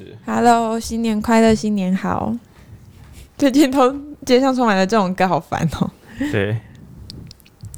[0.00, 2.34] 是，Hello，新年快乐，新年好。
[3.36, 5.90] 最近都街上充满了这种歌，好烦哦。
[6.32, 6.58] 对，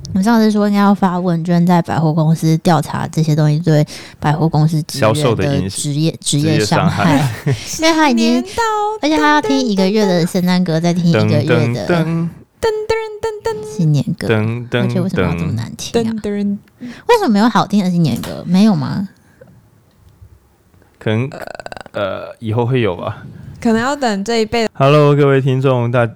[0.09, 3.85] 我们上次说应该要发问卷，在百货公司调查这些东西对
[4.21, 7.29] 百货公司销售的职业职业伤害，
[7.81, 8.45] 因为他已经，
[9.01, 11.45] 而且他要听一个月的圣诞歌，再听一个月
[11.75, 12.29] 的噔
[12.61, 12.69] 噔
[13.21, 14.29] 噔噔新年歌，
[14.79, 16.13] 而且为什么要这么难听啊？
[16.23, 18.45] 为什么没有好听的新年歌？
[18.47, 19.09] 没有吗？
[21.03, 21.29] 可能
[21.95, 23.25] 呃，以后会有吧。
[23.61, 24.69] 可能要等这一辈。
[24.73, 26.09] Hello，各位听众，大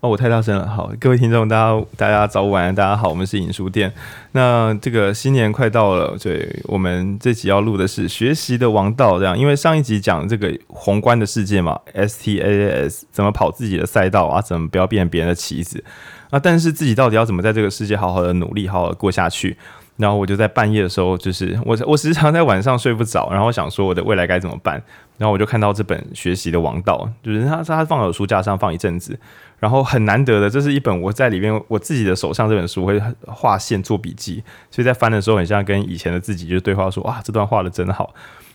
[0.00, 0.66] 哦，我太大声了。
[0.66, 3.92] 好，各位听众，大家大家早午安，大家好，我们是影书店。
[4.32, 15.84] 那这个新年快到了，对，我们这集要录的是学习的王道，这样，因为上一集讲这个宏观的世界嘛，S T A S，怎么跑自己的赛道啊，怎么不要变成别人的棋子
[16.30, 16.40] 啊？
[16.42, 19.58] 但是自己到底要怎么在这个世界好好的努力，好好的过下去？
[20.02, 24.82] 然后我就在半夜的时候，就是我我时常在晚上睡不着，然后想说我的未来该怎么办。
[25.16, 29.16] 然后我就看到这本《学习的王道》，就是他他放在书架上放一阵子，
[29.60, 38.12] 然后很难得的，这是一本我在里面我自己的手上这本书会画线做笔记，所以在翻的时候很像跟以前的自己就对话说，哇，这段画的真好。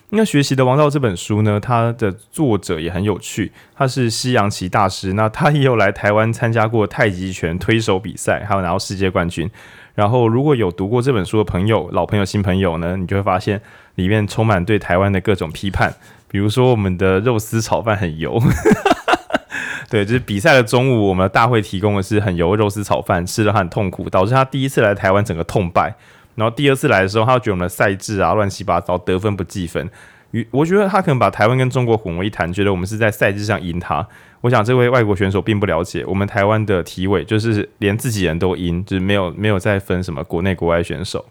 [0.09, 9.49] 那《学习的王道》这本书呢，它的作者也很有趣，他是西洋棋大师，那他也有来台湾参加过太极拳推手比赛，还有拿到世界冠军。
[9.97, 13.59] 然后，如果有读过这本书的朋友，老朋友、新朋友呢，你就会发现
[13.95, 15.91] 里面充满对台湾的各种批判。
[16.27, 18.39] 比如说，我们的肉丝炒饭很油，
[19.89, 25.95] 对，就是比赛的中午，我们的大会提供的是很油肉丝炒饭，吃了很痛苦，导致他第一次来台湾整个痛败。
[26.35, 29.89] 然后第二次来的时候，他觉得我们的赛制啊乱七八糟，得分不计分。
[30.31, 34.05] 与我觉得他可能把台湾跟中国混为一谈，觉得我们是在赛制上赢他。
[34.41, 41.25] 我想这位外国选手并不了解我们台湾的体委，就是连自己人都赢，就是没有没有再分什么国内国外选手。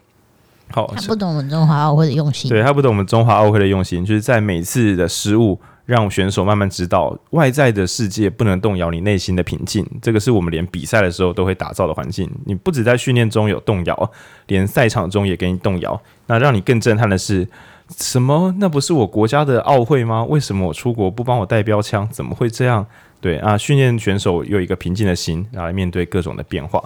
[0.71, 9.85] 好，他不懂我们中华奥会的用心，对，他不懂我们中华奥会的用心，就是在每次的失误，让选手慢慢知道外在的世界不能动摇你内心的平静。
[10.01, 12.29] 这个是我们连比赛的时候都会打造的环境。
[12.45, 14.11] 你不止在训练中有动摇，
[14.47, 16.01] 连赛场中也给你动摇。
[16.25, 17.47] 那让你更震撼的是。
[17.97, 18.53] 什么？
[18.57, 20.23] 那不是我国家的奥会吗？
[20.25, 22.07] 为什么我出国不帮我带标枪？
[22.11, 22.85] 怎么会这样？
[23.19, 26.83] 对啊，训练选手有一个平静的心，然后面对各种的变化。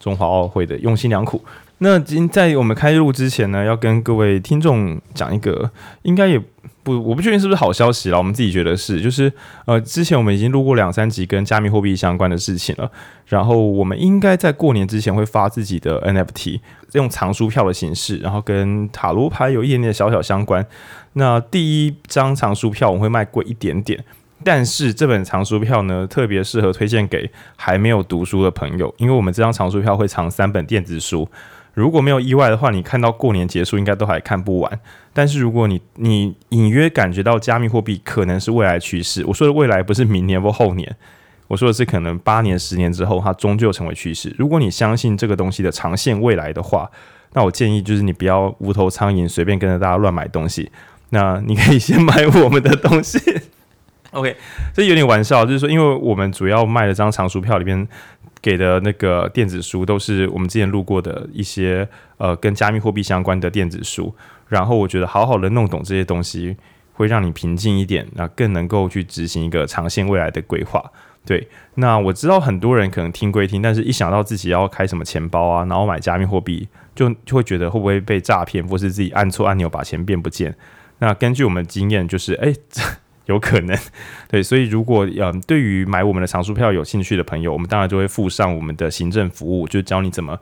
[0.00, 1.42] 中华奥会的用心良苦。
[1.78, 5.70] 那今在我们开录之前呢，要跟各位听众讲一个，
[6.02, 6.40] 应该也
[6.88, 8.16] 不，我不确定是不是好消息了。
[8.16, 9.30] 我们自己觉得是，就是
[9.66, 12.90] 呃，之前我们已经录过两三集跟加密货币相关的事情了。
[13.26, 16.60] 然后我们应该在过年之前会发自己的 NFT，
[16.92, 20.66] 用藏书票的形式，然后跟塔罗牌有一点点小小相关。
[21.12, 24.02] 那第一张藏书票我会卖贵一点点，
[24.42, 31.28] 但是这本藏书票呢，特别适合推荐给还没有读书的朋友，因为我们这张藏书票会藏三本电子书。
[31.78, 34.80] 如果没有意外的话，你看到过年结束应该都还看不完。
[35.12, 40.96] 但是如果你你隐约感觉到加密货币可能是未来趋势，我说的未来不是明年或后年，
[41.46, 44.34] 我说的是可能八年、十年之后它终究成为趋势。
[44.36, 46.90] 如果你相信这个东西的长线未来的话，
[47.34, 50.72] 那我建议就是你不要无头苍蝇随便跟着大家乱买东西。
[51.10, 53.20] 那你可以先买我们的东西。
[54.10, 54.34] OK，
[54.74, 57.86] 这有点玩笑，就是说因为我们主要卖的这张藏书票里边。
[58.40, 61.88] 给的那个电子书都是我们之前录过的一些
[62.18, 64.14] 呃跟加密货币相关的电子书，
[64.48, 66.56] 然后我觉得好好的弄懂这些东西
[66.92, 70.92] 会让你平静一点，那更能够去执行一个长线未来的规划。
[71.24, 80.54] 对，那我知道很多人可能听归听，但是一想到自己要开什么钱包啊，然后买加密货币，就就会觉得会不会被诈骗，或是自己按错按钮把钱变不见。
[81.00, 82.54] 那根据我们经验，就是哎。
[83.28, 83.78] 有可能，
[84.28, 90.38] 对，所以如果嗯，对于买我们的藏书票有兴趣的朋友，我们当然就会附上我们的行政服务，就教你怎么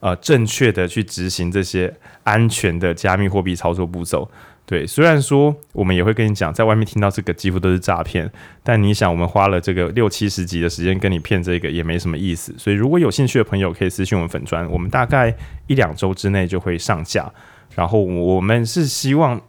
[0.00, 4.28] 呃正确的去执行这些安全的加密货币操作步骤。
[4.64, 8.30] 对，虽然说我们也会跟你讲，在外面听到这个几乎都是诈骗，
[8.62, 12.54] 但你想，我们花了这个六七十集的时间跟你骗这个也没什么意思。
[12.56, 15.34] 所以如果有兴趣的朋友，可以私信我们粉砖，我们大概
[15.66, 17.30] 一两周之内就会上架。
[17.74, 19.40] 然后我们是希望。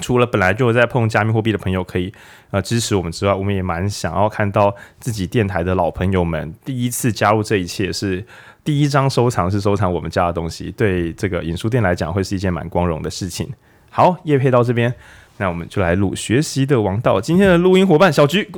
[0.00, 2.12] 除了本来就在碰加密货币的朋友可以
[2.50, 8.24] 呃支持我们之外，我们也蛮想要看到自己电台的老朋友们第一次加入这一切，是
[8.64, 13.48] 第一张收藏是收藏我们家的东西，对这个影书店来讲会是一件蛮光荣的事情。
[13.90, 14.92] 好，业配到这边，
[15.38, 17.20] 那我们就来录学习的王道。
[17.20, 18.50] 今天的录音伙伴小橘，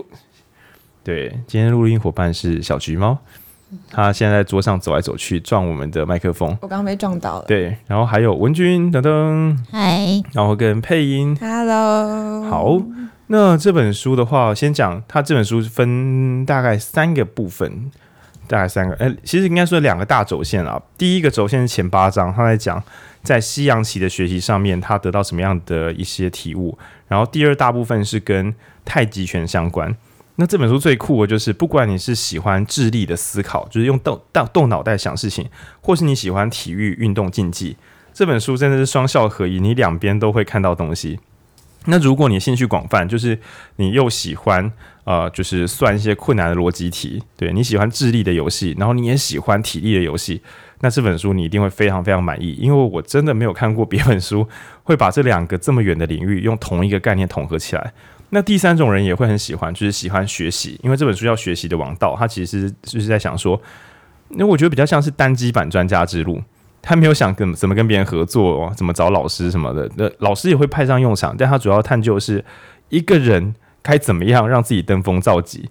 [1.04, 3.18] 对，今天录音伙伴是小橘猫。
[3.90, 6.50] 他现在在桌上走来走去，撞我们的麦克风。
[6.62, 7.44] 我刚刚被撞到了。
[7.46, 12.44] 对，然后还有文君等等，嗨，然后跟配音，Hello。
[12.48, 12.82] 好，
[13.28, 17.90] 那这本书的话，先讲它这本书分大概三个部分。
[18.46, 20.80] 大概三个，呃，其实应该说两个大轴线啊。
[20.96, 22.82] 第一个轴线是前八章，他在讲
[23.22, 26.78] 在西洋棋的学习上面，他得到什么样的一些体悟。
[27.08, 28.54] 然后第二大部分是跟
[28.86, 29.94] 太极拳相关。
[30.40, 35.48] 那这本书最酷的就是，不管你是喜欢智力的思考，就是用动动动脑袋想事情，
[35.80, 37.76] 或是你喜欢体育运动竞技，
[38.14, 41.18] 这本书真的是双效合一，你两边都会看到东西。
[41.86, 43.40] 那如果你兴趣广泛，就是
[43.76, 44.70] 你又喜欢
[45.02, 50.40] 呃，就是算一些困难的逻辑题，对，你喜欢智力的游戏，然后你也喜欢体力的游戏，
[50.82, 54.46] 那这本书你一定会非常非常满意，因为我真的没有看过别本书
[54.84, 57.92] 会把这两个这么远的领域用同一个概念统合起来。
[58.30, 63.60] 那第三种人也会很喜欢，就是喜欢学习，因为这本书叫《学习的王道》，他其实就是在想说，
[64.30, 66.42] 因为我觉得比较像是单机版专家之路。
[66.80, 69.90] 他没有想跟怎么跟别人合作哦，怎么找老师什么的。
[69.96, 72.42] 那 老师也会派上用场，但他主要探究是
[72.88, 75.68] 一个人该怎么样让自己登峰造极。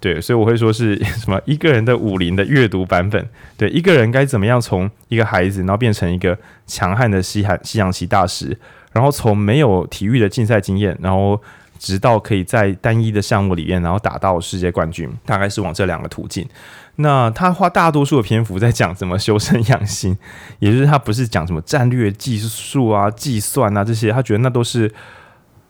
[0.00, 3.26] 对，所以我会说是什么一个人的武林的阅读版本。
[3.56, 6.36] 对，一个人该怎么样从一个孩子，然后变成一个
[6.66, 8.58] 强悍的西海西洋棋大师，
[8.92, 11.40] 然后从没有体育的竞赛经验，然后
[11.78, 16.48] 直到可以在单一的项目里面，然后打到世界冠军，大概是往这两个途径。
[16.96, 20.16] 那他花大多数的篇幅在讲怎么修身养性，
[20.60, 24.92] 也就是他不是讲什么战略技术啊、计算啊这些，他觉得那都是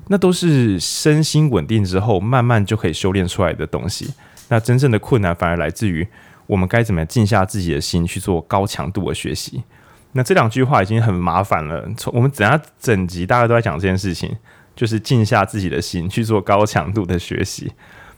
[0.08, 4.12] 那都是身心稳定之后慢慢就可以修炼出来的东西。
[4.48, 6.06] 那真正的困难反而来自于
[6.46, 9.64] 我们该怎么静下自己的心去做高强度的学习。
[10.12, 14.36] 那这两句话已经很麻烦了，从我们等下整集大家都在讲这件事情，
[14.74, 17.72] 就是静下自己的心去做高强度的学习。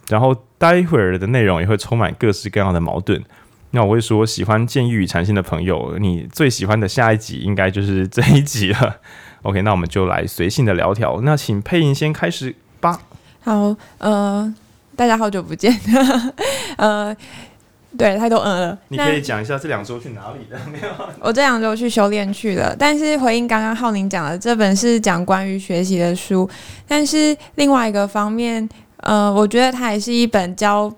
[0.09, 3.23] 然后待会儿的内容也会充满各式各样的矛盾。
[3.73, 8.99] 那我会说，喜欢剑玉与禅心的朋友，你最喜欢的下一集应该就是这一集了。
[9.43, 11.21] OK，那我们就来随性的聊条。
[11.23, 13.01] 那请配音先开始吧。
[13.41, 14.55] 好，呃，
[14.95, 15.79] 大家好久不见。
[16.79, 17.15] 呃，
[17.97, 18.79] 对，太多嗯了。
[18.89, 20.59] 你可以讲一下这两周去哪里的？
[20.71, 20.89] 没有，
[21.21, 22.75] 我这两周去修炼去了。
[22.79, 26.49] 但是回应刚刚浩宁讲的，这本是讲关于学习的书。
[26.87, 28.69] 但是另外一个方面。
[29.01, 30.93] 呃，我觉得它也是一本教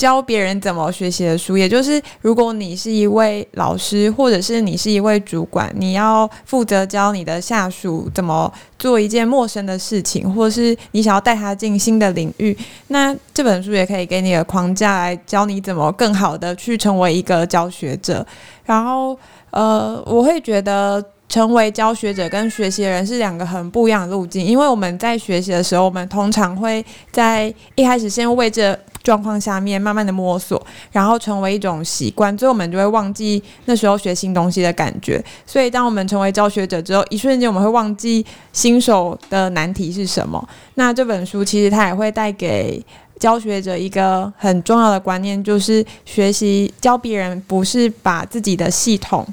[0.00, 1.58] 教别人怎么学习的书。
[1.58, 12.56] 也就是，如果你是一位老师，或者是你是一位主管，你要负责教你的下属怎么做一件陌生的事情，或者是你想要带他进新的领域，
[12.88, 18.26] 那这本书也可以给你的框架来教你怎么更好的去成为一个教学者。
[18.64, 19.14] 然后，
[19.50, 21.04] 呃，我会觉得。
[21.30, 30.60] 成为教学者跟学习人是两个很不一样的路径，因为我们在学习的时候，我们通常会在一开始先为这状况下面慢慢的摸索，
[30.90, 35.24] 然后成为一种习惯，最后我们就会忘记那时候学新东西的感觉。
[35.46, 40.44] 所以，当我们成为教学者之后，一瞬间我们会忘记新手的难题是什么。
[40.74, 42.84] 那这本书其实它也会带给
[43.20, 49.24] 教学者一个很重要的观念，就是学习教别人不是把自己的系统。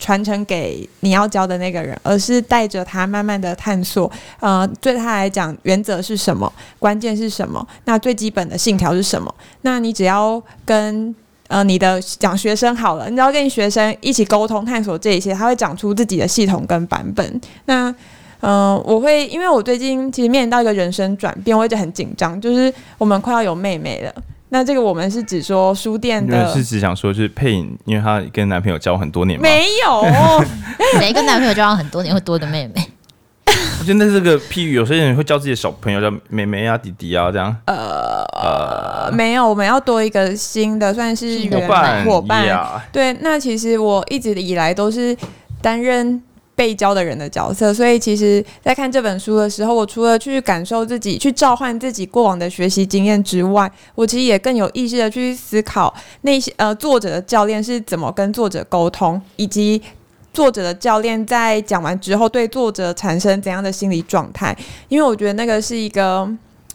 [0.00, 4.10] 传承给你要教的那个人，而是带着他慢慢的探索。
[4.40, 6.50] 呃，对他来讲，原则是什么？
[6.78, 7.64] 关键是什么？
[7.84, 9.32] 那最基本的信条是什么？
[9.60, 11.14] 那你只要跟
[11.48, 17.40] 呃你的讲学生好了，你只要跟你学生一起沟通探索这一些，他会讲出自己的系统跟版本。
[17.66, 17.90] 那
[18.40, 24.14] 嗯、呃，我会因为我最近其实面临到一个人生转变，我一直很紧张，就是我们快要有妹妹了。
[24.52, 29.42] 那这个我们是指说书店的，是只想说就是配音，因为她跟男朋友交往很多年嘛。
[29.42, 30.04] 没有，
[31.00, 32.84] 谁跟男朋友交往很多年会多的妹妹？
[33.78, 37.56] 我觉得这个譬喻，有些人会叫自己的小朋友叫妹妹啊、弟弟啊这样。
[37.66, 42.46] 呃呃，没有，我们要多一个新的，算是伙伴伙伴。
[42.46, 42.80] Yeah.
[42.92, 45.16] 对，那其实我一直以来都是
[45.62, 46.22] 担任。
[46.60, 59.80] 被教的人的角色，所以其实，在看这本书的时候，我除了去感受自己、去召唤自己过往的学习经验之外，我其实也更有意识的去思考那些呃作者的教练是怎么跟作者沟通，以及
[60.34, 64.54] 作者的教练在讲完之后对作者产生怎样的心理状态。
[64.90, 66.28] 因为我觉得那个是一个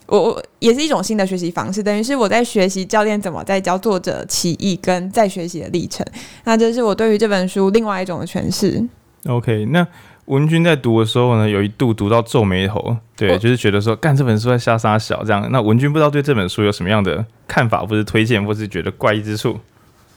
[0.06, 6.04] 我我也是一种新的学习方式，等于是我在学习教练怎么在教作者起义跟在学习的历程。
[6.42, 8.84] 那这是我对于这本书另外一种的诠释。
[9.26, 9.86] OK，那
[10.26, 15.48] 文君在读的时候呢，有一度读到皱眉头，对，哦、就是觉得说，干这本书在瞎杀小这样。
[15.52, 19.56] 那文君不知道对这本书有什么样的看法，或是推荐，或是觉得怪异之处？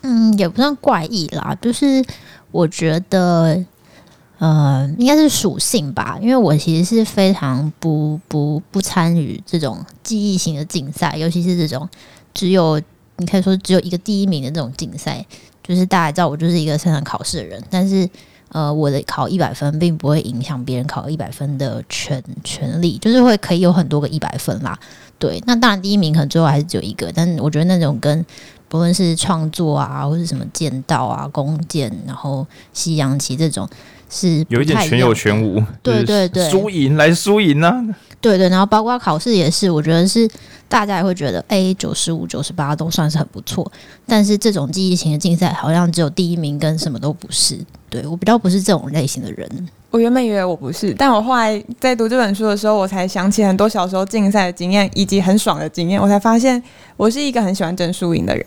[0.01, 2.03] 嗯，也不算怪异啦，就是
[2.49, 3.63] 我觉得，
[4.39, 11.87] 呃，应该是属性吧，因为我其实是非常不不不参与这种记忆型的竞赛，尤其是这种
[12.33, 12.81] 只有
[13.17, 15.23] 你可以说只有一个第一名的这种竞赛，
[15.61, 18.09] 就是大家知道我就是一个擅长考试的人，但是。
[18.49, 24.77] 呃，我的考一百分并不会影响别人考一百分的权权利，就是会可以有很多个一百分啦。
[25.17, 28.25] 对，那当然第一名可能最后还是只有一个，但我觉得那种跟
[28.67, 33.67] 不论是创作啊，或是什么剑道啊、弓箭，然后西洋棋这种，
[34.09, 35.61] 是有一点全有全无。
[35.83, 37.71] 对对对，输赢来输赢呢？
[38.21, 40.29] 对对，然后包括考试也是，我觉得是
[40.67, 43.69] 大家也会觉得，哎，九十五、九十八都算是很不错。
[44.05, 47.59] 但是这种记忆型的竞赛，好像只有第一名跟什么都不是。
[47.89, 49.69] 对，我比较不是这种类型的人。
[49.91, 56.61] 我原本以为我不是，但我后来在读这本书的时候，我才想起很多小时候竞赛的经验，以及很爽的经验，我才发现
[56.95, 58.45] 我是一个很喜欢争输赢的人。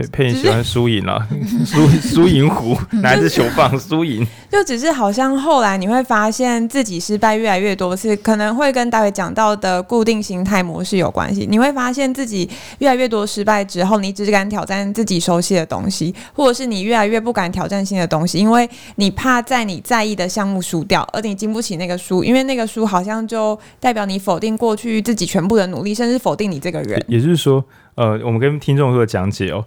[0.00, 1.26] 对，佩妮喜欢输赢了，
[1.66, 4.26] 输输赢壶，拿着球棒输赢。
[4.50, 11.46] 就只是好像后来你会发现自己失败越来越多次，可能会跟待会讲到的固定心态模式有关系。
[11.48, 27.04] 你会发现自己越来越多失败之后，你只敢挑战自己熟悉的东西，或者是你越来越不敢挑战新的东西，因为你怕在你在意的项目输掉，而你经不起那个输，因为那个输好像就代表你否定过去自己全部的努力，甚至否定你这个人。
[27.06, 27.64] 也就是说。
[27.96, 29.62] 呃，我们跟听众做讲解哦。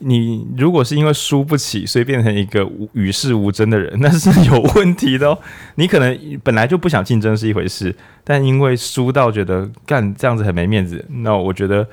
[0.00, 5.38] 你如果是因为输不起，所以变成一个与世无争的人，那是有问题的哦。
[5.74, 11.86] 你可能本来就不想竞争是一回事，但因为输到觉得干这样子很没面子，那我觉得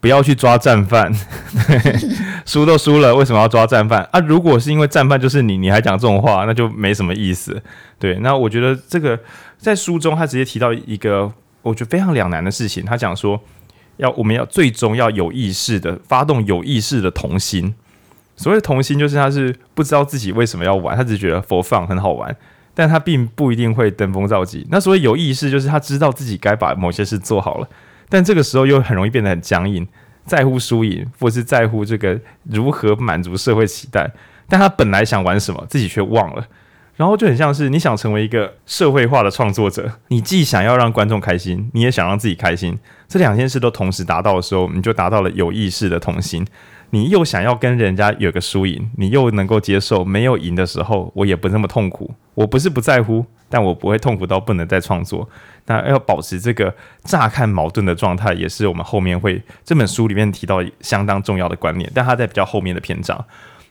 [0.00, 1.12] 不要去抓战犯。
[2.46, 4.20] 输都输了，为什么要抓战犯啊？
[4.20, 7.62] 如果是因为战犯就是你，你还讲这种话，那就没什么意思。
[7.98, 9.18] 对，那我觉得这个
[9.58, 11.30] 在书中他直接提到一个
[11.62, 13.40] 我觉得非常两难的事情，他讲说。
[13.96, 17.74] 要我们要最终要有意识的发动有意识的童心。
[18.36, 22.36] 所谓童心，就是他是不知道自己为什么要玩，他只觉得佛放很好玩，
[22.74, 24.66] 但他并不一定会登峰造极。
[24.70, 27.68] 那所谓有意识，就是他知道自己该把某些事做好了，
[28.08, 29.86] 但这个时候又很容易变得很僵硬，
[30.26, 34.10] 在乎输赢，或是在乎这个如何满足社会期待。
[34.48, 36.46] 但他本来想玩什么，自己却忘了。
[36.96, 46.46] 然后就很像是你想成为一个社会化的创作者，你既想要让观众开心，你也想让自己开心，这两件事都同时达到的时候，你就达到了有意识的同心。
[46.90, 52.14] 你又想要跟人家有个输赢，你又能够接受没有赢的时候，我也不那么痛苦。
[52.34, 55.28] 我不是不在乎，但我不会痛苦到不能再创作。
[55.66, 56.72] 那要保持这个
[57.02, 63.24] 乍看矛盾的状态，也是我们后面会这本书里面提到相当重要的观念，但它在比较后面的篇章。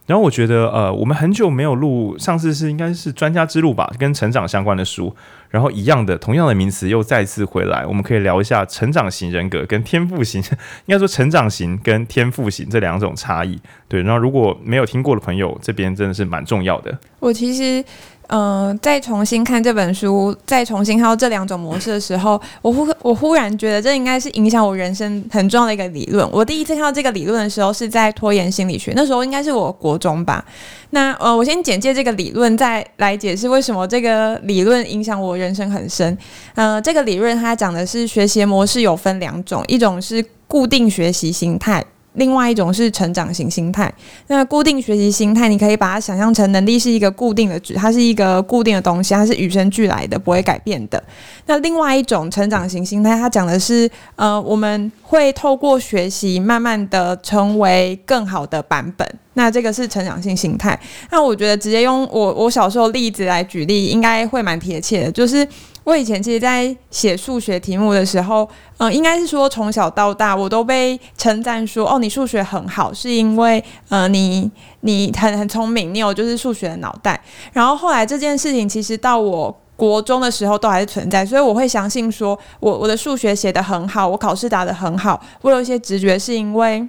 [0.06, 5.16] 然后我觉得，呃，我们很久没有录，上次是应该是专家之路吧，跟成长相关的书。
[5.50, 10.42] 然后一样的，同样的名词又再次回来，我们可以聊一下成长型人格跟天赋型，
[10.86, 13.58] 应该说成长型跟天赋型这两种差异。
[13.88, 16.98] 对，然后如果没有听过的朋友，这边真的是蛮重要的。
[17.20, 17.84] 我其实。
[18.28, 26.28] 嗯、再重新看这本书，再重新看到这两种模式的时候，我忽我忽然觉得这应该是影响我人生很重要的一个理论。
[26.32, 30.44] 我第一次看到这个理论的时候，是在拖延心理学，那时候应该是我国中吧。
[30.90, 36.18] 那呃，我先简介这个理论，再来解释为什么这个理论影响我人生很深。
[36.56, 41.84] 呃，这个理论它讲的是学习模式有分两种，一种是固定学习心态。
[42.16, 43.94] 另外一种是成长型心态。
[44.28, 51.02] 那固定学习心态，你可以把它想象成能力是一个固定的值，它是一个固定的东西，它是与生俱来的，不会改变的。
[51.46, 59.08] 那另外一种成长型心态，它讲的是，呃，我们会透过学习，慢慢的成为更好的版本。
[59.34, 60.80] 那这个是成长性心态。
[61.12, 65.48] 那我觉得直接用我我小时候例子来举例，应该会蛮贴切的，就是。
[65.86, 68.44] 我以前其实，在写数学题目的时候，
[68.80, 74.52] 嗯、呃，应该是说从小到大，我都被称赞说，哦，你数学很好，是因为，呃，你
[74.82, 77.22] 你很很聪明，你有就是数学的脑袋。
[77.54, 86.88] 然后后来这件事情，其实到我国中的时候都还是存在，所以我会相信说，我我的数学写得很好，我考试答得很好，我有一些直觉是因为。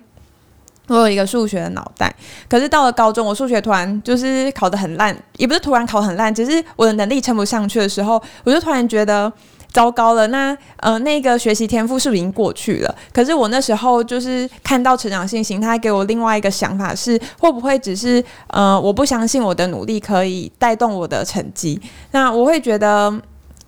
[0.89, 2.15] 我有一个数学的脑袋，
[2.49, 9.33] 可是到了高中，我数学突然就是考得很烂，也不是突然考很烂，只是我的能力撑不上去的时候，我就突然觉得
[9.73, 10.29] 糟糕了。
[10.29, 12.95] 那呃，那个学习天赋是不是已经过去了？
[13.13, 21.81] 可是我那时候就是看到成长性心态，给我另外一个想法是，会不会只是呃，我不相信我的努力可以带动我的成绩？
[22.13, 23.13] 那我会觉得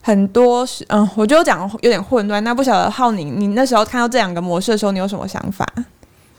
[0.01, 2.43] 很多是嗯、我觉得讲有点混乱。
[2.45, 5.67] 那不晓得浩宁，你那时候看到这两个模式的时候，你有什么想法？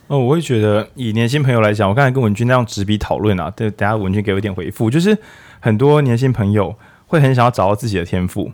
[0.10, 5.16] 哦，我会觉得以年轻朋友来讲，我刚才跟文君那样执笔讨论啊，对，等下文君给我一点回复，就是
[5.60, 6.76] 很多年轻朋友
[7.06, 8.52] 会很想要找到自己的天赋，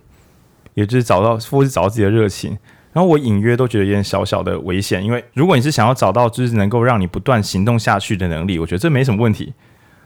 [0.74, 2.58] 也就是找到或是找到自己的热情。
[2.92, 9.54] 然后我隐约都觉得有点小小的危险，因为如果你是想要找到就是能够让你不断行动下去的能力，我觉得这没什么问题，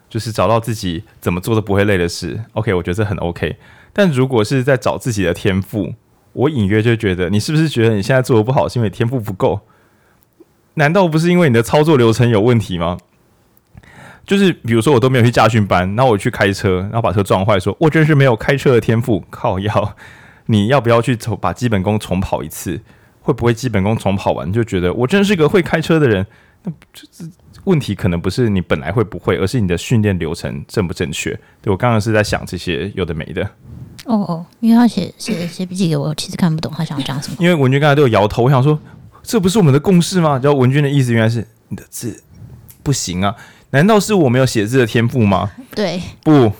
[0.08, 2.40] 就是找到自己怎么做都不会累的事。
[2.52, 3.56] OK，我觉得这很 OK。
[3.92, 5.94] 但如果是在找自己的天赋，
[6.32, 9.60] 我隐约就觉得你是不是觉得你现在做的不好，是因为天赋不够？
[10.80, 12.96] 难道不是因为你的操作流程有问题吗？
[14.26, 19.22] 就是比如说我都没有去驾训班，然后我去开车，然后把车撞坏，说我真是没有开车的天赋。
[19.28, 19.94] 靠要，
[20.46, 22.80] 你要不要去重把基本功重跑一次？
[23.20, 26.26] 会不会基本功重跑完就觉得我真是个会开车的人？
[26.62, 27.06] 那这
[27.64, 31.38] 问题可能不是你本来会不会，而是你的训练流程正不正确。
[31.60, 33.42] 对，我刚刚是在想这些有的没的。
[34.06, 37.36] 哦哦，因为他写写写笔记给我，其实看不懂他想讲什么。
[37.38, 38.78] 因为文君刚才都有摇头，我想说，
[39.22, 40.40] 这不是我们的共识吗？
[40.42, 42.22] 然后文君的意思原来是你的字
[42.82, 43.34] 不行啊。
[43.72, 45.48] 难道是我没有写字的天赋吗？
[45.76, 46.52] 对，不，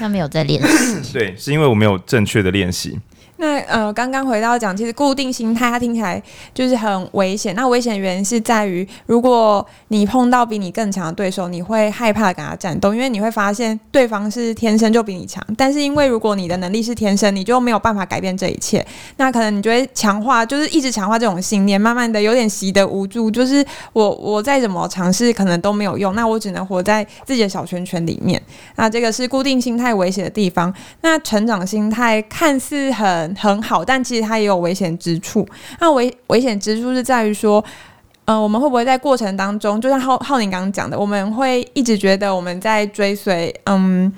[0.00, 1.12] 他没有在练习。
[1.16, 2.98] 对，是因为我没有正确的练习。
[3.40, 6.20] 那呃，刚刚回到讲，其实固定心态它听起来
[6.52, 7.54] 就是很危险。
[7.54, 15.40] 那危险原因是在于，如果你碰到比你更强的对手，你会害怕跟他战斗，因为你会发现对方是天生就比你强。
[15.56, 18.84] 但是因为如果你的能力是天生，你就没有办法改变这一切。
[19.18, 23.30] 那可能你就会强化，就是一直强化这种信念，慢慢的有点习得无助。
[23.30, 26.12] 就是我我再怎么尝试，可能都没有用。
[26.16, 28.42] 那我只能活在自己的小圈圈里面。
[28.74, 30.74] 那这个是固定心态危险的地方。
[31.02, 33.27] 那成长心态看似很。
[33.36, 35.46] 很好，但其实它也有危险之处。
[35.80, 37.64] 那危危险之处是在于说，
[38.24, 44.12] 嗯、呃，我们会不会在过程当中，就像浩浩宁刚刚讲的，我们会一直觉得我们在追随，嗯，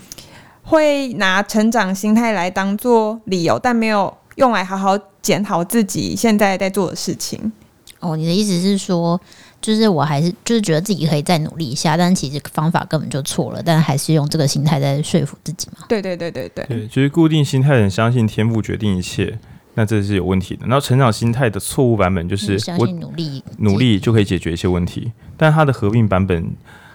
[0.63, 7.53] 会拿成长心态来当做理由，但没有用来好好检讨自己现在在做的事情。
[8.01, 9.21] 哦，你的意思是说？
[9.61, 15.85] 就是我还是就是觉得自己可以再努力一下，但其实方法根本就错了，但还是用这个心态在说服自己嘛。
[15.89, 16.65] 对对对对对。
[16.67, 19.39] 对，就是固定心态很相信天赋决定一切，
[19.75, 20.67] 那这是有问题的。
[20.67, 26.53] 然后成长心态的错误版本就是我相信努力努力就可以解决一些问题，但它的合并版本，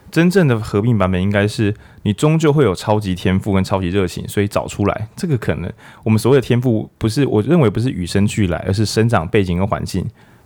[0.10, 5.08] 真正的合并版本应该是你终究会有超级天赋跟超级热情，所以找出来。
[5.16, 5.72] 这个可能
[6.04, 10.04] 我们所谓的天赋不是我认为不是与生俱来，而是生长背景跟环境。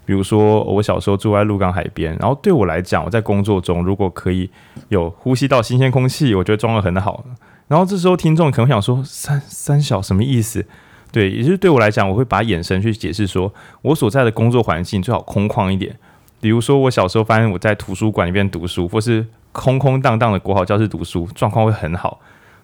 [0.09, 4.49] 比如说，我小时候住在鹿港海边，然后对我来讲，我在工作中如果可以
[4.87, 7.23] 有呼吸到新鲜空气，我觉得装得很好。
[7.67, 10.65] 然后这时候听众可能想说：“三三小什么意思？”
[11.13, 15.95] 对，也就是对我来讲，我会把眼神去解释说，我所在的工作环境最好空旷一点。
[16.41, 22.19] 比如说，我小时候发现我在图书馆里面读书，或是空空荡荡的国好教室读书，状况会很好。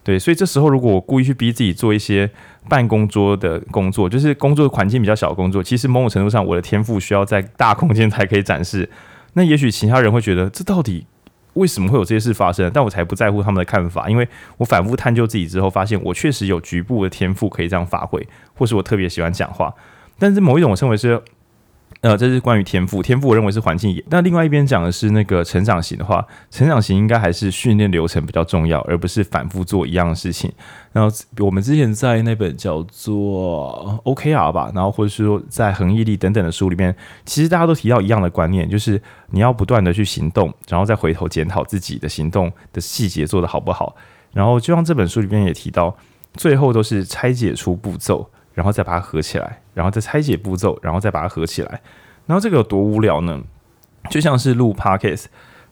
[0.06, 2.30] 对，所以这时候如果我故意去逼自己做一些
[2.70, 8.88] 办公桌的工作，就是工作环境比较小的工作，其实某种程度上我的天赋需要在大空间才可以展示。
[9.34, 11.08] 那也许其他人会觉得这到底
[11.54, 12.70] 为什么会有这些事发生？
[12.72, 19.74] 但我才不在乎他们的看法，因为我反复探究自己之后，发现我确实有局部的天赋可以这样发挥，或是我特别喜欢讲话。
[20.20, 21.20] 但是某一种我称为是。
[22.06, 24.00] 呃，这是关于天赋，天赋我认为是环境。
[24.12, 30.54] 那另外一边讲的是那个成长型的话，成长型应该还是训练流程比较重要，而不是反复做一样的事情。
[30.92, 43.96] 然后我们之前在那本叫做 OKR 吧，然后或者是说在恒毅力等等的书里面，其实大家都提到一样的观念，就是你要不断的去行动，然后再回头检讨自己的行动的细节做得好不好。
[44.32, 45.98] 然后就像这本书里面也提到，
[46.36, 48.30] 最后都是拆解出步骤。
[48.54, 51.82] 然后再把它合起来，然后再拆解步骤，然后再把它合起来。
[52.26, 53.40] 然后这个有多无聊呢？
[54.10, 55.26] 就像是录 Podcast，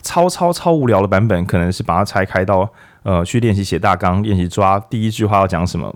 [0.03, 5.95] 超超超无聊的版本，可能是把它拆开到呃，去练习写大纲，练习抓第一句话要讲什么，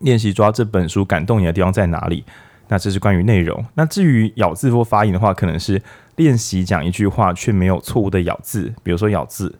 [0.00, 2.24] 练习抓这本书感动你的地方在哪里。
[2.68, 3.64] 那这是关于内容。
[3.74, 5.80] 那至于咬字或发音的话，可能是
[6.16, 9.58] 练习讲一句话却没有错误的咬字，比如说咬字，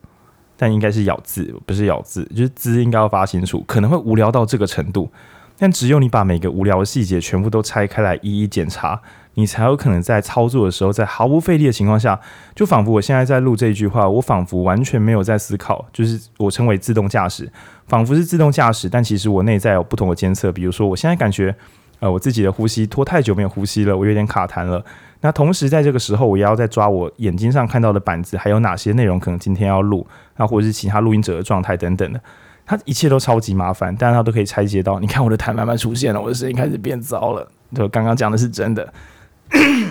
[0.58, 5.10] 但应该是咬字，不是咬字，就是字应该要发清楚，可能会无聊到这个程度。
[5.58, 9.00] 但只有你把每个无聊的细节全部都拆开来一一检查，
[9.34, 12.18] 你才有可能在操作的时候，在毫无费力的情况下，
[12.54, 17.50] 就仿佛我现在在录这一句话，我仿佛完全没有在思考，就是我称为自动驾驶，
[17.86, 21.54] 仿佛是自动驾驶，但其实我内在有不同的监测，比如说我现在感觉，
[21.98, 24.84] 呃，我自己的呼吸拖太久没有呼吸了，我有点卡痰了。
[25.20, 32.20] 那同时在这个时候，我也要在抓我眼睛上看到的板子，还有哪些内容可能今天要录，那或者是其他录音者的状态等等的。
[32.68, 35.00] 它一切都超级麻烦，但是它都可以拆解到。
[35.00, 37.50] 你看我的痰慢慢出现了，我的声音开始变糟了。
[37.74, 38.92] 就刚刚讲的是真的。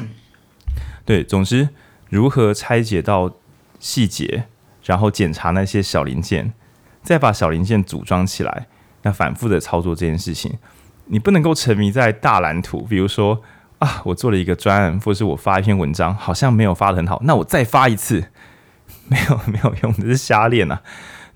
[1.04, 1.70] 对，总之
[2.10, 3.32] 如何拆解到
[3.80, 4.44] 细节，
[4.84, 6.54] 然后检查那些小零件，
[7.02, 8.68] 再把小零件组装起来，
[9.02, 10.60] 那反复的操作这件事情，
[11.06, 12.84] 你不能够沉迷在大蓝图。
[12.84, 13.42] 比如说
[13.80, 18.26] 啊，我做了一个专案，或是我发一篇文章，好像没有发得很好，那我再发一次，
[19.08, 20.84] 没有没有用的，是瞎练啊。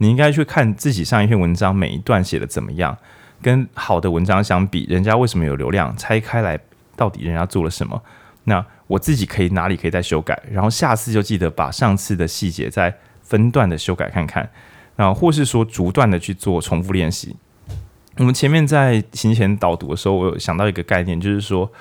[0.01, 2.97] 你应该去看自己上一篇文章每一段写的怎么样，
[3.39, 5.95] 跟好的文章相比，人家为什么有流量？
[5.95, 6.59] 拆开来，
[6.95, 8.01] 到底人家做了什么？
[8.45, 10.41] 那我自己可以哪里可以再修改？
[10.51, 14.49] 然后下次就记得把上次的细节再分段的修改看看，
[14.95, 17.35] 然后或是说逐段的去做重复练习。
[18.17, 21.71] 我们前面在行前导读的时候，我有想到一个概念，就是说。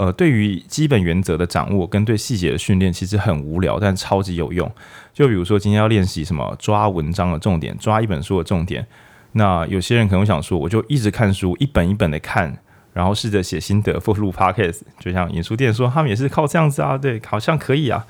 [0.00, 4.66] 呃，对于基本原则的掌握跟对细节的训练，其实很无聊，但超级有用。
[5.12, 8.86] 就比如说今天要练习什么，抓文章的重点，抓一本书的重点。
[9.32, 12.56] 那有些人可能会想说，我就一直看书，一本一本的看，
[12.94, 14.80] 然后试着写心得，或录 podcast。
[14.98, 18.06] 就像演书店说，他们也是靠这样子啊，对，好像可以啊。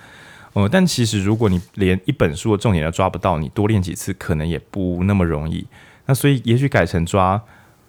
[0.53, 5.67] 呃，但其实如果你连一本书的重点都抓不到，你多练几次可能也不那么容易。
[6.07, 7.43] 那所以也许改成抓，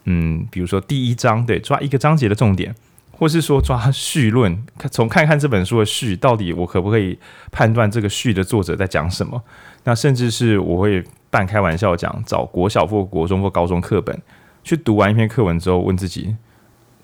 [0.06, 2.74] 嗯，比如说第一章，对，抓一个章节的重点，
[3.21, 7.15] 或是说抓序论，从看看这本书的序，到底我可不可以
[7.51, 9.39] 判断这个序的作者在讲什么？
[9.84, 14.19] 那甚至是我会半开玩笑讲，找国小或国中或高中课本
[14.63, 16.36] 去读完一篇课文之后，问自己。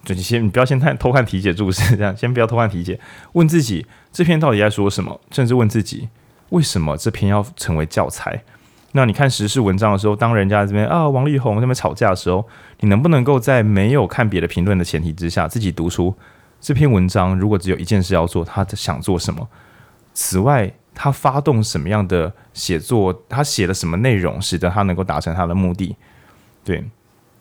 [0.06, 3.00] 就你先，你不要先看偷看题解注释，这样先不要偷看题解，
[3.34, 6.10] 问自己这篇到底在说什么，甚至问自己
[6.50, 8.44] 为什么这篇要成为教材。
[8.98, 12.44] 那你看时事文章的时候，当人家这边啊王力宏那边吵架的时候，
[12.80, 16.16] 你能不能够在没有看别的评论的前提之下，自己读出
[16.60, 17.38] 这篇文章？
[17.38, 19.48] 如果只有一件事要做，他想做什么？
[20.16, 23.24] 此外，他发动什么样的写作？
[23.30, 25.96] 他写了什么内容，使得他能够达成他的目的？
[26.66, 26.84] 对。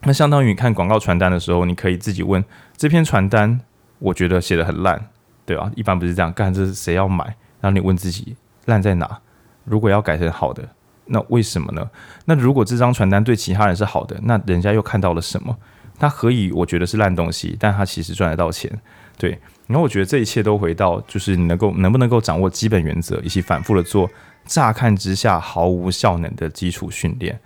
[0.03, 2.45] 那相当于看广告传单的时候，你可以自己问
[2.77, 3.59] 这篇传单，
[3.99, 5.09] 我觉得写得很烂，
[5.47, 5.73] 对吧？
[5.75, 7.25] 一般不是这样干，这是谁要买？
[7.63, 9.19] 然后你问自己烂在哪？
[9.65, 10.69] 如果要改成好的，
[11.07, 11.89] 那为什么呢？
[12.25, 15.57] 那如果这张传单对其他人是好的，那人家又看到了什么？
[15.99, 18.71] 他何以我觉得是烂东西，但他其实赚得到钱？
[19.17, 19.39] 对。
[19.67, 24.09] 然后我觉得这一切都回到就是你能够能不能够掌握基本原则，以及反复的做，
[24.45, 27.41] 乍看之下毫无效能的基础训练。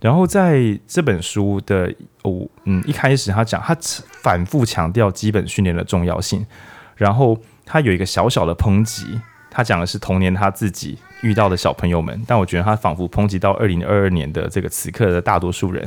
[0.00, 1.92] 然后在这本书的
[2.22, 3.76] 哦，嗯，一开始他讲，他
[4.22, 6.46] 反复强调基本训练的重要性。
[6.94, 9.18] 然后他有一个小小的抨击，
[9.56, 15.82] 他讲的是童年他自己遇到的小朋友们，但我觉得他仿佛抨击到二零二二年的这个此刻的大多数人。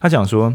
[0.00, 0.54] 他讲说，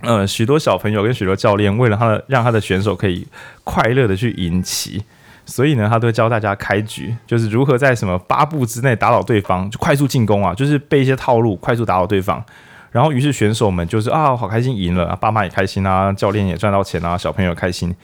[0.00, 3.28] 呃，许多小朋友跟许多教练为了他的让他的选手可以
[3.62, 5.04] 快乐的去赢棋。
[5.44, 12.42] 所以呢，他都会教大家开局，就是如何在什么八步之内打倒对方，就快速进攻啊，就是背一些套路，快速打倒对方。
[12.90, 17.94] 然后，于是选手们就是啊，好开心赢了，爸妈也开心啊，教练也赚到钱啊，小朋友开心。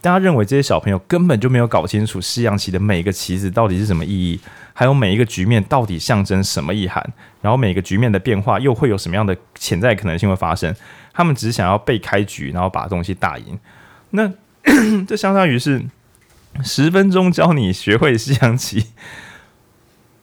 [0.00, 4.40] 大家认为这些小朋友根本就没有搞清楚西洋棋的每一个棋子到底是什么意义，
[4.72, 7.04] 还有每一个局面到底象征什么意涵，
[7.40, 10.74] 然后每个局面的变化又会有什么样的潜在可能性会发生。
[11.12, 13.58] 他们只是想要背开局，然后把东西打赢。
[14.10, 14.32] 那
[15.06, 15.84] 这相当于是。
[16.64, 18.86] 十分钟教你学会西洋棋，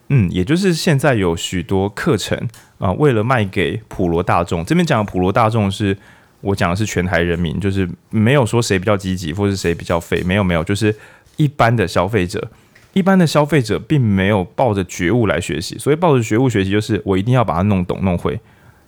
[0.10, 4.66] 嗯，也就是现在有许多课程啊，为了卖给普罗大众。
[4.66, 5.98] 这边讲的普罗大众是
[6.41, 10.95] 我讲的是全台人民，就是没有说谁比较积极或是谁比较废，没有没有，就是
[11.38, 12.50] 一般的消费者，
[12.93, 18.39] 一般的消费者并没有抱着觉悟来学习，所以抱着觉悟学习就是我一定要把它弄懂弄会。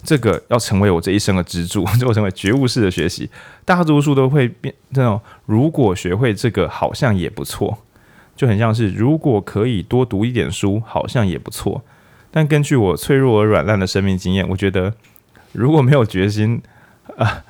[0.03, 3.29] 这个要成为我这一生的支柱， 就成为觉悟式的学习。
[3.65, 7.77] 大多数都会变这种，如果学会这个好像也不错，
[8.35, 11.83] 就很像是如果可以多读一点书，好像也不错。
[12.29, 14.93] 但根据我脆弱而软烂的生命经验，我觉得
[15.51, 16.61] 如果没有决心、
[17.17, 17.43] 呃，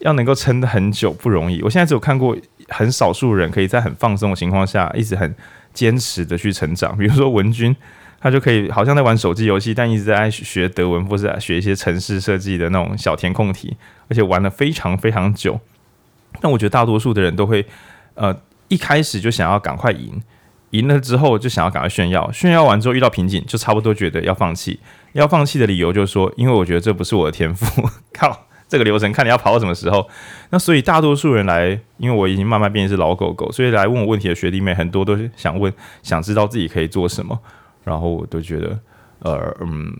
[0.00, 1.62] 要能够撑得很久不容易。
[1.62, 2.36] 我现在只有看过
[2.68, 5.34] 很少数人可以在很放松的情况下，一直很
[5.72, 7.74] 坚持的去成长，比如说文君。
[8.22, 13.74] 他就可以好像在玩手机游戏，但一直在学德文或是学一些城市设计的那种小填空题，
[14.10, 15.58] 而且玩了非常非常久。
[16.38, 17.64] 但我觉得大多数的人都会，
[18.12, 20.20] 呃，一开始就想要赶快赢，
[20.72, 24.80] 赢了之后就想要赶快炫耀，炫耀完之后遇到瓶颈，就差不多觉得要放弃。
[25.12, 27.88] 要放弃的理由就是说，因为我觉得这不是我的天赋。
[28.12, 30.08] 靠，这个流程看你要跑到什么时候。
[30.48, 35.70] 那所以大多数人来，因为我已经慢慢变成是老狗狗，所以来问我问题的学弟妹很多都是想问，
[36.02, 37.38] 想知道自己可以做什么。
[37.84, 38.78] 然后我都觉得，
[39.20, 39.92] 呃，嗯，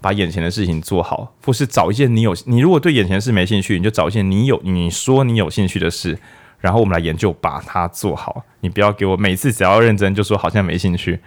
[0.00, 6.18] 把眼前的事情做好，或是找一件你有，你如果对眼前的事没兴趣，你就找一件你有，你说你有兴趣的事，
[6.58, 8.44] 然后我们来研究把它做好。
[8.60, 11.20] 你不要给我每次只要认真就说好像没兴趣，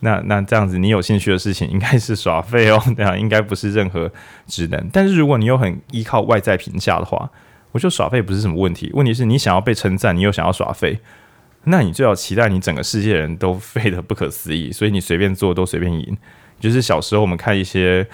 [0.00, 4.10] 那那这样子你有兴趣的事情应该是耍废哦，对啊，应该不是任何
[4.46, 4.88] 职能。
[4.92, 7.30] 但是如果你又很依靠外在评价的话，
[7.72, 8.90] 我就耍废不是什么问题。
[8.94, 10.98] 问题是你想要被称赞，你又想要耍废。
[11.68, 16.16] 那你最好期待你整个世界人都废得不可思议，所以你随便做都随便赢。
[16.60, 18.06] 就是小时候我们看一些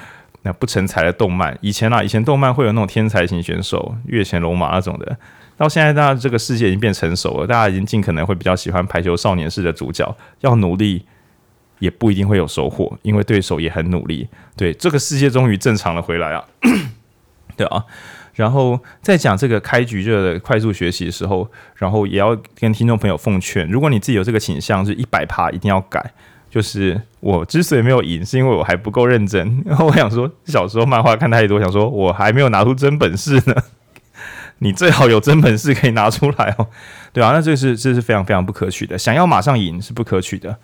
[0.43, 5.17] 那不成才的动漫，以前啊，以前动漫会有那种天才型选手，月前龙马那种的。
[5.57, 11.05] 到现在，大家这个世界已经变成熟了，大家已经尽可能会比较喜欢排球少年式的主角，要努力
[11.83, 14.29] 也不一定会有收获，因为对手也很努力。
[14.57, 16.45] 对，这个世界终于正常了回来啊，
[17.59, 17.85] 对啊。
[18.35, 26.13] 然后在讲这个开局热的快速学习的时候，然后也要跟听众朋友奉劝：如果你自己有这个倾向，是一百趴一定要改。
[26.49, 29.63] 就是我之所以没有赢，是因为我还不够认真。
[29.67, 33.55] 然 后我想说，小时候漫画看太多，想说我还没有拿出真本事呢。
[34.61, 36.69] 你最好有真本事可以拿出来哦，
[37.13, 38.97] 对啊，那这是这是非常非常不可取的。
[38.97, 40.57] 想要马上赢是不可取的，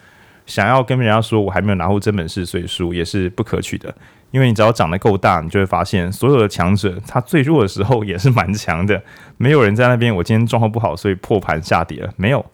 [0.49, 3.95] 想要跟人家说我还没有拿过真本事，所以输也是不可取的。
[4.31, 9.01] 因为你只要长得够大，你就会发现所有的强者，他最弱的时候也是蛮强的。
[9.37, 12.13] 没有人在那边，我今天状况不好，所以破盘下跌了。
[12.17, 12.45] 没有，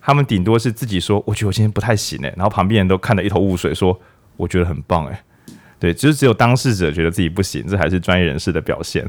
[0.00, 3.98] 他们顶多是自己说，我觉得我今天不太行哎，然后旁边人都看得一头雾水，说
[4.36, 5.20] 我觉得很棒哎，
[5.80, 9.04] 对，就是只有当事者觉得自己不行，这还是专业人士的表现，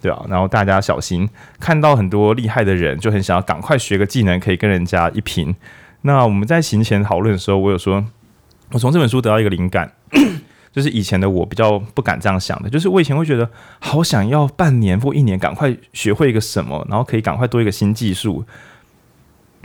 [0.00, 1.28] 对啊，然后大家小心，
[1.60, 5.54] 看到很多厉害的人，就很想要赶快学个技能，可以跟人家一拼。
[6.02, 8.04] 那我们在行前讨论的时候，我有说，
[8.72, 9.92] 我从这本书得到一个灵感，
[10.72, 18.44] 就是以前的我比较不敢这样想的，就是我以前会觉得好想要半年或一年赶快学会一个什么，然后可以赶快多一个新技术。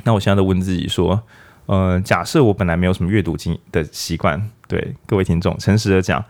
[0.04, 1.24] 那我现在都问自己说，
[1.68, 6.24] 呃，假设我本来没有什么阅读经的习惯，对各位听众诚实的讲，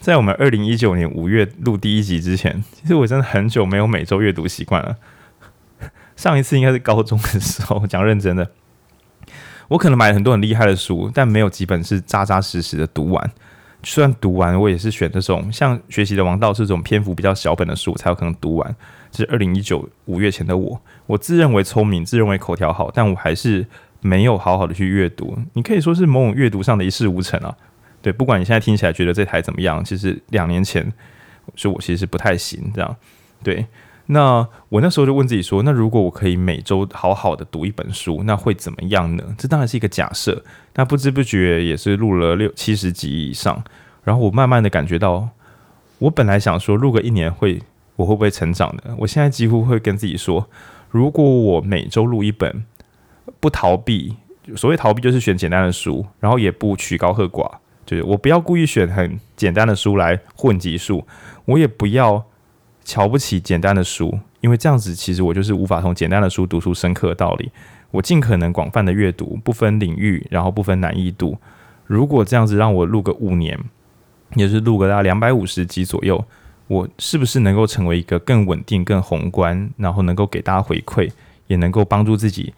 [0.00, 4.96] 在我们二零一九年五月录第一集之前，其实我真的很久没有每周阅读习惯了。
[6.16, 8.50] 上一次应该是高中的时候，讲认真的。
[9.70, 13.30] 我可能买了很多很厉害的书，但没有几本是扎扎实实的读完。
[13.80, 18.76] 就算读完，我也是选这种像《学习的王道》这种篇幅比较小本的书才有可能读完。
[19.12, 23.64] 这是二零一九五月前的我，我自认为聪明，自认为口条好，但我还是
[24.00, 25.38] 没有好好的去阅读。
[25.52, 27.56] 你可以说是某种阅读上的一事无成啊。
[28.02, 30.92] 对，不管你现在听起来觉得这台怎么样，其实两年前
[31.54, 32.96] 说我其实不太行这样。
[33.44, 33.64] 对。
[34.12, 40.44] 那我那时候就问自己说：“那如果我可以每周好好的读一本书，那会怎么样呢？”这当然是一个假设。
[40.74, 43.62] 那不知不觉也是录了六七十集以上，
[44.02, 45.28] 然后我慢慢的感觉到，
[45.98, 47.62] 我本来想说录个一年会
[47.94, 48.96] 我会不会成长的？
[48.98, 50.48] 我现在几乎会跟自己说：
[50.90, 52.64] 如果我每周录一本，
[53.38, 54.16] 不逃避，
[54.56, 57.48] 所谓逃避就是选简单的书，然后也不曲高和寡，
[57.86, 61.06] 就是我不要故意选很简单的书来混级数，
[61.44, 62.26] 我也不要。
[62.84, 67.50] 瞧不起简单的书，因为这样子其实我就是无法从简单的书读出深刻的道理。
[67.90, 71.36] 我尽可能广泛的阅读，不分领域，然后不分难易度。
[71.86, 73.58] 如果这样子让我录个五年，
[74.36, 76.24] 也是录个大概两百五十集左右，
[76.68, 81.10] 我是不是能够成为一个更稳定、更宏观，然后能够给大家回馈，
[81.48, 82.54] 也能够帮助自己？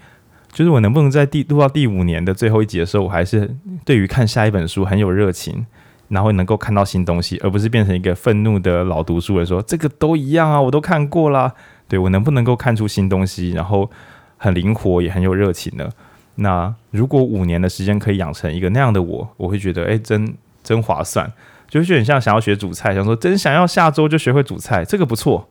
[0.53, 3.57] 就是我能不能在第录到第五年的最后一集的时候，我还是
[3.87, 5.65] 对于看下一本书很有热情？
[6.13, 11.55] 然后能够看到新东西，而不是变成一个愤怒的老读书人说这个都一样啊，我都看过啦。
[11.89, 13.91] 对，我能不能够看出新东西，然后
[14.37, 15.89] 很灵活也很有热情呢？
[16.35, 21.33] 那如果五年的时间可以养成一个那样的我，我会觉得哎，真真划算，
[21.67, 25.49] 就是很像想要学煮菜，想说真想要下周就学会煮菜，这个不错。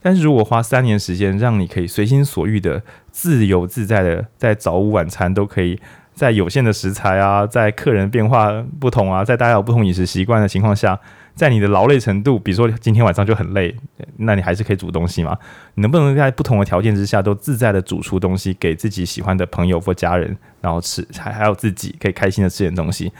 [0.00, 5.80] 但是如果花三年时间，让你可以随心所欲的、自由自在的，在早午晚餐都可以。
[6.14, 10.98] 在有限的食材啊，在客人变化不同啊，在大家有不同饮食习惯的情况下，
[11.34, 13.74] 在你的劳累程度，比如说今天晚上就很累，
[14.18, 15.36] 那你还是可以煮东西嘛？
[15.74, 23.12] 你能不能在不同的条件之下都自在的煮出东西给自己喜欢的朋友或家人，然后吃，还还有自己可以开心的吃点东西？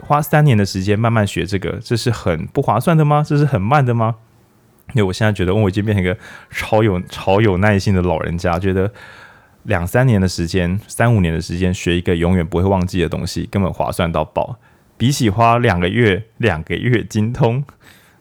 [0.00, 3.24] 花三年的时间慢慢学这个，这是很不划算的吗？
[3.26, 4.14] 这是很慢的吗？
[4.94, 6.16] 因为我现在觉得，我已经变成一个
[6.50, 8.88] 超有超有耐心的老人家，觉得。
[9.66, 14.56] 两三年的时间，三五年的时间学一个永远不会忘记的东西，根本划算到爆。
[14.96, 17.62] 比起花两个月、两个月精通，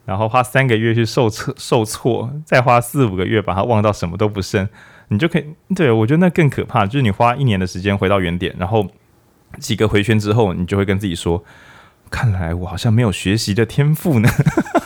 [0.03, 4.67] 然后花三个月去受挫、受挫，再花四五个月把它忘到什么都不剩，
[5.07, 5.45] 你就可以。
[5.73, 8.85] 对，我觉得那更可怕，就是你花一年的时间回到原点，然后
[9.59, 11.41] 几个回圈之后，你就会跟自己说
[12.11, 14.29] ：“看来我好像没有学习的天赋呢。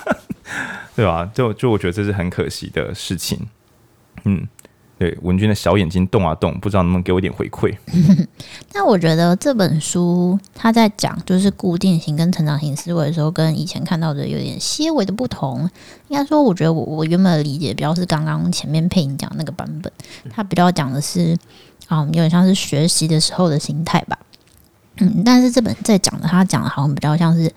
[0.95, 1.27] ”对吧？
[1.33, 3.47] 就就我觉得这是很可惜的事情。
[4.25, 4.47] 嗯。
[4.99, 7.73] 对文君的小眼睛动啊动，不知道能不能给我一点回馈。
[8.73, 15.69] 那我觉得这本书他在讲就是固定型跟成长型思维的时候，跟以前看到的有点些微的不同。
[16.09, 19.89] 应该说，我觉得我我原本的理解比较是刚刚前面配音讲那个版本，
[20.29, 21.37] 他比较讲的是
[21.87, 24.19] 啊、有点像是学习的时候的心态吧。
[24.97, 27.49] 嗯，但是这本在讲的，他讲的好像比较像是。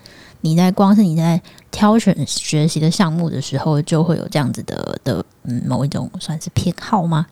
[0.45, 1.41] 你在光是你在
[1.73, 7.25] 挑选学习的项目的时候，就会有这样子的的嗯某一种算是偏好吗？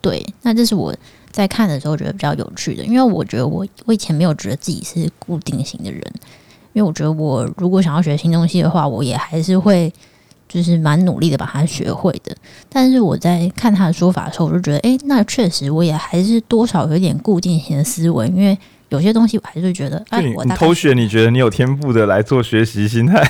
[0.00, 0.94] 对，那这是我
[1.32, 6.00] 在看的时候觉得比较有趣的，因为我觉得我我以前没有觉得自己是固定型的人，
[6.72, 9.92] 因为我觉得我如果想要学新东西的话，我也还是会
[10.48, 12.34] 就是蛮努力的把它学会的。
[12.68, 18.56] 但是我在看他的说法的时候，我就觉得，诶，那确实我也还是多少有点固定型的思维，因为。
[18.90, 23.22] 有些东西我还是觉得，哎，我你偷学，你觉得你有天赋的来做学习心态？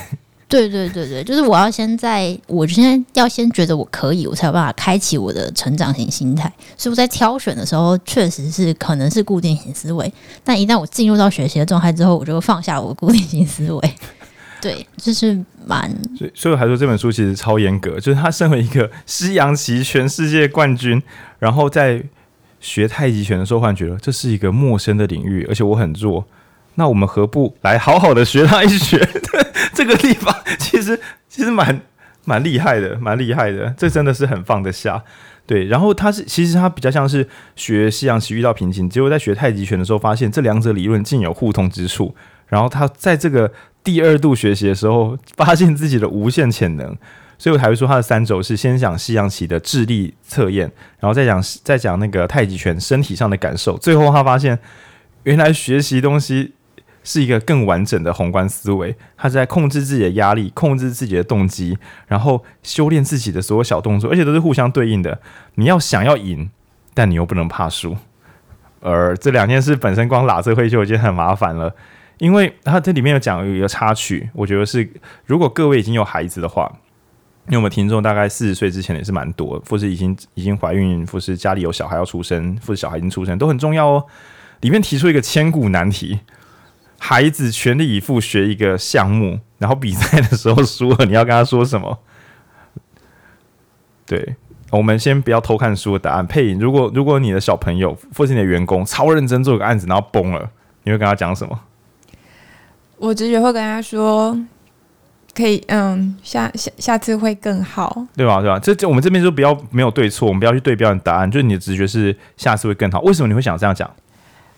[0.49, 6.53] 对对对对，就是我要先在，我现在要先觉得我可以，我才有办法开启我的成长型心态。
[6.77, 13.95] 所以我在挑选的时候，确实是可能是固定型思维，但一旦我进入到学习的状态之后，我就放下我固定型思维。
[14.61, 15.89] 对，就是蛮……
[16.17, 21.03] 所以，所以还说这本书其实超严格，就是他身为一个 西洋棋全世界冠军，
[21.39, 22.03] 然后在。
[22.61, 26.25] 学太极拳的时候，忽然觉得这是一个陌生的领域，而且我很弱。
[26.79, 28.97] 那我们何不来好好的学他一学？
[29.75, 31.81] 这个地方其实其实蛮
[32.25, 33.75] 蛮厉害的，蛮厉害的。
[33.77, 35.03] 这真的是很放得下。
[35.45, 42.15] 对，然后他是其实他比较像是学西洋棋遇到瓶颈，结果在学太极拳的时候，发现这两者理论竟有互通之处。
[42.47, 43.51] 然后他在这个
[43.83, 46.97] 第二度学习的时候，发现自己的无限潜能。
[47.39, 53.77] 所以我才会说他的三轴是先讲西洋棋的智力测验，然后再讲再讲那个太极拳身体上的感受。
[53.79, 54.59] 最后他发现，
[55.23, 56.53] 原来学习东西
[57.03, 58.95] 是一个更完整的宏观思维。
[59.17, 65.21] 他在控制自己的压力，控制自己的动机，然后修炼自己的所有小动作，而且都是互相对应的。
[65.55, 66.51] 你要想要赢，
[66.95, 67.97] 但你又不能怕输。
[68.81, 71.75] 而这两件事本身光拉这会就已经很麻烦了，
[72.19, 74.89] 因为他这里面有讲有一个插曲，我觉得是
[75.27, 76.73] 如果各位已经有孩子的话，
[77.47, 84.05] 因为我们听众大概四十岁之前也是蛮多，或是已经已经怀孕，或是家里有小孩要出生，或是小孩已经出生，都很重要哦。
[84.61, 86.21] 里面提出一个千古难题。
[86.99, 91.99] 孩子全力以赴学一个项目，然后比赛的时候输了，你要跟他说什么？
[94.05, 94.37] 对，
[94.71, 96.27] 我们先不要偷看书的答案。
[96.27, 100.51] 配音，如果如果你的小朋友或是你的员工超认真做个案子，然后崩了，
[100.83, 101.61] 你会跟他讲什么？
[102.97, 104.37] 我直觉会跟他说，
[105.35, 108.41] 可以，嗯，下下下次会更好，对吧？
[108.41, 108.59] 对吧？
[108.59, 113.01] 这这我们这边就不要没有对错，我们不要去对标你答案，就是你的直觉是下次会更好。
[113.03, 113.89] 为什么你会想这样讲？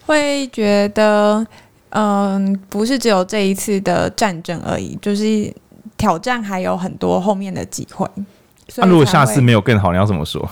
[0.07, 1.47] 会觉得。
[1.91, 5.53] 嗯，不是只有这一次的战争而已，就是
[5.97, 8.09] 挑战还有很多后面的机会。
[8.77, 10.49] 那、啊、如果下次没有更好，你要怎么说？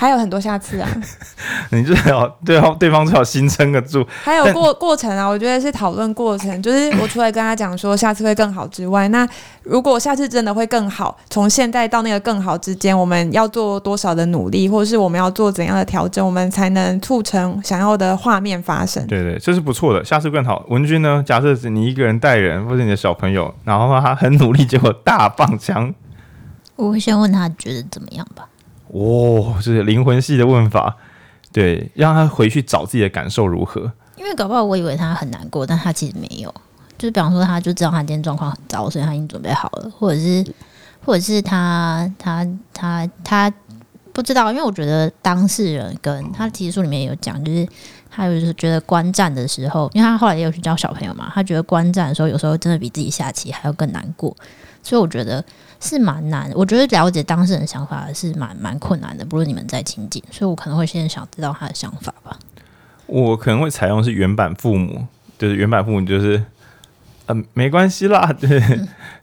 [0.00, 0.88] 还有很多下次啊！
[1.70, 4.06] 你最好对方对方最好心撑得住。
[4.22, 6.62] 还有过过程啊，我觉得是讨论过程。
[6.62, 9.28] 就是我除了跟他讲说下次会更好之外，那
[9.64, 19.04] 如果下次真的会更好，从现在到那个更好之间，我们要做多少的努力，或者是我们要做怎样的调整，我们才能促成想要的画面发生？
[19.08, 20.04] 对对，这是不错的。
[20.04, 20.64] 下次更好。
[20.68, 21.20] 文君呢？
[21.26, 25.92] 假设是你一个人带人，或者你的小朋友，然后他很努力，结果大放枪，
[26.76, 28.46] 我会先问他觉得怎么样吧。
[28.92, 30.96] 哦，这是灵魂系的问法，
[31.52, 33.92] 对，让他回去找自己的感受如何？
[34.16, 36.52] 因为搞不好我以为他很难过，但他其实没有。
[36.96, 40.44] 就是比方说，他就知道他今天状况很糟，所以他已经准备好了，或者是，
[41.04, 43.52] 或者是他他他他
[44.12, 44.50] 不知道。
[44.50, 47.68] 因为我觉得当事人跟他提书里面有讲，就是
[48.10, 54.36] 他有就是觉得观战的时候，因为他后来也有去教小朋友嘛，他觉得观战的时候有时候真的比自己下棋还要更难过，
[54.82, 55.44] 所以我觉得。
[55.80, 59.24] 是蛮难，我觉得了解当事人想法是蛮蛮困难的。
[59.24, 62.36] 不如你们再亲近，所以我可能会先想知道他的想法吧。
[63.06, 65.06] 我可能会采用是原版父母，
[65.38, 66.44] 就是原版父母就是，
[67.26, 68.62] 嗯、没关系啦， 对。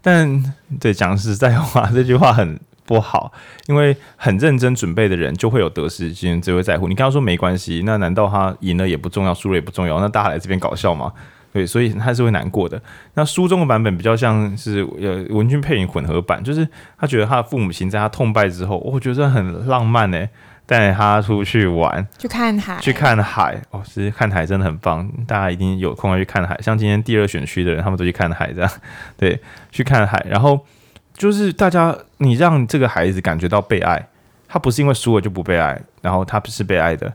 [0.02, 3.34] 但对讲实在话，这句话很不好，
[3.68, 6.88] 因为很认真准备的人就会有得失心，只会在乎。
[6.88, 10.00] 你刚刚说没关系，那难道他赢了也不重要，输了也不重要？
[10.00, 11.12] 那大家来这边搞笑吗？
[11.56, 12.82] 对，所以他是会难过的。
[13.14, 16.68] 那书中的版本比较像是呃文君配影混合版，就是
[17.00, 20.28] 他觉得他的父母亲在他痛败之后，我觉得很浪漫呢，
[20.66, 26.60] 带他出去玩，去看海，去看海哦，其实看海真的很棒，大家一定有空要去看海。
[26.62, 28.70] 像今天第二选区的人，他们都去看海，这样
[29.16, 29.40] 对，
[29.72, 30.26] 去看海。
[30.30, 30.60] 然后
[31.14, 34.06] 就是大家，你让这个孩子感觉到被爱，
[34.50, 37.14] 他不是因为输了就不被爱，然后他不是被爱的，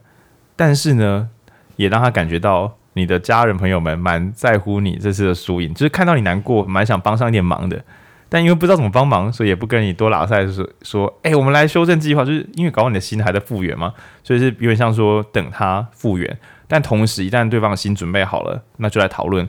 [0.57, 1.29] 但是呢，
[1.77, 2.79] 也让他感觉到。
[2.95, 7.83] 你的家人朋友们蛮在乎你这次的输赢，就是看到你难过，蛮想帮上一点忙的，
[8.29, 19.49] 但因为不知道怎么帮忙，所以也不跟你多拉赛，就是说，哎、我们来修正计划，就是因为搞到你的心还在复原嘛，所以是有点像说等他复原，但同时一旦对方的心准备好了，那就来讨论，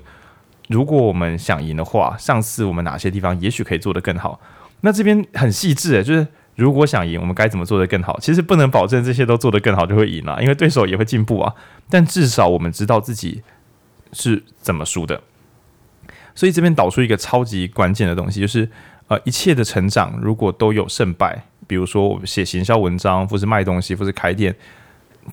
[0.69, 4.39] 如果我们想赢的话，上次我们哪些地方也许可以做得更好，
[4.81, 6.27] 那这边很细致诶，就是。
[6.55, 8.19] 如果想赢，我们该怎么做得更好？
[8.19, 11.53] 其实不能保证这些都做得更好就会赢了，因为对手也会进步啊。
[11.89, 13.41] 但至少我们知道自己
[14.13, 15.21] 是怎么输的。
[16.35, 18.69] 所以这边导出一个超级关键的东西，就是
[19.07, 24.55] 呃，一切的成长如果都有胜败，比如说我们写行销文章，或是卖东西，或是开店，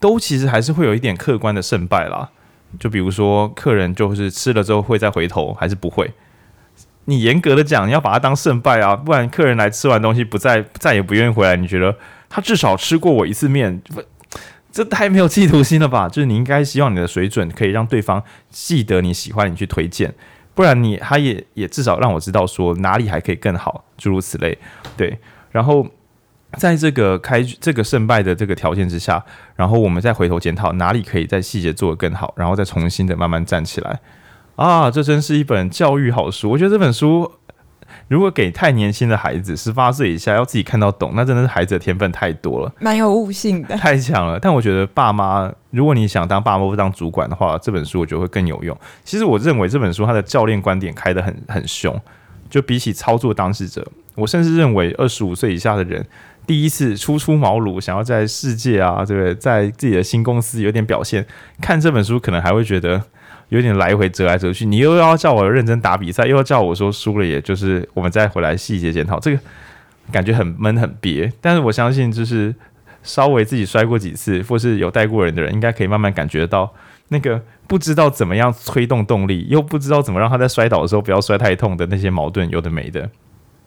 [0.00, 2.30] 都其实还是会有一点客观的胜败啦。
[2.78, 6.12] 就比如说客人就是吃了之后会再回头，还是不会。
[7.08, 11.56] 你严格的讲，你要把它当胜败啊，不然客人来吃完东西不再再也不愿意回来。
[11.56, 11.96] 你觉得
[12.28, 14.02] 他至少吃过我一次面，不，
[14.70, 16.06] 这太没有企图心了吧？
[16.06, 20.12] 就是你应该希望你的水准可以让对方记得你喜欢你去推荐，
[20.54, 24.58] 不然你他也也至少让我知道说哪里还可以更好，诸如此类。
[24.94, 25.18] 对，
[25.50, 25.88] 然后
[26.58, 29.24] 在这个开这个胜败的这个条件之下，
[29.56, 33.98] 然后我们再回头检讨哪里可以在细节做得更好，然后再重新的慢慢站起来。
[34.58, 36.50] 啊，这真是一本教育好书。
[36.50, 37.30] 我觉得这本书
[38.08, 44.36] 如果给太年轻的孩子，十八岁以下要自己看到懂，那真的是孩子的天分太多了，蛮有悟性的，太强了。
[44.40, 48.76] 但我觉得爸妈，如果你想当爸妈或当主管的话，这本书我觉得会更有用。
[49.04, 51.96] 其实我认为这本书它的教练观点开得很很凶，
[52.50, 53.86] 就比起操作当事者，
[54.16, 56.04] 我甚至认为二十五岁以下的人
[56.48, 61.24] 第一次初出茅庐，想要在世界啊，对不对在自己的新公司有点表现，
[61.60, 63.00] 看这本书可能还会觉得
[63.48, 64.66] 有点来回折来折去。
[64.66, 69.40] 你又要叫我认真打比赛，又要叫我说输了，也就是我们再回来细节检讨，这个
[70.12, 71.32] 感觉很闷很憋。
[71.40, 72.54] 但是我相信，就是
[73.02, 76.72] 稍微自己摔过几次，或是有带过人的人，应该可以慢慢感觉到
[77.08, 83.08] 那个不知道怎么样推动动力，又不知道怎么让他在摔倒的时候不要摔太痛的那些矛盾，有的没的。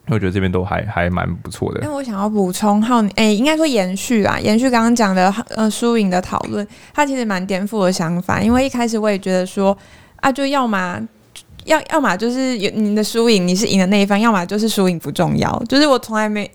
[0.07, 1.79] 我觉得这边都还还蛮不错的。
[1.81, 8.41] 那我想要补充浩，哎、应该说延续啦，延续刚刚讲的呃输赢的讨论，它其实蛮颠覆的想法。
[8.41, 9.77] 因为一开始我也觉得说
[10.17, 10.99] 啊，就要么
[11.65, 15.63] 要要么就是你的输赢，你是赢的那一方；要么就是输赢不重要。
[15.69, 16.49] 就是我从来没，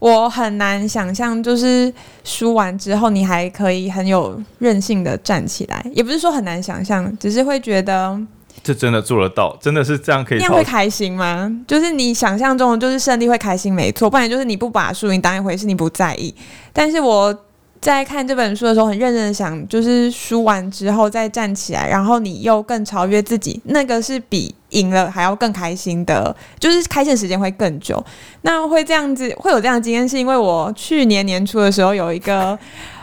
[0.00, 1.90] 我很难想象，就是
[2.24, 5.82] 输完之后你还可以很有韧性的站起来。
[5.94, 8.20] 也不是说很难想象，只是会觉得。
[8.62, 10.38] 这真的做得到，真的是这样可以？
[10.38, 11.50] 这样会开心吗？
[11.66, 14.10] 就是你想象中的，就是胜利会开心，没错。
[14.10, 16.34] 不然就是你不把输赢当一回事，你不在意。
[16.72, 17.34] 但是我
[17.80, 28.04] 在看这本书的时候，很认真的想，就是输完之后再站起来，然后你又更超越自己，那个是比赢了还要更开心的，就是开心的时间会更久。
[28.42, 32.58] 那会这样子，会有这样的经验，是因为我去年年初的时候有一个。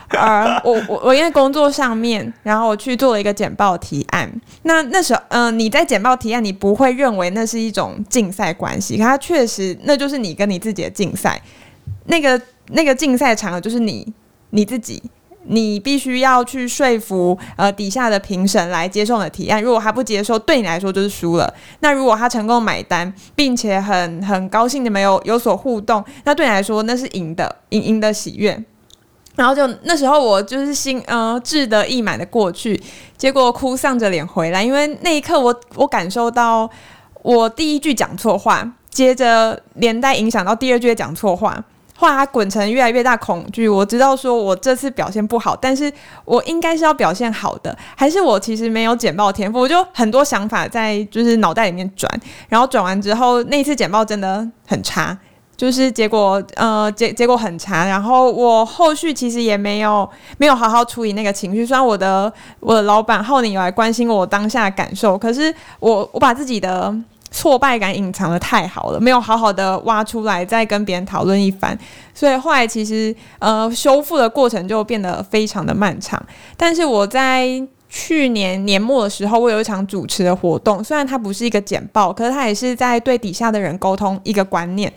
[0.10, 4.32] 而我我我因为工作上面，然后我去做了一个简报提案。
[4.64, 11.42] 那那时候，嗯、你在简报提案，你不会认为那是一种竞赛关系，可它确实那就是你跟你自己的竞赛。
[12.06, 12.40] 那个
[12.70, 14.08] 那个竞赛场合就是你
[14.52, 15.02] 你自己，
[15.46, 19.62] 你必须要去说服呃底下的评审来接受你的提案。
[19.62, 21.52] 如果他不接受，对你来说就是输了。
[21.80, 28.64] 那如果他成功买单，并且很很高兴你们有有所互动，那对你来说那是赢的，赢赢的喜悦。
[29.36, 32.82] 然后就那时候，我就是心呃志得意满的过去，
[33.18, 36.70] 结果哭丧着脸回来，因为那一刻我我感受到
[37.22, 41.62] 我第一句讲错话，接着连带影响到第二句也讲错话，
[41.98, 43.68] 后来它滚成越来越大恐惧。
[43.68, 45.92] 我知道说我这次表现不好，但是
[46.24, 49.60] 我应该是要表现好的，还是我其实没有简报天赋？
[49.60, 52.10] 我就很多想法在就是脑袋里面转，
[52.48, 55.18] 然后转完之后，那一次简报真的很差。
[55.58, 57.86] 就是结果，呃，结结果很差。
[57.86, 61.66] 然后我后续其实也没有没有好好处理那个情绪。
[61.66, 66.94] 虽然我的我的老板浩宁有来关心我当下的感受，可是我我把自己的
[67.32, 71.78] 挫败感隐藏得太好了，没有好好的挖出来再跟别人讨论一番。
[72.14, 76.22] 所以后来其实呃修复的过程就变得非常的漫长。
[76.58, 77.48] 但是我在
[77.90, 84.92] 去年年末的时候，我有一场主持的活动，虽然它不是一个简报，可是它也是在对底下的人沟通一个观念。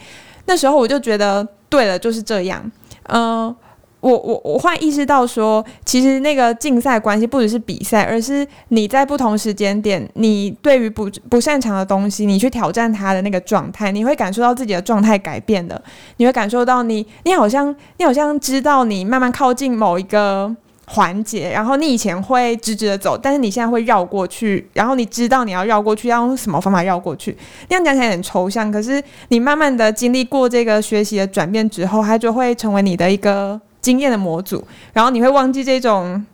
[0.49, 2.61] 那时候我就觉得对了，就是这样。
[3.05, 3.57] 嗯、呃，
[4.01, 15.81] 我我我会意识到说，其实那个竞赛关系不只是比赛，而是你在不同时间点，你对于不不擅长的东西，你去挑战它的那个状态，你会感受到自己的状态改变的，
[16.17, 20.57] 你会感受到你你好像你好像知道你慢慢靠近某一个。
[20.91, 27.37] 环节，然后你以前会直直的走，但是你现在会绕过去，然后你知道你要绕过去要用什么方法绕过去。
[27.69, 34.65] 那样讲起来很抽象，可是你慢慢的经历过这个学习的转变之后，它就会成为你的一个经验的模组，
[34.95, 36.25] 然后你会忘记这种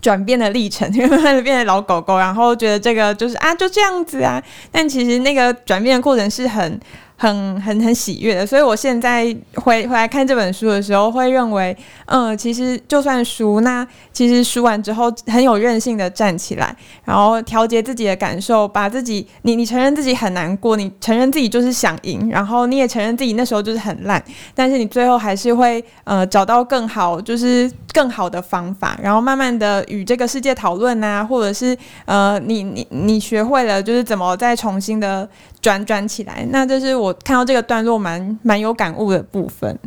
[0.00, 6.80] 转变的历程，你会慢慢的变成老狗狗，然后觉得这个就是啊就这样子啊，但其实那个转变的过程是很。
[7.16, 11.74] 很很很喜悦的，所以我现在回回来看这本书的时候，会认为，
[12.06, 24.22] 嗯，其实就算输，那其实输完之后很有韧性的站起来，然后调节自己的感受，把自己，你你承认自己很难过，你承认自己就是想赢，然后你也承认自己那时候就是很烂，
[24.54, 35.28] 但是你最后还是会呃找到更好，就是更好的方法，然后慢慢的与这个世界讨论啊，或者是呃你你你学会了就是怎么再重新的。
[35.64, 39.78] 转转起来，那这是我看到这个段落蛮蛮有感悟的部分。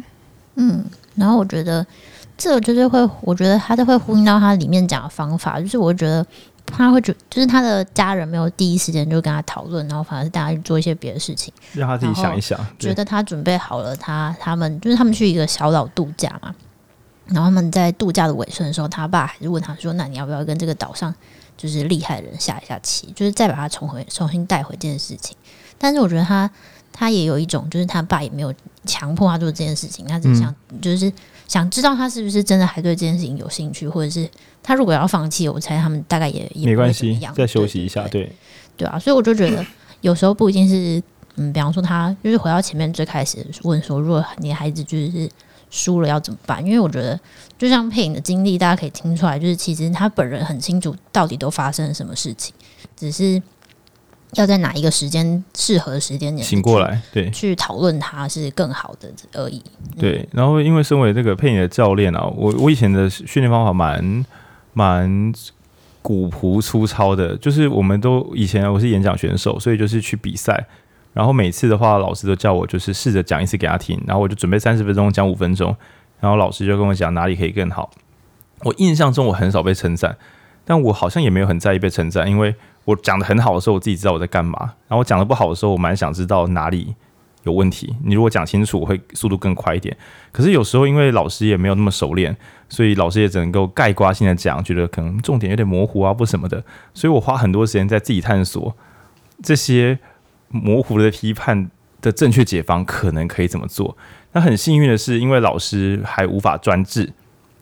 [0.56, 1.86] 嗯，然后我觉得
[2.36, 6.26] 这个就是会，我觉得他就会呼应到他里面讲的方法，就是我觉得
[6.66, 16.56] 他会觉，就是他的家人没有第一时间就跟他讨论，然后反而是大家去做一些别的事情，让他自己想一想，觉得他准备好了他，他他们就是他们去一个小岛度假嘛，
[17.28, 21.14] 然后他们在度假的尾声的时候，他爸还是问他说：“那你要不要跟这个岛上
[21.56, 25.38] 就是厉害的人下一下棋，就是再把他重回重新带回这件事情。”
[25.78, 26.50] 但是我觉得他
[26.92, 28.54] 他也有一种，就是他爸也没有
[28.86, 31.12] 强迫他做这件事情，他只是想就是
[31.48, 34.28] 想知道他是不是真的还对这件事情有兴趣，或者是
[34.64, 38.32] 他如果要放弃，我猜他们大概也也没关系，再休息一下，对
[38.76, 39.64] 对啊，所以我就觉得
[40.02, 41.02] 有时候不一定是
[41.36, 45.30] 嗯，比方说他就是回到前面最开始问说，如果你孩子就是
[45.70, 46.66] 输了要怎么办？
[46.66, 47.20] 因为我觉得
[47.60, 52.54] 就像配影的经历，大家可以听出来，就是其实他本人很清楚到底都发生了什么事情，
[52.96, 53.40] 只是。
[54.34, 59.64] 要在哪一个时间适合的时间点醒过来，对，去讨论它是更好的而已。
[59.98, 64.26] 对，然后因为身为这个配你的教练啊，我我以前的训练方法蛮
[64.74, 65.34] 蛮
[66.02, 70.68] 古朴粗糙的，就是我们都以前我是演讲选手，所以就是去比赛，
[71.14, 75.76] 然后每次的话，老师都叫我就是试着讲一次给他听，然后我就准备三十分钟讲五分钟，
[76.20, 77.90] 然后老师就跟我讲哪里可以更好。
[78.62, 80.18] 我印象中我很少被称赞，
[80.66, 82.56] 但我好像也没有很在意被称赞，因为
[82.88, 84.58] 我讲得很好的时候，我自己知道我在干嘛；
[84.88, 86.96] 然后我讲得不好的时候，我蛮想知道哪里
[87.44, 87.94] 有问题。
[88.06, 89.96] 你如果讲清楚，我会速度更快一点。
[90.32, 92.34] 可是有时候因为老师也没有那么熟练，
[92.70, 96.64] 所以老师也只能够概括性的讲，觉得可能重点有点模糊啊，不什么的。
[96.94, 98.74] 所以我花很多时间在自己探索
[99.44, 100.00] 这些
[100.48, 101.70] 模糊的批判
[102.00, 103.98] 的正确解方，可能可以怎么做。
[104.32, 107.12] 那很幸运的是，因为老师还无法专治。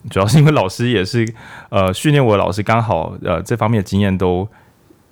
[0.08, 1.26] 主要是因为老师也是，
[1.68, 4.46] 呃，训练我的老师刚好，呃，这方面的经验都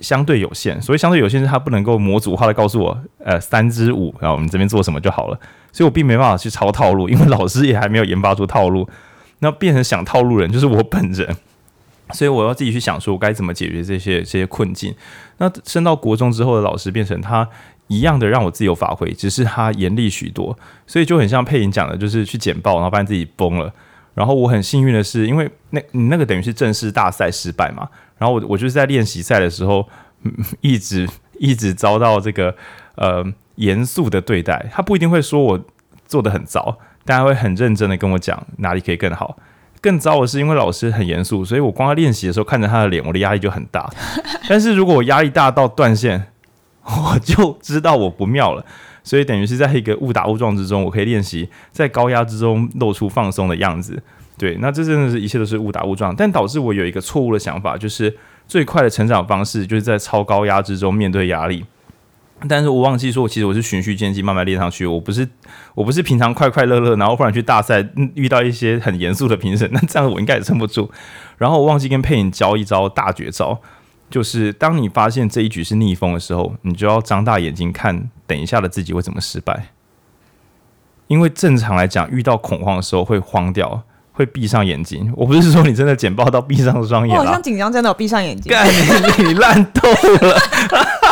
[0.01, 5.39] 相对有限，所以相对有限是他不能够模组化的告诉我，呃，三之五，然后我们这边做什么就好了，
[5.73, 8.89] 所以我并没办法去抄套路，因为老师也还没有研发出套路，
[9.39, 11.37] 那变成想套路人就是我本人，
[12.13, 14.95] 所以我要自己去想说我该怎么解决这些这些困境。
[15.39, 17.49] 那升到国中之后的老师变成他
[17.89, 23.73] 一样的让我自由发挥，只是他严厉许多，所以就很像佩颖讲的，就是去简报，然后发现自己崩了。
[24.15, 27.89] 然后我很幸运的是，因为那你那个等于是正式大赛失败嘛，
[28.19, 29.89] 然后我我就是在练习赛的时候，
[30.61, 31.09] 一直
[31.39, 32.55] 一直遭到这个
[32.97, 33.25] 呃
[33.57, 34.67] 严肃的对待。
[34.73, 35.65] 他不一定会说我
[36.07, 39.37] 做的很糟，但他会很认真的跟我讲哪里可以更好。
[39.81, 43.91] 更糟的是，因为老师很严肃，所以我光在练习的时候看着他的脸，我的压力就很大。
[44.49, 46.29] 但是如果我压力大到断线，
[46.85, 48.65] 我就知道我不妙了。
[49.03, 54.03] 所以等于是在一个误打误撞之中，我可以练习在高压之中露出放松的样子。
[54.37, 58.17] 对，那这真的是一切都是误打误撞，但导致我有一个错误的想法，就是
[58.49, 61.65] 最快的成长方式就是在超高压之中面对压力。
[62.49, 64.85] 但是我忘记说，其实我是循序渐进，慢慢练上去。
[64.85, 65.27] 我不是，
[65.75, 70.91] 我不是平常快快乐乐，然后忽然去大赛遇到一些很严肃的评审，那这样我应该也撑不住。
[71.39, 73.61] 然后我忘记跟佩影教一招大绝招。
[74.11, 79.69] 就是当你发现这一局是逆风的时候，你就要张大眼睛看，等一下的自己会怎么失败。
[81.07, 85.13] 因为正常来讲，遇到恐慌的时候会慌掉，会闭上眼睛。
[85.15, 88.51] 我不是说你真的简报到闭上双眼，我好像紧张真的有闭上眼睛。
[88.51, 89.87] 干你，你烂透
[90.27, 90.39] 了！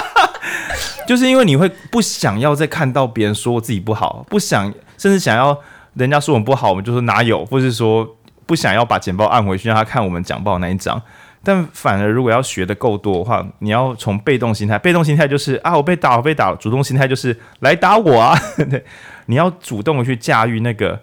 [1.06, 5.58] 就是因为你会不想要再看到别人说自己不好，不想甚至想要
[5.94, 8.08] 人家说我们不好，我们就说哪有，或是说
[8.46, 11.02] 不想要把简报按回去让他看我们讲报那一张。
[11.44, 18.38] 但反而，如果要学的够多的话，你要从被动心态，被动心态就是啊，我被打，我被打；主动心态就是来打我啊。
[18.70, 18.84] 对，
[19.26, 20.96] 你要主动的去驾驭那个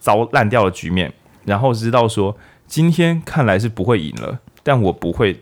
[0.00, 1.12] 糟烂掉的局面，
[1.46, 2.36] 然后知道说，
[2.66, 5.40] 今天看来是不会赢了，但我不会，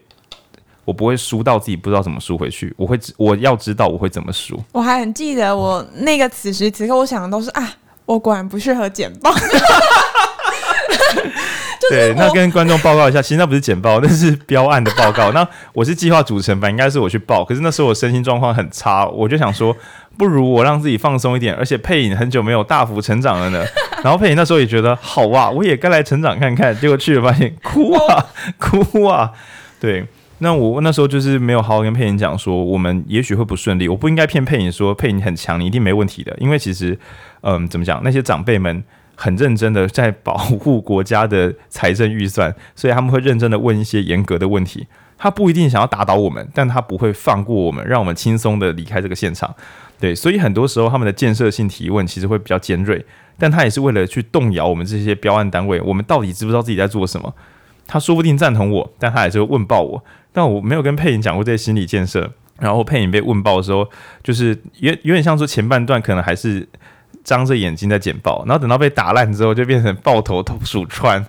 [0.84, 2.72] 我不会输到自己不知道怎么输回去。
[2.76, 4.62] 我会，我要知道我会怎么输。
[4.70, 7.72] 我还很记得我那个此时此刻，我想的都是啊，
[8.06, 9.34] 我果然不适合简报。
[11.90, 15.30] 对，那跟观众报告一下，其实那不是简报， 那是标案的报告。
[15.32, 19.76] 那我是计划组成，本应该是我去报，可是那时候我身心状况很差，我就想说，
[20.16, 21.54] 不如我让自己放松一点。
[21.54, 23.62] 而且配影很久没有大幅成长了呢。
[24.04, 26.78] 然后佩影那时候也觉得好哇，我也该来成长看看。
[26.78, 28.26] 结果去了发现哭啊
[28.60, 29.32] 哭啊。
[29.80, 30.04] 对，
[30.38, 33.88] 那我那时候就是没有好好跟佩影讲说，我们也许会不顺利。
[33.88, 36.36] 我不应该骗佩影说佩影很强，你一定没问题的。
[36.38, 36.98] 因为其实，
[37.40, 38.84] 嗯，怎么讲，那些长辈们。
[39.16, 44.88] 很认真的在保护国家的财政预算，所以他们会认真的问一些严格的问题。
[45.16, 49.54] 他不一定想要打倒我们，但他不会放过我们，让我们轻松的离开这个现场。
[50.00, 53.06] 对，所以很多时候他们的建设性提问其实会比较尖锐，
[53.38, 57.34] 但他也是为了去动摇我们这些标案单位，我们到底知不知道自己在做什么？
[57.86, 60.04] 他说不定赞同我，但他也是会问爆我。
[60.32, 63.88] 但我没有跟佩影讲过这些心理建设，然后佩影被问爆的时候，
[64.22, 66.68] 就是有有点像说前半段可能还是。
[67.22, 71.24] 张着眼睛在简报，然后等到被打烂之后，就变成抱头头鼠窜。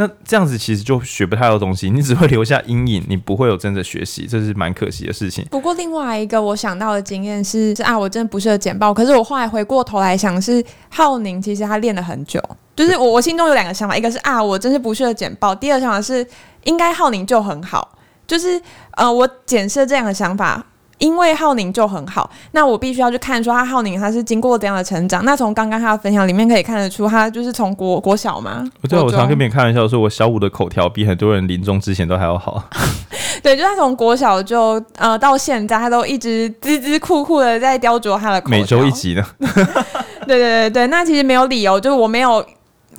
[0.00, 5.44] 那这样子其实就学不太多东西，你只会留下阴影，你不会有真的学习，这是蛮可惜的事情。
[5.50, 8.94] 不过另外一个我想到的经验是，是啊，我真的不适合简报。
[8.94, 12.40] 可是我后来回过头来想，是浩宁其实他练了很久。
[12.76, 16.24] 就是我我心中有两个想法，一个是啊，我真是不适合简报；第二想法是，
[16.62, 17.98] 应该浩宁就很好。
[18.24, 20.64] 就是呃，我检视这样的想法。
[20.98, 25.24] 因为浩宁就很好，那我必须要去看说他浩宁他是经过怎样的成长。
[25.24, 28.64] 那从刚刚他的分享里面可以看得出，他就是从国国小嘛。
[28.82, 32.62] 我对我常跟别人开玩笑说，我小五的口条比很多人临终之前都还要好。
[33.42, 38.58] 对，就他从国小就呃到现在，他都一直孜孜酷酷的在雕琢他的口条。
[38.58, 39.24] 每周一集呢？
[40.26, 42.44] 对对对对，那其实没有理由，就是我没有。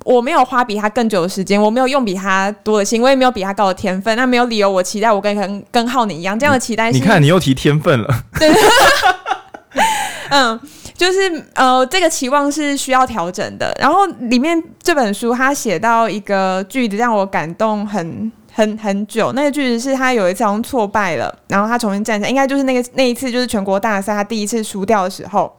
[0.04, 6.90] 我没有花比他更久的时间，我没有用比他多的心，我也没有比他高的天分，那没有理由我期待我跟跟跟浩宁一样这样的期待。
[6.90, 8.24] 你看，你又提天分了。
[8.38, 8.50] 对。
[10.30, 10.58] 嗯，
[10.96, 11.18] 就是
[11.54, 13.76] 呃，这个期望是需要调整的。
[13.80, 25.52] 然后里面这本书他写到一个句子让我感动很很很久，那个句子是他有一次好像挫败了，然后他重新站起来，应该就是那个那一次就是全国大赛他第一次输掉的时候。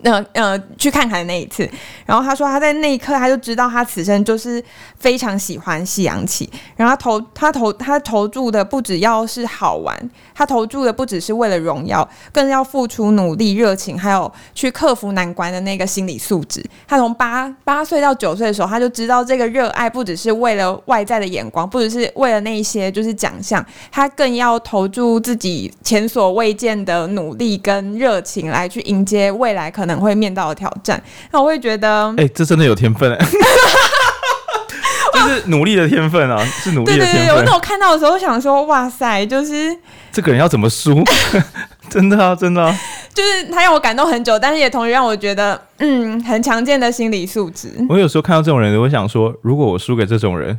[0.00, 1.68] 那呃，去看海的那一次，
[2.04, 4.62] 然后他说他在那一刻他就知道他此生就是
[4.98, 16.62] 非常喜欢西洋棋，然后投他投他投注的不只要是好玩，他投注的不只是为了荣耀，更要付出努力、热情，还有去克服难关的那个心理素质。
[16.86, 29.85] 他从八八岁到九岁的时候，他就知道这个热爱不只是为了外在的眼光，不只是为了那一些就是奖项，他更要投注自己前所未见的努力跟热情来去迎接未来可。
[29.86, 33.26] 可能会面到的挑战，那我会觉得，哎、欸，这真的有天分哎，
[35.14, 37.24] 就是努力的天分啊，是努力的天分。
[37.24, 39.76] 对对对，那我看到的时候想说，哇塞，就是
[40.10, 41.04] 这个人要怎么输？
[41.88, 42.76] 真的啊，真的啊，
[43.14, 47.72] 就是他让我感动很久，但是也同时让我觉得，嗯，很强健的心理素质。
[47.88, 50.58] 我有时候看到这种人，我想说，如果我输给这种人，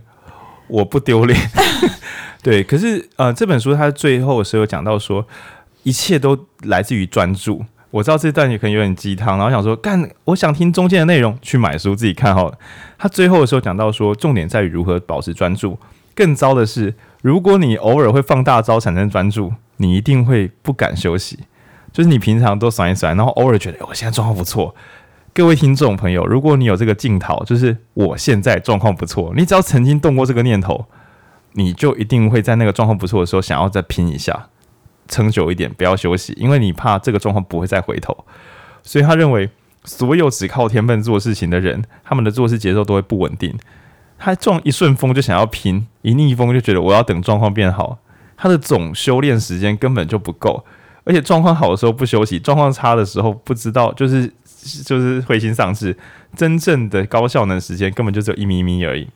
[0.70, 1.38] 我不丢脸。
[2.42, 5.28] 对，可是呃，这本书它最后的时候讲到说，
[5.84, 7.66] 一切都来自于专注。
[7.92, 12.58] 我知道这段也可能有点鸡汤，然后想说干，我想听中间的内容，去买书自己看好了。
[12.98, 15.78] 他最后的时候讲到说，重点在于如何保持专注。
[16.14, 21.40] 更糟的是，如果你偶尔会放大招产生专注，你一定会不敢休息。
[21.94, 24.76] 就是你平常都甩一甩，然后偶尔觉得我现在状况不错。
[25.34, 30.86] 各位听众朋友，如果你有这个镜头，就是我现在状况不错，你只要曾经动过这个念头，
[31.54, 34.50] 你就一定会在那个状况不错的时候想要再拼一下。
[35.08, 38.26] 撑久一点，不要休息，因为你怕这个状况不会再回头。
[38.84, 39.50] 所以他认为，
[39.84, 43.58] 所有只靠天分做事情的人，他们的做事节奏都会不稳定。
[44.18, 48.00] 他撞一顺风就想要拼，一逆风就觉得我要等状况变好。
[48.36, 50.66] 他的总修炼时间根本就不够，
[51.04, 54.32] 而且状况好的时候不休息，状况差的时候不知道，就是
[54.86, 55.98] 就是灰心丧志。
[56.36, 59.08] 真正的高效能时间根本就只有一咪咪而已。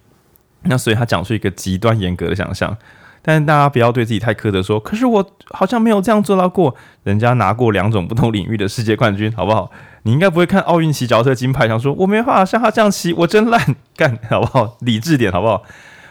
[0.64, 2.76] 那所以他讲出一个极端严格的想象。
[3.22, 6.76] 但是大家不要对自己太苛责，说，可是我好像没有这样做到过。
[7.04, 9.72] 人家拿过两种不同领域的世界冠军，好不好？
[10.04, 14.78] 你应该不会看奥运骑脚车金牌，想说我没办法像他这样骑，我真烂，干，好不好？
[14.82, 15.64] 理智点，好不好？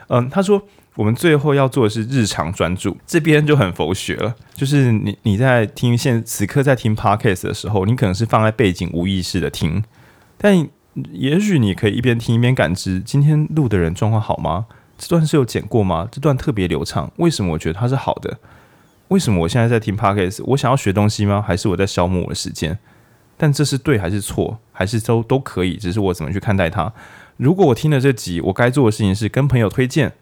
[0.08, 0.61] 嗯，他说
[0.96, 4.34] 我们最后要做的是日常专注，这边就很佛学了。
[4.52, 9.84] 就是你你在听现此刻在听 podcast 的时候，你可能是放在背景无意识的听，
[10.36, 10.68] 但
[11.12, 14.66] 也许你可以一边听一边感知今天录的人状况好吗？
[15.01, 16.07] 这段是有剪过吗？
[16.12, 18.36] 这段特别流畅，为什么我觉得它是好的？
[19.09, 20.42] 为什么我现在在听 Podcast？
[20.44, 21.42] 我想要学东西吗？
[21.44, 22.78] 还是我在消磨我的时间？
[23.38, 24.59] 但这是对还是错？
[24.72, 25.78] 还是都都可以？
[25.78, 26.92] 只是我怎么去看待它？
[27.38, 30.12] 如果我听了这集，我该做的事情是跟朋友推荐，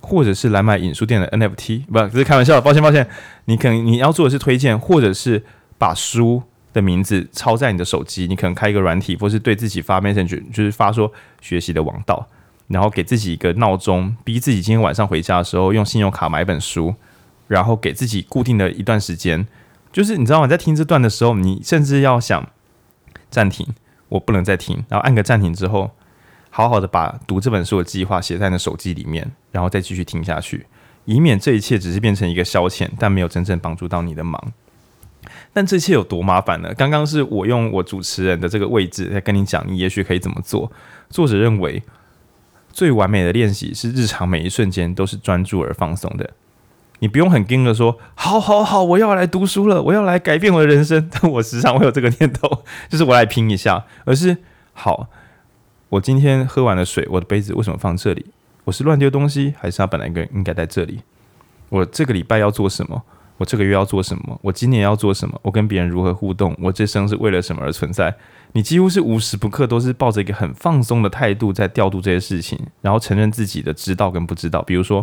[0.00, 1.84] 或者是来买影书店的 NFT？
[1.86, 3.08] 不，这是开玩笑，抱歉抱歉。
[3.44, 5.44] 你可能你要做的是推荐，或者是
[5.78, 12.26] 把书的名字抄在你的手机，你可能开一个软体，或是对自己发 message，就是发说学习的王道。
[12.68, 16.94] 然后给自己一个闹钟，逼自己今天晚上回家的时候用信用卡买本书，
[17.46, 19.46] 然后给自己固定的一段时间，
[19.90, 20.46] 就是你知道吗？
[20.46, 22.46] 在听这段的时候，你甚至要想
[23.30, 23.66] 暂停，
[24.10, 25.92] 我不能再听，然后按个暂停之后，
[26.50, 30.66] 好好的把读这本书的计划写在你的手机里面，然后再继续听下去，
[31.06, 34.52] 以免这一切只是变成一个消遣，但没有真正帮助到你的忙。
[35.54, 36.74] 但这一切有多麻烦呢？
[36.74, 40.70] 刚刚是我用我主持人的这个位置在跟你讲，你也许可以怎么做。
[41.08, 41.82] 作者认为。
[42.72, 46.30] 最完美的练习是日常每一瞬间都是专注而放松的。
[47.00, 51.08] 你不用很硬的说，好好好，我要来读书了，我要来改变我的人生。
[51.12, 53.84] 但我时常会有这个念头， 就是我来拼一下。
[54.04, 54.36] 而是
[54.72, 55.08] 好，
[55.90, 58.26] 我今天喝完了水，我的杯子为什么放这里？
[58.64, 61.00] 我是乱丢东西，还是它本来应该应该在这里？
[61.68, 63.00] 我这个礼拜要做什么？
[63.36, 64.36] 我这个月要做什么？
[64.42, 65.38] 我今年要做什么？
[65.42, 66.56] 我跟别人如何互动？
[66.60, 68.12] 我这生是为了什么而存在？
[68.52, 74.62] 你几乎是无时不刻都是抱着一个很放松的态度在调度这些事情，然后承认自己的知道跟不知道。
[74.62, 75.00] 比如说，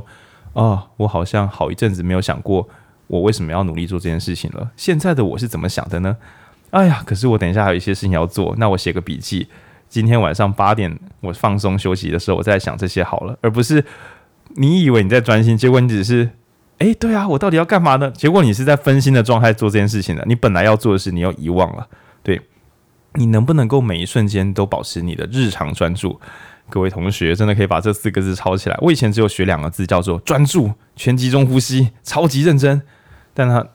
[0.54, 2.68] 啊、哦，我好像好一阵子没有想过
[3.08, 4.72] 我为什么要努力做这件事情了。
[4.76, 6.18] 现在的我是怎么想的呢？
[6.72, 9.48] 哎呀，可是我等一下还有一些事情要做，那我写个笔记。
[9.88, 13.86] 今天晚上八点我放松休息的时候，我再想这些好了，而不是
[14.56, 16.32] 你以为你在专心，结果你只是，
[16.80, 18.12] 哎，对啊，我到底要干嘛呢？
[18.12, 21.88] 结果你是在分心的状态做这件事情的，你本来要做的事你又遗忘了，
[22.24, 22.41] 对。
[23.16, 26.20] 你能不能够每一瞬间都保持你的日常专注？
[26.70, 28.78] 各位同学真的可以把这四个字抄起来。
[28.82, 32.82] 我以前只有学两个字，叫做专注，全集中呼吸，超级认真。
[33.36, 33.68] 但他，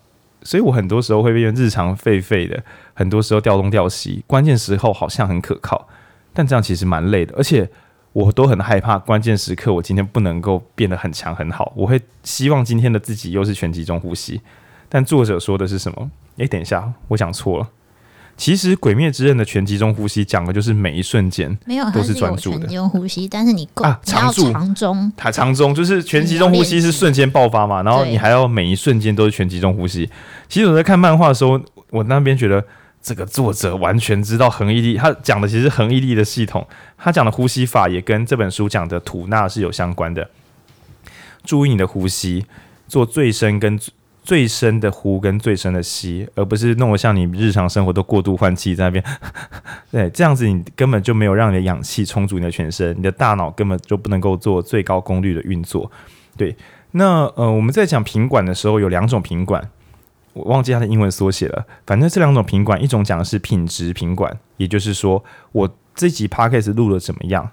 [0.43, 2.63] 所以我很多时候会变成日常废废的，
[2.95, 5.87] 很多时候调东调西，关键时候好像很可靠。
[6.33, 7.71] 但这样其实蛮累的，而且
[8.13, 11.73] 我都很害怕关键时刻我今天不能够变得很强很好。
[11.77, 14.41] 我会希望今天的自己又是全集中呼吸，
[14.89, 16.11] 但作者说的是什么？
[16.39, 17.69] 诶，等一下，我讲错了。
[18.41, 30.09] 其实《鬼灭之刃》的全集中呼吸讲的就是每一瞬间没有都是专注的全集中呼吸，但是你够啊长住长中，它长中就是全集中呼吸是瞬间爆发嘛，然后你还要每一瞬间都是全集中呼吸。
[30.49, 31.61] 其实我在看漫画的时候，
[31.91, 32.65] 我那边觉得
[33.03, 36.67] 这个作者完全知道恒毅力，他讲的其实恒毅力的系统，
[36.97, 40.27] 他讲的呼吸法也跟这本书讲的吐纳是有相关的。
[41.45, 42.47] 注意你的呼吸，
[42.89, 43.79] 做最深跟。
[44.23, 49.05] 最深的呼跟最深的吸，而不是弄得像你日常生活都过度换气在那边。
[49.91, 55.91] 对，这样子你根本就没有让你的氧气充足你的全身，你的大脑根本就不能够做最高功率的运作。
[56.37, 56.57] 对，
[56.93, 59.69] 那呃，我们在讲品管的时候有两种品管，
[60.35, 61.67] 我忘记它的英文缩写了。
[61.87, 67.51] 反正这两种品管，一种讲的是品质品管，也就是说我这集 Podcast 录的怎么样？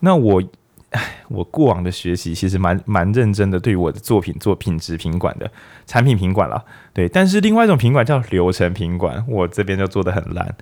[0.00, 0.42] 那我。
[0.90, 5.50] 唉，我过往的学习其实蛮蛮认真的，对我的作品做品质品管的
[5.86, 7.08] 产品品管了，对。
[7.08, 10.54] 但是另外一种品管叫流程品管，我这边就做得很烂。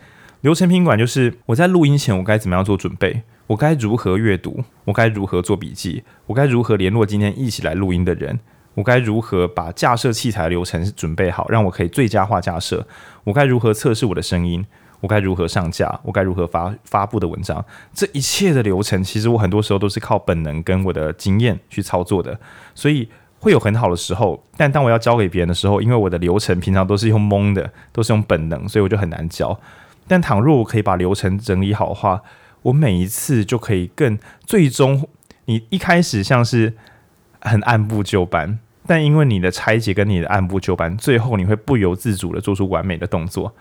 [0.42, 8.38] 流程品管就是我在录音前我该怎么样做准备，我该如何阅读，我该如何做笔记，我该如何联络今天一起来录音的人，
[8.74, 12.86] 我该如何把架设器材流程准备好，让我可以最佳化架设，
[13.24, 14.64] 我该如何测试我的声音。
[15.00, 16.00] 我该如何上架？
[16.02, 17.64] 我该如何发发布的文章？
[17.94, 22.38] 这一切的流程，其实我很多时候都是靠本能跟我的经验去操作的，
[22.74, 24.42] 所以会有很好的时候。
[24.56, 29.58] 但当我要交给别人的时候，因为我的流程平常都是用蒙的，都是用本能，所以我就很难教。
[30.06, 32.22] 但倘若我可以把流程整理好的话，
[32.62, 35.08] 我每一次就可以更最终。
[35.44, 36.74] 你一开始像是
[37.40, 43.54] 很按部就班，但因为你的拆解跟你的按部就班，最后你会不由自主的做出完美的动作。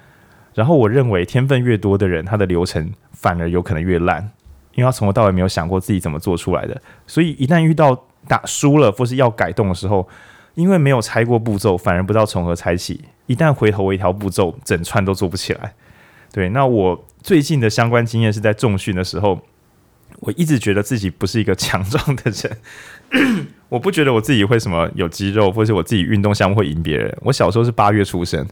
[0.58, 4.28] 然后我认为天分越多的人，他的流程反而有可能越烂，
[4.74, 6.82] 因为他从头到尾没有想过自己怎么做出来的。
[7.06, 10.10] 所以一旦遇到打输了或是要改动的时候，
[10.56, 13.00] 因为没有拆过步骤，反而不知道从何拆起。
[13.28, 15.76] 一旦回头一条步骤，整串都做不起来。
[16.34, 19.40] 对，那我最近的相关经验是在重训的时候，
[20.22, 27.16] 我一直觉得自己不是一个强壮的人， 我不觉得我自己会什么有肌肉，或是我自己运动项目会赢别人。
[27.22, 28.44] 我小时候是八月出生。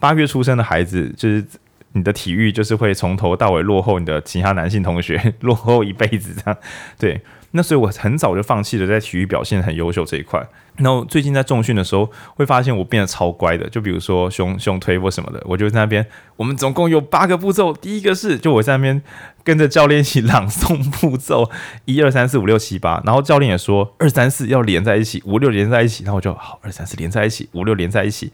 [0.00, 1.44] 八月出生的孩子，就是
[1.92, 6.58] 你的体育就是会从头到尾落后你的其他男性同学， 落后一辈子这样。
[6.98, 7.20] 对，
[7.52, 10.44] 那所以我很早就放弃了在体育表现很优秀这一块。
[10.76, 13.68] 然后最近在重训的时候，会发现我变得超乖的。
[13.68, 16.06] 就比如说胸胸推或什么的，我就在那边。
[16.36, 19.02] 我们总共有八个步骤，第一个是就我在那边
[19.44, 21.50] 跟着教练一起朗诵步骤，
[21.84, 23.02] 一二三四五六七八。
[23.04, 26.04] 然后教练也说二三四要连在一起，五六连在一起。
[26.04, 28.32] 然后我就好，二三四连在一起，五六连在一起。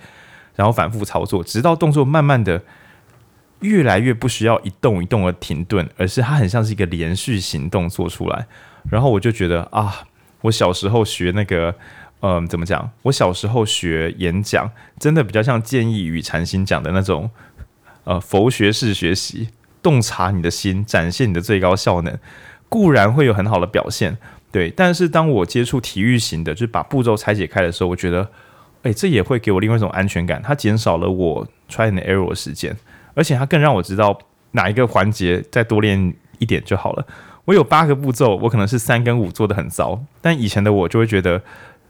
[0.57, 2.63] 然后反复操作，直到动作慢慢的
[3.61, 8.47] 越来越不需要一动一动的停顿，而是它很像是一个连续行动做出来。
[8.91, 10.07] 然后我就觉得啊，
[10.41, 11.75] 我小时候学那个，
[12.21, 12.91] 嗯、怎么讲？
[13.03, 17.31] 我小时候学演讲，真的比较像建议与禅心讲的那种，
[18.05, 19.51] 呃，佛学式学习，
[19.83, 22.19] 洞察你的心，展现你的最高效能，
[22.69, 24.17] 固然会有很好的表现，
[24.51, 24.71] 对。
[24.71, 28.31] 但是当我接触体育型的，就是把步骤拆解开的时候，我觉得。
[28.87, 30.41] 诶，这也会给我另外一种安全感。
[30.41, 32.76] 它减少了我 try and error 的时间，
[33.14, 34.16] 而且它更让我知道
[34.53, 37.05] 哪一个环节再多练一点就好了。
[37.47, 41.43] 我有八个步骤，我可能是三跟五做的很糟，但以前的我就会觉得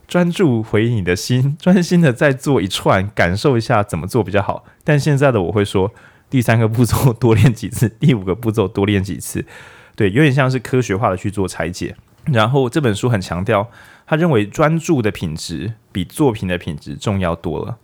[0.09, 4.65] 专注回你的心，专心的再做一串，感受一下怎么做比较好。
[4.83, 5.93] 但现在的我会说，
[6.31, 9.45] 第三个步骤多练几次，第五个步骤多练几次，
[9.95, 11.95] 对，有点像是科学化的去做拆解。
[12.25, 13.69] 然后这本书很强调。
[14.07, 17.77] 他认为专注的品质比作品的品质重要多了，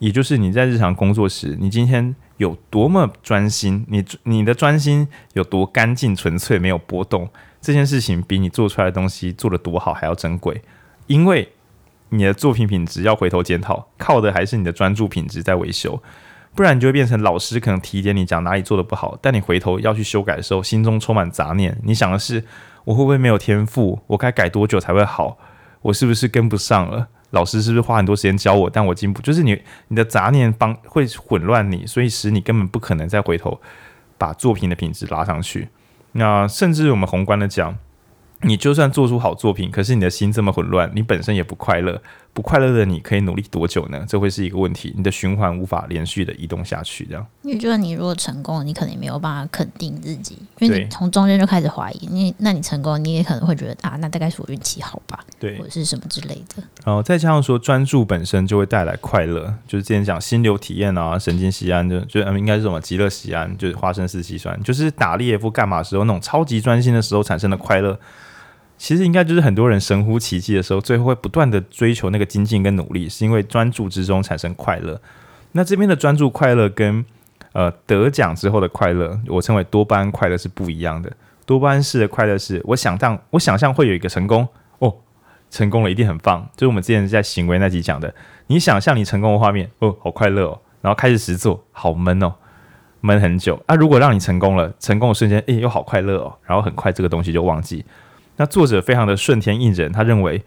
[0.00, 7.28] 也就是你在日常工作时，你今天有多么专心，你你的专心有多干净纯粹，没有波动，
[7.60, 10.62] 这件事情比你做出来的东西做得多好还要珍贵，
[11.06, 11.52] 因为
[12.08, 16.02] 你的作品品质要回头检讨，靠的还是你的专注品质在维修，
[16.56, 22.42] 不然你就会变成老师可能提点你讲哪里做得不好，但你回头要去修改的时候，心中充满杂念，你想的是
[22.84, 25.38] 我会不会没有天赋，我该改多久才会好？
[25.82, 27.08] 我是不是跟不上了？
[27.30, 33.60] 老师是不是花很多时间教我，但我进步就是你你的杂念帮会混乱你，所以使你根本不可能再回头
[34.18, 35.68] 把作品的品质拉上去。
[36.12, 37.78] 那甚至我们宏观的讲，
[38.40, 42.02] 你就算做出好作品，可是你的心这么混乱，你本身也不快乐，
[42.32, 44.04] 不快乐的你可以努力多久呢？
[44.08, 47.04] 这会是一个问题，你的循环无法连续的移动下去。
[47.06, 52.06] 这样，因为觉得你如果成功了，你可能也没有办法肯定自己，因为你从中间就开始怀疑。
[52.06, 55.18] 你那你成功，你也可能会觉得啊，那大概是我运气好吧？
[55.38, 56.62] 对，或者是什么之类的。
[56.84, 67.98] 然后再加上说，专注本身就会带来快乐，就是之前讲心流体验啊，神经酰胺就就应该是什么极乐酰胺，就是花生四烯酸，就是打猎或干嘛时候那种超级专心的时候产生的快乐。
[68.80, 74.98] 其实应该就是很多人神乎其技的时候，最后会不断的追求那个精进跟努力，是因为专注之中产生快乐。
[75.52, 77.04] 那这边的专注快乐跟
[77.52, 81.12] 呃得奖之后的快乐，我称为多巴胺快乐是不一样的。
[81.44, 84.96] 多巴胺式的快乐是我想象我想象会有一个成功哦，
[85.50, 86.48] 成功了一定很棒。
[86.56, 88.14] 就是我们之前在行为那集讲的，
[88.46, 92.32] 你想象你成功的画面哦，好快乐哦，然后开始实做，好闷哦，
[93.02, 93.62] 闷很久。
[93.66, 97.84] 啊，如果让你成功了，成功的瞬间，诶，又好快乐哦，然后很快这个东西就忘记。
[98.40, 100.42] 那作者非常的顺天应人，他认为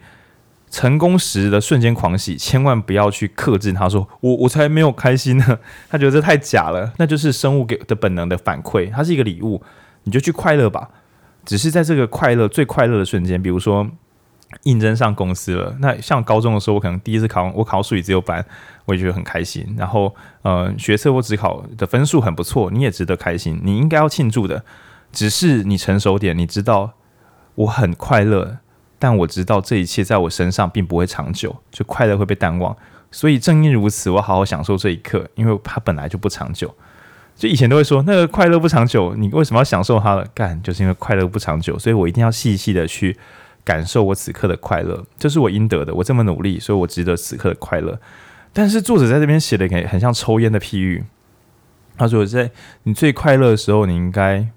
[0.68, 3.72] 成功时的瞬间狂喜，千万不要去克制。
[3.72, 5.60] 他说：“我我才没有开心呢。
[5.88, 9.62] ”他觉得这太假了，那就是生物给的本能的反馈，它是一个礼物，
[10.02, 10.90] 你就去快乐吧。
[11.44, 13.88] 只是在这个快乐最快乐的瞬间，比如说
[14.64, 18.44] 应征上公司了，那像高中的时候，我可能第一次考，我考数理自由班，
[18.86, 19.72] 我也觉得很开心。
[19.78, 24.64] 然后，呃，学测或指考的分数很不错，你也值得开心，你应该要庆祝的。
[25.12, 26.94] 只是你成熟点，你知道。
[27.56, 28.58] 我很快乐，
[28.98, 32.76] 但我知道这一切在我身上并不会长久，就快乐会被淡忘。
[33.10, 36.74] 所以正因如此，我好好享受这一刻，因为它本来就不长久。
[37.36, 40.26] 就以前都会说那个快乐不长久，你为什么要享受它了？
[40.34, 43.16] 干，就是因为快乐不长久，所以我一定要细细的去
[43.62, 45.94] 感受我此刻的快乐，这是我应得的。
[45.94, 48.00] 我这么努力，所以我值得此刻的快乐。
[48.52, 51.04] 但是作者在这边写的很很像抽烟的譬喻，
[51.96, 52.50] 他说在
[52.82, 54.48] 你最快乐的时候，你应该。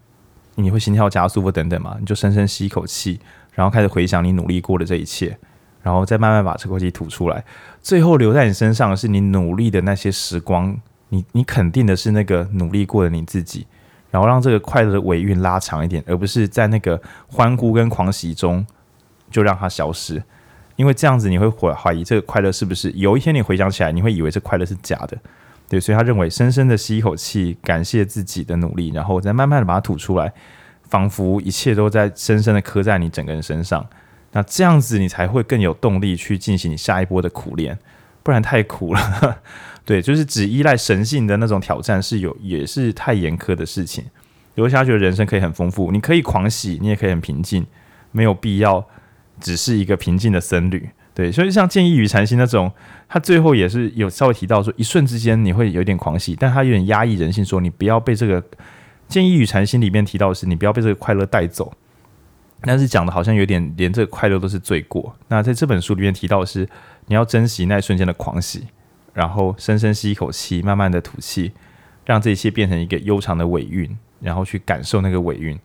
[0.59, 1.95] 你会心跳加速或等等嘛？
[1.99, 3.19] 你就深深吸一口气，
[3.53, 5.37] 然后开始回想你努力过的这一切，
[5.83, 7.45] 然后再慢慢把这口气吐出来。
[7.81, 10.75] 最后留在你身上的是你努力的那些时光，
[11.09, 13.67] 你你肯定的是那个努力过的你自己，
[14.09, 18.65] 然后让这个快乐的尾韵拉长一点，而不是在那个欢呼跟狂喜中
[19.29, 20.21] 就让它消失。
[20.75, 25.17] 因为这样子你会怀怀疑这个快乐是不是有一天你回想起来，你会以为这快乐是假的。
[25.69, 30.31] 对，所以他认为深深的吸一口气，感谢自己的努力，然后再慢慢的把它吐出来，
[30.83, 33.85] 仿佛一切都在深深的刻在你整个人身上。
[34.31, 37.77] 那这样子你才会更有动力去进行下一波的苦练，
[38.23, 39.39] 不然太苦了。
[39.83, 44.05] 对，就是只依赖神性的那种挑战是有也是太严苛的事情。
[44.55, 47.65] 刘侠觉得人生可以很丰富，你可以狂喜，你也可以很平静，
[48.11, 48.85] 没有必要
[49.39, 50.89] 只是一个平静的僧侣。
[51.17, 52.71] 对，所以像建议与禅心那种，
[53.09, 58.43] 他最后也是有稍微提到说，一瞬之间你会有点狂喜，但他有点压抑人性，说你不要被这个
[59.07, 61.73] 建议与禅心里面提到的是，你不要被这个快乐带走。
[62.61, 65.15] 但是讲的好像有点连这个快乐都是罪过。
[65.27, 66.69] 那在这本书里面提到的是，
[67.07, 68.67] 你要珍惜那一瞬间的狂喜，
[69.15, 71.51] 然后深深吸一口气，慢慢的吐气，
[72.05, 75.57] 让这一切变成一个悠长的尾韵，然后去感受那个尾韵。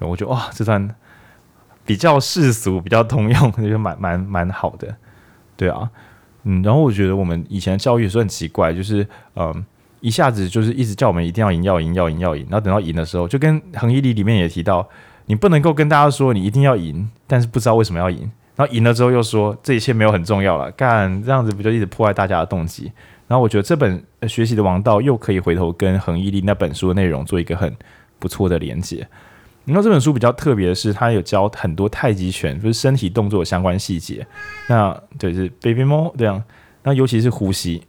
[0.00, 0.94] 我觉得哇，这段。
[1.90, 4.94] 比较世俗，比较通用，就蛮蛮蛮好的，
[5.56, 5.90] 对啊，
[6.44, 9.64] 嗯，然后我觉得我们以前的教育也是很奇怪，就是嗯，
[9.98, 14.88] 一下子就是一直叫我们一定要赢，要赢，要赢，要赢，然后等到赢的时候，就跟恒毅力里面也提到，
[15.26, 18.20] 你不能够跟大家说你一定要赢，但是不知道为什么要赢，
[18.54, 22.92] 然后赢了之后又说这一切没有很重要了，干这样子不就一直破坏大家的动机？
[23.26, 27.74] 然后我觉得这本学习的王道又可以回头跟恒毅力那本书的内容做一个很
[28.20, 29.08] 不错的连接。
[29.70, 34.26] 然后这本书比较特别的是，它有教很多太极拳，就是身体动作相关细节。
[34.68, 36.42] 那对，是 baby mo 这样。
[36.82, 37.82] 那尤其是呼吸。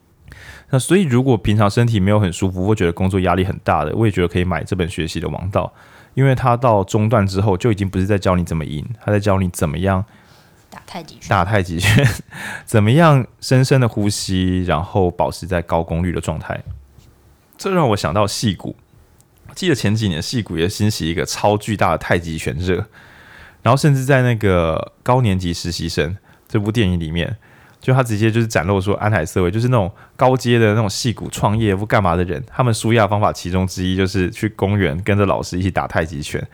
[0.70, 5.72] 那所以如果平常身体没有很舒服，或觉得工作压力很大的，我也觉得可以买这本学习的王道，
[6.14, 10.06] 因为它到中段之后就已经不是在教你怎么赢，它在教你怎么样
[10.70, 12.08] 打太极拳，打太极拳，
[12.66, 16.62] 怎么样深深的呼吸，然后保持在高功率的状态。
[17.58, 18.76] 这让我想到矽谷。
[19.56, 22.86] 记得前几年，戏骨也兴起一个超巨大的太极拳热，
[23.62, 27.38] 然后甚至在那个高年级实习生这部电影里面，
[27.80, 36.46] 就他直接就是展露说安海瑟薇就是那种高阶的那种戏骨创业不干嘛的人，他们舒压方法其中之一就是去公园跟着老师一起打太极拳，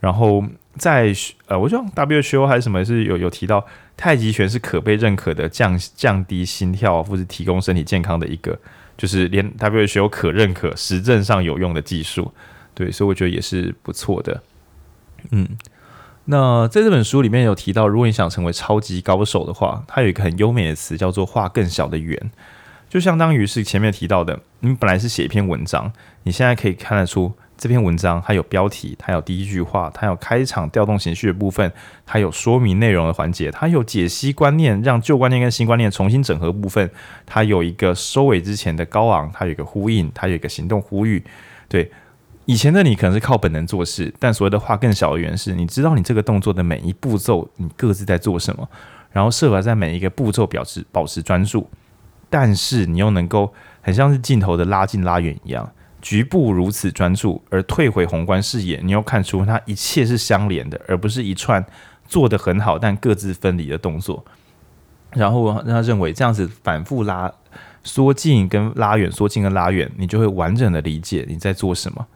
[0.00, 0.42] 然后
[0.76, 1.12] 在
[1.46, 3.64] 呃，我觉得 WHO 还是什么是有有提到
[3.96, 8.58] 太极拳是可被认可的降降低心跳或是提供身体健康的一个。
[8.98, 12.30] 就是连 WHO 可认可、实证上有用的技术，
[12.74, 14.42] 对，所以我觉得也是不错的。
[15.30, 15.48] 嗯，
[16.26, 22.30] 那在这本书里面有提到，如果你想成为超级高手的话，它有一个很优美的词叫做“画更小的圆”，
[22.90, 25.92] 就相当于是前面提到的，你本来是写一篇文章，
[26.24, 31.70] 你现在可以看得出这篇文章它有标题，它有第一句话，它有开场调动情绪的部分，
[32.06, 36.88] 它有说明内容的环节，它有解析观念，让旧观念跟新观念重新整合部分，
[37.26, 41.22] 它有一个收尾之前的高昂，它有一个呼应，它有一个行动呼吁。
[41.68, 41.90] 对，
[42.44, 48.68] 以前的你可能是靠本能做事，但所谓的画更小的圆是，你知道你这个动作的每一步骤，你各自在做什么，
[49.10, 51.68] 然后设法在每一个步骤表示保持专注。
[52.30, 61.64] 但是你又能够很像是镜头的拉近拉远一样，局部如此专注，而退回宏观视野，你又看出它一切是相连的，而不是一串
[62.06, 64.24] 做得很好但各自分离的动作。
[65.12, 67.32] 然后让他认为这样子反复拉
[67.82, 72.06] 缩近跟拉远，缩近跟拉远，你就会完整的理解你在做什么。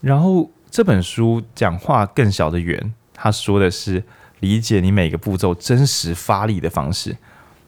[0.00, 4.02] 然后这本书讲话更小的圆，他说的是
[4.40, 7.16] 理解你每个步骤真实发力的方式。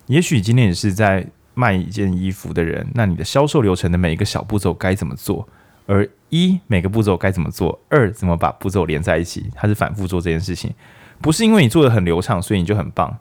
[0.06, 1.26] 也许今天也是在。
[1.54, 5.48] 卖一件衣服的人，那你的销售流程的每一个小步骤该怎么做？
[5.86, 7.78] 而一每个步骤该怎么做？
[7.88, 9.50] 二怎么把步骤连在一起？
[9.54, 10.72] 他是反复做这件事情，
[11.20, 13.18] 不是因为你做的很流畅，所以你就很棒。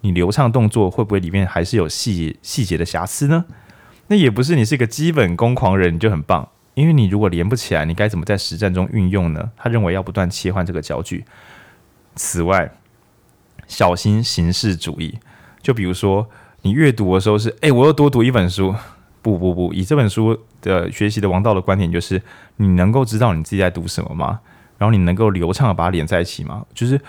[0.00, 3.44] 你流畅动作会不会里面还是有细细节的瑕疵呢？
[4.08, 9.52] 那也不是你是一个基本功狂人你就很棒，因为你如果连不起来，你该怎么在实战中运用呢？
[9.56, 11.24] 他认为要不断切换这个焦距。
[12.16, 12.72] 此外，
[13.68, 15.18] 小心形式主义，
[15.62, 16.28] 就比如说。
[16.62, 18.74] 你阅读的时候是，哎，我又多读一本书。
[19.20, 22.20] 不不不，以这本书的学习的王道的观点，就是
[22.56, 24.40] 你能够知道你自己在读什么吗？
[24.78, 26.66] 然后你能够流畅的把它连在一起吗？
[26.74, 27.00] 就是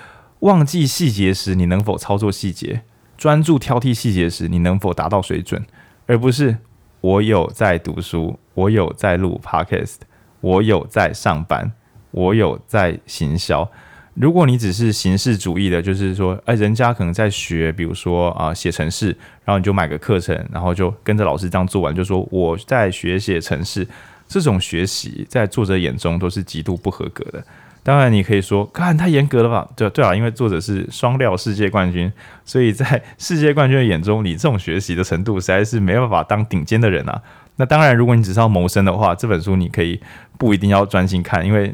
[0.41, 2.83] 忘记细节时，你能否操作细节？
[3.17, 5.65] 专注挑剔细节时，你能否达到水准？
[6.05, 6.55] 而不是
[7.01, 9.95] 我有在读书，我有在录 podcast，
[10.41, 11.71] 我有在上班，
[12.11, 13.67] 我有在行销。
[14.15, 19.07] 如果你只是形式主义的，就是说，哎，人家可能在学，比如说啊，写程式，
[19.43, 23.87] 然后你就买个课程，然后就跟着老师这样做完，就说我在学写程式，
[24.27, 27.43] 这种学习在作者眼中都是极度不合格的。
[27.81, 29.67] 当然，你可以说，看太严格了吧？
[29.75, 32.13] 对对啊，因为作者是双料世界冠军，
[32.45, 37.19] 所以在世界冠军的眼中，你这种学习的程度实在是没办法当顶尖的人啊。
[37.55, 39.99] 那当然，如果你只是要谋生的话，这本书你可以
[40.37, 41.73] 不一定要专心看，因为。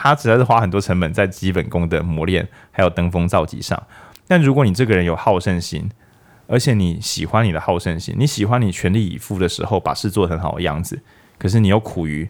[0.00, 3.82] 他实在是花很多成本在基本功的磨练，还有登峰造极上。
[4.28, 5.90] 但如果你这个人有好胜心，
[6.46, 11.00] 而且你喜欢你的好胜心，你喜欢你全力以赴的时候把事做很好的样子，
[11.38, 12.28] 可是你又苦于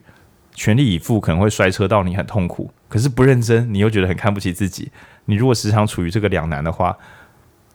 [0.55, 4.91] 全力以赴可能会摔车到你很痛苦，可是不认真你又觉得很看不起自己。
[5.27, 6.97] 你如果时常处于这个两难的话，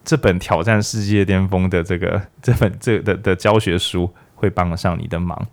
[0.03, 5.47] 这本挑战世界巅峰的这个这本这、的的教学书会帮得上你的忙。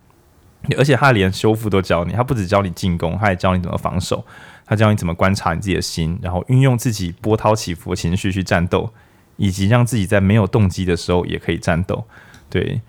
[0.77, 4.25] 而且他连修复都教你，他不只教你进攻，他还教你怎么防守，
[4.67, 8.93] 他教你怎么观察你自己的心，然后运用自己波涛起伏的情绪去战斗，
[9.37, 12.05] 以及让自己在没有动机的时候也可以战斗。
[12.51, 12.81] 对，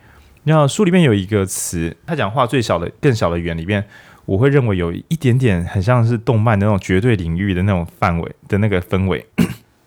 [0.44, 3.86] 那书里面有一个词，他讲话最小的、更小的圆里面，
[4.26, 9.26] 我会认为有一点点很像是动漫的那种绝对领域的那种范围的那个氛围。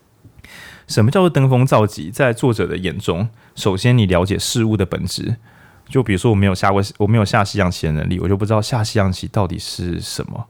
[0.87, 2.09] 什么叫做登峰造极？
[2.09, 5.37] 在作者的眼中，首先你了解事物的本质。
[5.87, 10.45] 就比如说，我没有下过，我没有下西洋棋的能力，我就不知道下西洋棋到底是什么。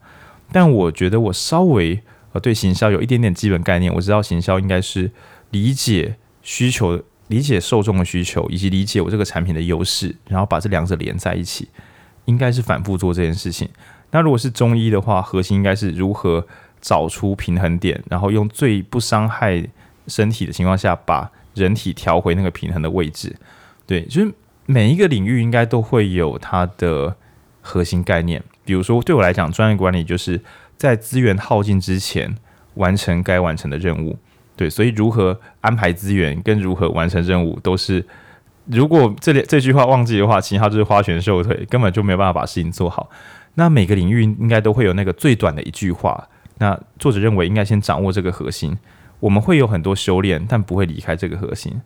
[0.51, 5.11] 但我觉得我稍微呃对行销有一点点基本概念，我知道行销应该是
[5.51, 11.67] 理解需求、理解受众的需求，以及理解我这个产品的优势，然后把这两者连在一起，
[12.25, 13.67] 应该是反复做这件事情。
[14.11, 16.47] 那如果是中医的话，核心应该是如何
[16.79, 19.67] 找出平衡点，然后用最不伤害
[20.07, 23.35] 身体的情况下，把人体调回那个平衡的位置。
[23.85, 24.33] 对，就是。
[24.65, 27.15] 每一个领域应该都会有它的
[27.61, 30.41] 核心概念，比如说对我来讲，专业管理就是
[30.77, 32.35] 在资源耗尽之前
[32.75, 34.17] 完成该完成的任务。
[34.55, 38.05] 对，所以如何安排资源跟如何完成任务，都是
[38.65, 43.09] 如果这里这句话忘记的话，其他就是花拳绣腿，根本就没有办法把事情做好。
[43.55, 46.27] 那每个领域应该都会有那个最短的一句话。
[46.57, 48.77] 那作者认为应该先掌握这个核心，
[49.19, 51.81] 我们会有很多修炼，但不会离开这个核心。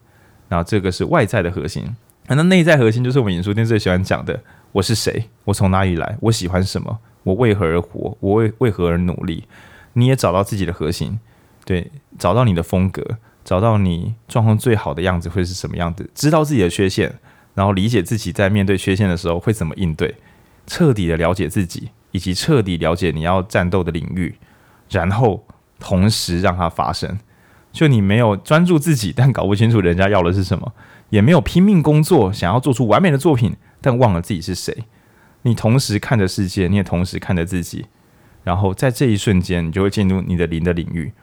[0.50, 1.96] 那这个是外在的核心。
[2.36, 5.30] 那内在核心就是我们演说店最喜欢讲的：我是谁？
[5.46, 6.18] 我从哪里来？
[6.22, 7.00] 我喜欢什么？
[7.24, 8.16] 我为何而活？
[8.20, 9.46] 我为为何而努力？
[9.94, 11.20] 你也找到自己的核心，
[11.66, 13.04] 对，找到你的风格，
[13.44, 16.10] 找到你状况最好的样子会是什么样子？
[16.14, 17.14] 知道自己的缺陷，
[17.56, 20.16] 然后理解自己在面对缺陷的时候会怎么应对，
[20.68, 24.36] 彻底的了解自己，以及彻底了解你要战斗的领域，
[24.90, 25.46] 然后
[25.80, 27.20] 同时让它发生。
[27.72, 30.74] 就你没有专注自己，但搞不清楚人家要的是什么。
[31.10, 34.86] 也没有拼命工作，想要做出完美的作品，但忘了自己是谁。
[35.44, 37.86] 你同时看着世界，你也同时看着自己，
[38.44, 41.14] 然后在这一瞬间，你就会进入你的灵的领域。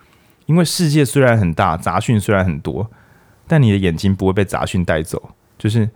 [0.46, 2.90] 因为世界虽然很大，杂讯虽然很多，
[3.46, 5.30] 但你的眼睛不会被杂讯带走。
[5.58, 5.88] 就是，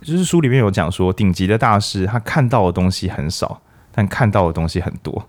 [0.00, 3.60] 就是书里面有讲说，顶级的大师他看到的东西很少，
[3.92, 5.28] 但看到的东西很多，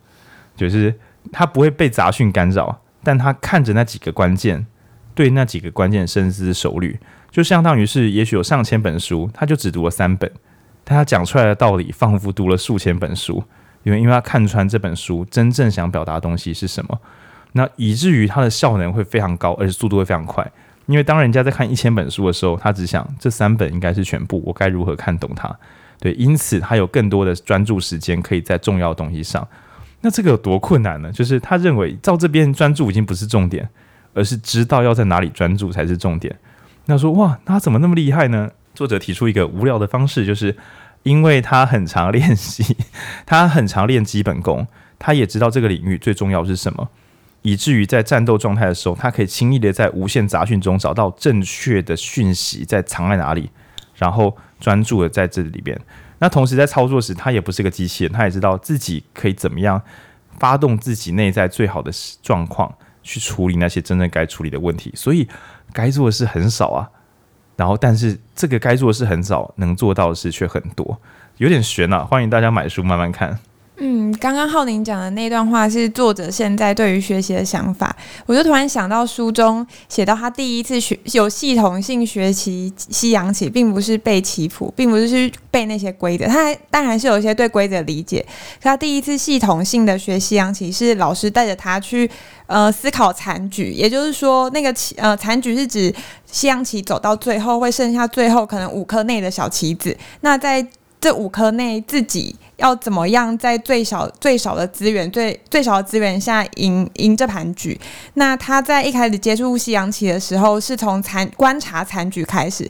[0.56, 0.98] 就是
[1.32, 4.66] 他不会被杂讯干扰，但他看着那几个关键，
[5.14, 7.00] 对那几个关键深思熟虑，
[7.32, 10.30] 就相当于是也许有上千本书，他就只读了三本，
[10.84, 13.44] 但他讲出来的道理仿佛读了数千本书，
[13.84, 17.00] 因为因为他看穿这本书真正想表达的东西是什么，
[17.54, 20.46] 那以至于他的效能会非常高，而且速度会非常快。
[20.88, 25.56] 因为当人家在看一千本书的时候，他只想这三本应该是全部，我该如何看懂它？
[26.00, 29.48] 对，因此他有更多的专注时间可以在重要东西上。
[30.02, 31.12] 那这个有多困难呢？
[31.12, 33.70] 就是他认为照这边专注已经不是重点，
[34.14, 36.36] 而是知道要在哪里专注才是重点。
[36.86, 38.52] 那说哇，他怎么那么厉害呢？
[38.74, 40.56] 作者提出一个无聊的方式，就是
[41.04, 42.76] 因为他很常练习，
[43.26, 44.68] 他很常练基本功，
[44.98, 46.90] 他也知道这个领域最重要是什么。
[47.44, 53.50] 以至于在战斗状态的时候，他可以轻易的在无限杂讯中找到正确的讯息在藏在哪里，
[53.96, 55.80] 然后专注的在这里边。
[56.20, 59.82] 那同时在操作时，他也不是个机器人，他也知道自己可以怎么样
[60.38, 62.72] 发动自己内在最好的状况
[63.02, 64.92] 去处理那些真正该处理的问题。
[64.96, 65.28] 所以
[65.74, 66.90] 该做的事很少啊，
[67.56, 71.00] 然后但是这个该做的事很少，能做到的事却很多，
[71.38, 72.04] 有点悬啊！
[72.04, 73.38] 欢迎大家买书慢慢看。
[73.84, 77.96] 嗯，刚刚浩宁讲的那段话是作者现在对于学习的想法，
[78.28, 88.24] 我就突然想到书中写到他第一次学有系统性学习西洋棋，并不是背棋谱，并不是去背那些规则，他当然是有一些对规则理解。
[88.62, 92.08] 他第一次系统性的学西洋棋，是老师带着他去
[92.46, 95.92] 呃思考残局，也就是说，那个棋呃残局是指
[96.28, 100.64] 西洋棋走到最后会剩下最后可能五颗内的小棋子，那在
[101.00, 102.36] 这五颗内自己。
[102.62, 107.78] 要怎么样在最少最少的资源最最少的资源下赢赢这盘局？
[108.14, 112.70] 那他在一开始接触西洋棋的时候，是从残观察残局开始。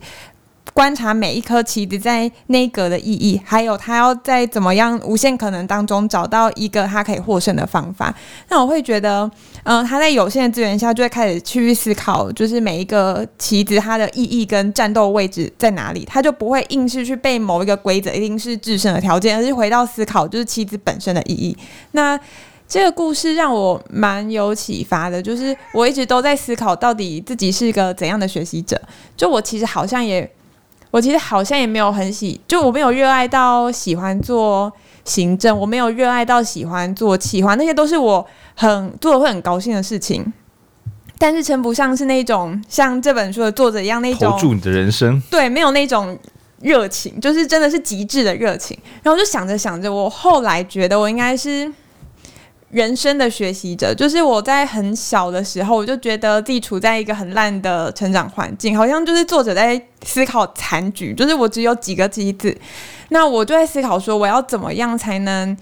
[0.74, 8.14] 观察每一颗棋子在那格的意义，还有他要在怎么样无限可能当中找到一个他可以获胜的方法。
[8.50, 9.30] 那我会觉得，
[9.64, 21.56] 嗯、呃，他在有限的资源下就会开始去思考，就是每一个棋子它的意义跟战斗位置在哪里，他就不会硬是去背某一个规则，一定是制胜的条件，而是回到思考就是棋子本身的意义。
[21.92, 22.18] 那
[22.68, 28.82] 这个故事让我蛮有启发的，就是我一直都在思考，到底自己是一个怎样的学习者。
[29.18, 30.32] 就我其实好像也。
[30.92, 34.72] 我其实好像也没有很喜，就我没有热爱到喜欢做
[35.04, 38.26] 行政，我没有热爱到喜欢做企划，那些都是我
[38.56, 40.32] 很做的会很高兴的事情，
[41.18, 46.18] 但是称不上是那种像这本书的作者一样那种投注你的人生，对，没有那种
[46.60, 48.78] 热情，就是真的是极致的热情。
[49.02, 51.72] 然后就想着想着，我后来觉得我应该是。
[52.72, 62.58] 人生的学习者，就是我在很小的时候，我就觉得自己处在一个很烂的成长环境，好像就是作者在思考残局，就是我只有几个机子，
[63.10, 65.56] 那我就在思考说，我要怎么样才能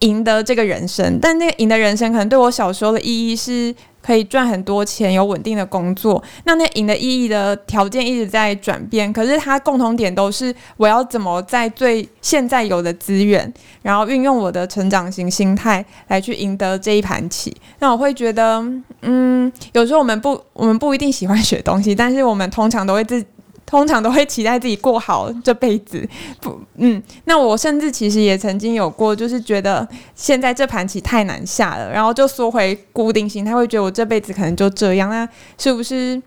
[0.00, 1.18] 赢得这个人生？
[1.20, 3.74] 但那个赢得人生，可能对我小时候的意义是。
[4.06, 9.12] 可以赚很多钱，有稳定的工作，那那赢的意义的条件一直在转变。
[9.12, 13.52] 可是它共同点都是我要怎么在最现在有的资源，
[13.82, 17.54] 然后运用我的成长型心态来去赢得这一盘棋。
[17.80, 18.64] 那我会觉得，
[19.02, 23.24] 嗯，有时候我们不，我们不一定喜欢学东西，但是我们通常都会自。
[23.66, 26.08] 通常都会期待自己过好这辈子，
[26.40, 36.22] 不，嗯，那我甚至其实也曾经有过，就是觉得现在这盘棋太难下了，然后就缩回固定心态，会觉得我这辈子可能就这样，那是不是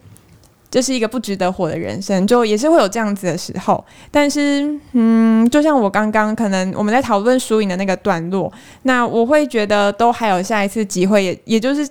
[0.69, 2.27] 这是一个不值得活的人生？
[2.27, 3.81] 就也是会有这样子的时候。
[4.11, 8.51] 但是，嗯，就像我刚刚可能我们在讨论输赢的那个段落，
[8.83, 11.87] 那我会觉得都还有下一次机会，也也就是。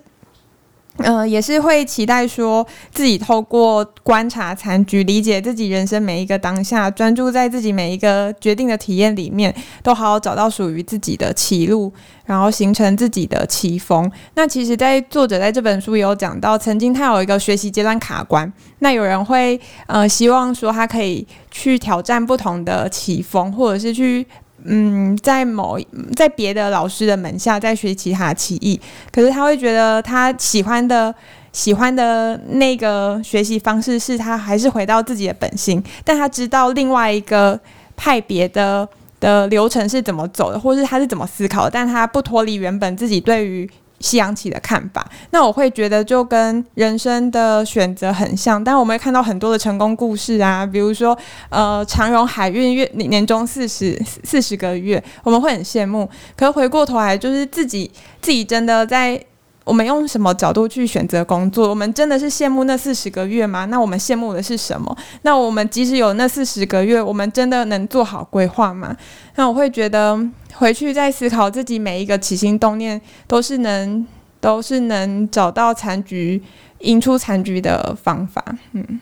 [0.98, 11.92] 呃，也是会期待说自己透过观察残局，理解自己人生每一个当下，专注在自己每一个决定的体验里面，都好好找到属于自己的棋路，
[12.24, 14.10] 然后形成自己的棋风。
[14.34, 24.26] 那其实，在作者在这本书有讲到，曾经他有一个学习阶段卡关，那有人会呃希望说他可以去挑战不同的棋风，或者是去。
[24.64, 25.78] 嗯，在某
[26.16, 28.80] 在别的老师的门下在学其他棋艺，
[29.12, 31.14] 可是他会觉得他喜欢的
[31.52, 37.58] 喜欢的那个学习方式是他还是回到自己的本心，但他知道另外一个
[37.96, 38.88] 派别的
[39.20, 43.68] 的流程是怎么走的，或是他是怎么思考，但他不脱离原本自己对于。
[44.00, 51.18] 西洋棋的看法，那我会觉得就跟人生的选择很像，但我们会看到很多的成功故事啊，比如说
[51.48, 56.08] 呃长荣海运月年终四十四十个月，我们会很羡慕。
[56.36, 59.20] 可回过头来，就是自己自己真的在
[59.68, 61.68] 我们用什么角度去选择工作？
[61.68, 63.66] 我们真的是羡慕那四十个月吗？
[63.66, 64.96] 那我们羡慕的是什么？
[65.22, 68.96] 那我们即使有那四十个月，我们真的能做好规划吗？
[69.36, 70.18] 那我会觉得
[70.54, 74.06] 回去再思考自己每一个起心动念，都是能
[74.40, 76.42] 都是能找到残局、
[76.78, 78.42] 赢出残局的方法。
[78.72, 79.00] 嗯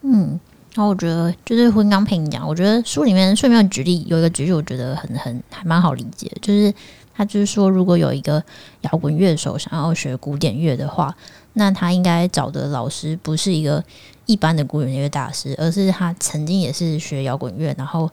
[0.00, 0.40] 嗯。
[0.74, 6.30] 然后我觉得就是刚刚陪你讲，我觉得书里面顺便举例有一个举例，我觉得很很还蛮好理解。
[6.42, 6.70] 就是
[7.16, 8.42] 他就是说，如果有一个
[8.82, 11.14] 摇滚乐手想要学古典乐的话，
[11.54, 13.82] 那他应该找的老师不是一个
[14.26, 18.10] 一般的古典乐大师，而是他曾经也是学摇滚乐，然后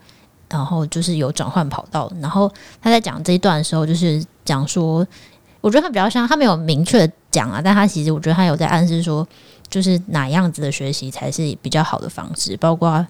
[0.49, 2.11] 然后就是有转换跑道。
[2.21, 2.51] 然后
[2.81, 5.05] 他在讲这一段的时候，就是讲说，
[5.61, 9.27] 我觉得他比较像他没有明确讲啊，但他其实我觉得他有在暗示说。
[9.69, 13.03] 就是哪样子的学习才是比较好的方式，包括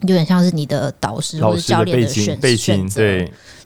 [0.00, 3.00] 有点像是你的导师或者教练的选选择，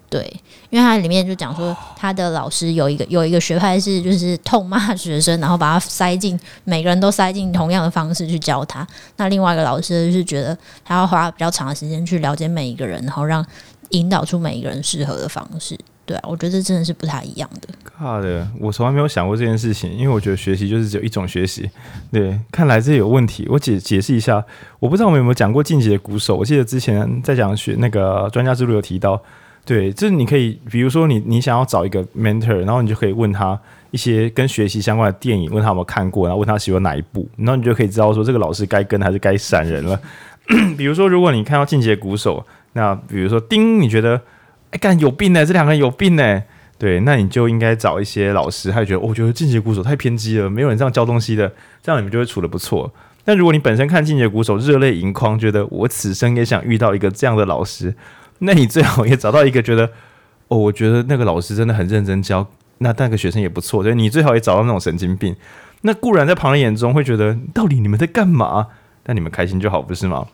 [0.09, 0.25] 对，
[0.71, 8.87] 因为他里面就讲说，他的老师有一个有一个学派是就是痛骂学生，然后把他塞进每个人都塞进同样的方式去教他。
[9.17, 13.45] 那另外一个老师就是觉得他要花比较长的时间去了解每一个人，然后让
[13.91, 15.79] 引导出每一个人适合的方式。
[16.05, 17.69] 对，我觉得这真的是不太一样的。
[17.97, 21.69] 好的，我从来没有想过这件事情，因为我觉得学习就是只有一种学习。
[22.13, 23.45] 对，看来这有问题。
[23.51, 24.45] 我解解释一下，
[24.79, 26.37] 我不知道我们有没有讲过进阶鼓手。
[26.37, 29.21] 我记得之前在讲学那个专家之路有提到，
[29.67, 33.61] 对，就是你可以，比如说你你想要找一个 mentor，然后你就可以问他
[33.91, 40.01] 一些跟学习相关的电影，问他有没有看过，然后问他喜欢哪一部，然后你就可以知道说这个老师该跟还是该闪人了。
[40.79, 44.23] 比如说，如果你看到进阶鼓手，那比如说丁，你觉得？
[44.73, 45.47] 哎，干有病呢！
[45.47, 46.43] 这两个人有病呢。
[46.77, 51.51] 对，那你就应该找一些老师，他就觉得，我觉得进阶鼓手太偏激了，没有人这样教东西的，
[51.83, 52.93] 这样你们就会处得不错。
[53.25, 57.95] 但如果你本身看进阶鼓手热泪盈眶，觉得我此生也想遇到一个这样的老师，
[58.39, 59.91] 那你最好也找到一个觉得，
[60.49, 62.47] 哦，我觉得那个老师真的很认真教，
[62.79, 63.83] 那那个学生也不错。
[63.83, 65.35] 所以你最好也找到那种神经病。
[65.83, 68.67] 那固然在旁人眼中会觉得，到底你们在干嘛？
[69.03, 70.27] 但你们开心就好，不是吗？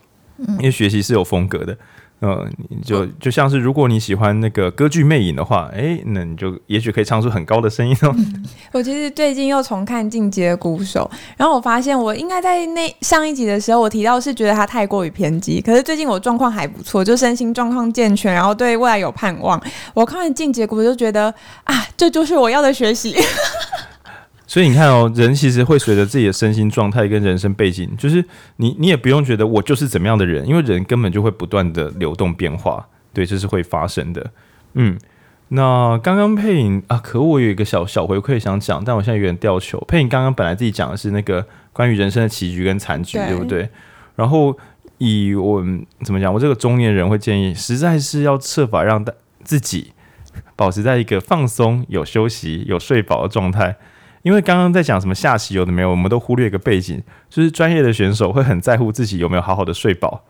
[0.58, 1.76] 因为学习是有风格的。
[2.24, 2.49] 嗯，
[2.85, 8.15] 就就像是如果你喜欢那个歌剧魅影的话，哎、那你就也许可以唱出很高的声音哦。
[8.70, 19.61] 我其实最近又重看《进阶鼓手》，然后我发现我应该在那上一集的时候，我提到是觉得他太过于偏激，可是最近我状况还不错，就身心状况健全，然后对未来有盼望。
[19.93, 21.35] 我看完《进阶鼓手》就觉得
[21.65, 23.16] 啊，这就是我要的学习。
[24.52, 28.22] 所以你看哦，人其实会随着自己的身心状态跟人生背景，就是
[28.56, 34.30] 你你也不用觉得我就是怎么样的人，因为人根本就会不断的流动变化，对，这是会发生的。
[34.74, 34.98] 嗯，
[35.48, 39.82] 那刚刚配影啊，可，我有一个小小回馈想讲，但我现在有点掉球。
[39.88, 43.66] 配影刚刚本来自己讲的是那个关于人生的棋局跟残局，对，对不对？
[44.16, 44.54] 然后
[44.98, 45.64] 以我
[46.04, 49.02] 怎么讲，我这个中年人会建议，实在是要设法让
[49.42, 49.92] 自己
[50.54, 53.76] 保持在一个放松、有休息、有睡饱的状态。
[54.23, 60.23] 因为刚刚在讲什么下棋有的没有，我们都忽略一个背景，就是专业的选手会很在乎自己有没有好好的睡饱。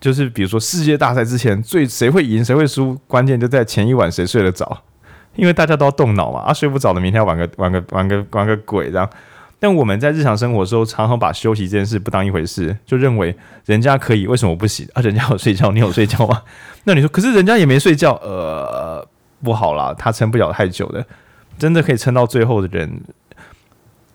[0.00, 4.82] 就是比如说世界大赛之前，最谁会赢谁会输，关键就在前一晚谁睡得早。
[5.36, 9.08] 因为大家都要动脑嘛，啊睡不着的明天要玩个玩个玩个玩个鬼这样。
[9.60, 13.36] 但我们在日常生活的时候，常常把休息这件事不当一回事，就认为
[13.66, 15.02] 人家可以，为什么不行啊？
[15.02, 16.42] 人家有睡觉，你有睡觉吗？
[16.84, 19.06] 那你说，可是人家也没睡觉，呃，
[19.44, 21.04] 不好啦，他撑不了太久的。
[21.60, 23.02] 真的可以撑到最后的人，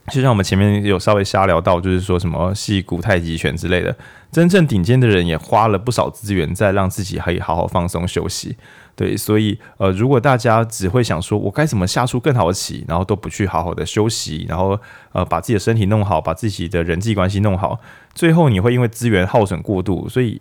[0.08, 3.96] 就像我们前面有稍微瞎聊到，就是说什么戏骨太极拳之类的，
[4.32, 8.56] 真正顶尖的人也花了不少资源在让自己可以好好放松休息。
[8.96, 14.76] 对，所以呃，如果大家只会想说我该怎么下出更好的棋，然后都不去好好的休息，然后
[15.12, 17.78] 呃把自己的身体弄好，把自己的人际关系弄好，
[18.14, 20.40] 最后你会因为资源耗损过度，所以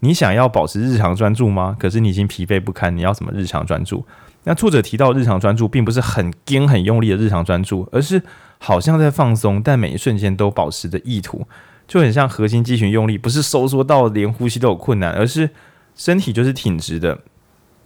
[0.00, 1.74] 你想要保持日常专注吗？
[1.80, 4.06] 可是你已经疲惫不堪，你要怎么日常专注？
[4.44, 8.22] 那作者提到日常专注，并不是很硬、很用力的日常专注，而是
[8.58, 11.46] 好像在放松，但每一瞬间都保持着意图，
[11.88, 15.50] 就很像核心肌群用力，不是收缩到连呼吸都有困难，而是
[15.94, 17.20] 身体就是挺直的，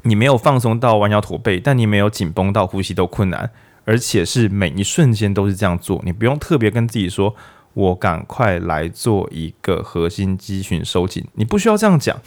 [0.03, 3.51] 你没有放松到弯腰驼背，但你没有紧绷到呼吸都困难，
[3.85, 7.35] 而且是每一瞬间都是这样做，你不用特别跟自己说，
[7.75, 12.21] 我赶快来做一个核心肌群收紧，你不需要这样讲。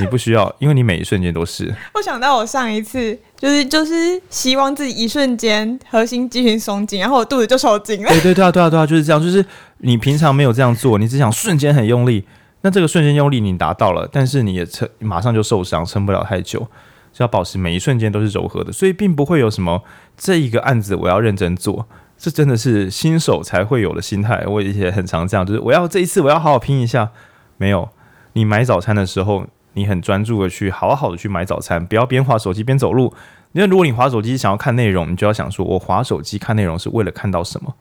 [0.00, 1.72] 你不需要，因为你每一瞬间都是。
[1.94, 8.08] 我想到我上一次就是就是希望自己一瞬间核心肌群松紧，然后我肚子就抽筋了。
[8.08, 9.22] 对对对啊对啊对啊，就是这样。
[9.22, 9.44] 就是
[9.78, 12.24] 你平常没有这样做，你只想瞬间很用力，
[12.62, 16.66] 那这个瞬间用力你达到了，但是你也撑马上就受伤，撑不了太久。
[17.12, 19.82] 就要保持每一瞬间都是柔和的，所以并不会有什么
[20.16, 21.86] 这一个案子我要认真做，
[22.18, 24.44] 这真的是新手才会有的心态。
[24.48, 27.10] 我以前很常这样，就是我要这一次我要好好拼一下。
[27.56, 27.88] 没有，
[28.32, 29.46] 你买早餐的时候。
[29.74, 33.12] 你很专注的去好好的去买早餐，不要边滑手机边走路。
[33.52, 37.72] 因为如果你滑手机想要看内容，你就要想说，我滑手机看内容是为了看到什么？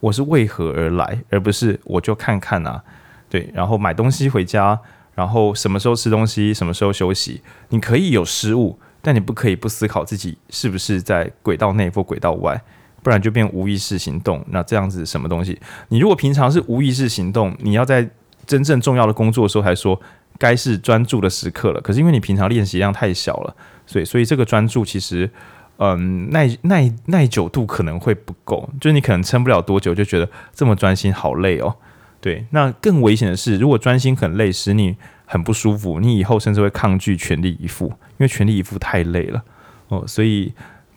[0.00, 2.82] 我是为何而来，而不是我就看看啊。
[3.30, 4.78] 对，然后买东西回家，
[5.14, 7.40] 然后什么时候吃东西，什么时候休息，
[7.70, 12.62] 你可以有失误，但你不可以不思考自己是不是在轨道内或轨道外，
[13.02, 14.44] 不然就变无意识行动。
[14.50, 15.58] 那这样子什么东西？
[15.88, 18.06] 你如果平常是无意识行动，你要在
[18.46, 19.98] 真正重要的工作的时候才说
[20.38, 21.80] 该是专注的时刻了。
[21.80, 23.56] 可是因为你平常练习量太小了，
[23.86, 25.30] 所以所以这个专注其实，
[25.78, 31.76] 嗯，耐耐耐久度可能会不够，就是你可能撑不了多久，就觉得这么专心好累哦。
[32.20, 34.96] 对，那更危险的是，如果专心很累，使你
[35.26, 39.42] 很不舒服，你以后甚至会抗拒全力以赴，因为全力以赴太累了
[39.88, 40.04] 哦。
[40.06, 40.48] 所以《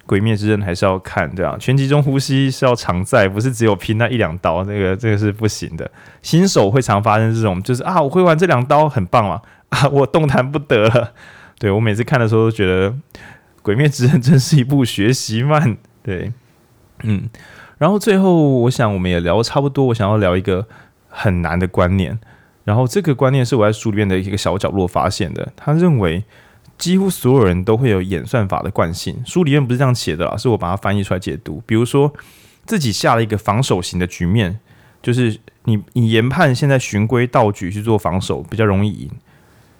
[0.07, 5.87] 鬼灭之刃》还是要看，对啊，全集中呼吸是要常在，不是只有拼那一两刀，那个这个是不行的。
[6.23, 9.39] 新手会常发生这种，就是啊，我会玩这两刀很棒嘛，
[9.69, 11.13] 啊， 我动弹不得了。
[11.59, 12.89] 对，我每次看的时候都觉得
[13.61, 15.77] 《鬼灭之刃》真是一部学习漫。
[16.01, 16.31] 对，
[17.03, 17.29] 嗯，
[17.77, 20.65] 然后最后我想我们也聊差不多，我想要聊一个。
[21.09, 22.19] 很难的观念，
[22.63, 25.51] 然后这个观念是我在书里面的一个小角落发现的。
[25.55, 26.23] 他认为
[26.77, 31.61] 几乎所有人都会有演算法的惯性，书里面不是这样写的啦，是我把它翻译出来解读。
[31.65, 32.13] 比如说
[32.65, 34.59] 自己下了一个防守型的局面，
[35.01, 39.09] 就是你你研判现在循规蹈矩去做防守比较容易赢，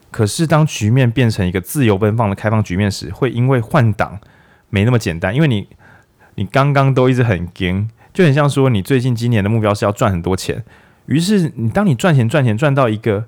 [0.09, 4.19] 可是当局面变成一个自由奔放的开放局面时，会因为换挡
[4.69, 5.67] 没那么简单，因为你
[6.35, 10.63] 你刚刚都一直很紧，就很像说你最近今年的目标是要赚很多钱。
[11.05, 13.25] 于是你当你赚钱赚钱赚到一个，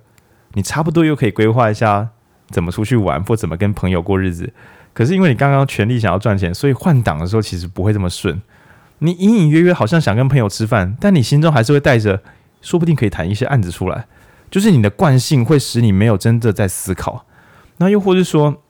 [0.53, 2.09] 你差不多又可以规划一下
[2.49, 4.51] 怎么出去玩或怎么跟朋友过日子。
[4.93, 8.41] 可是因为你刚刚全力想要赚钱，所以换挡的时候其实不会这么顺。
[8.99, 12.21] 你隐隐约约好像想跟朋友吃饭，但你心中还是会带着，
[12.61, 14.05] 说不定可以谈一些案子出来。
[14.51, 17.25] 就是你的惯性会使你没有真的在思考。
[17.77, 18.61] 那又或是说，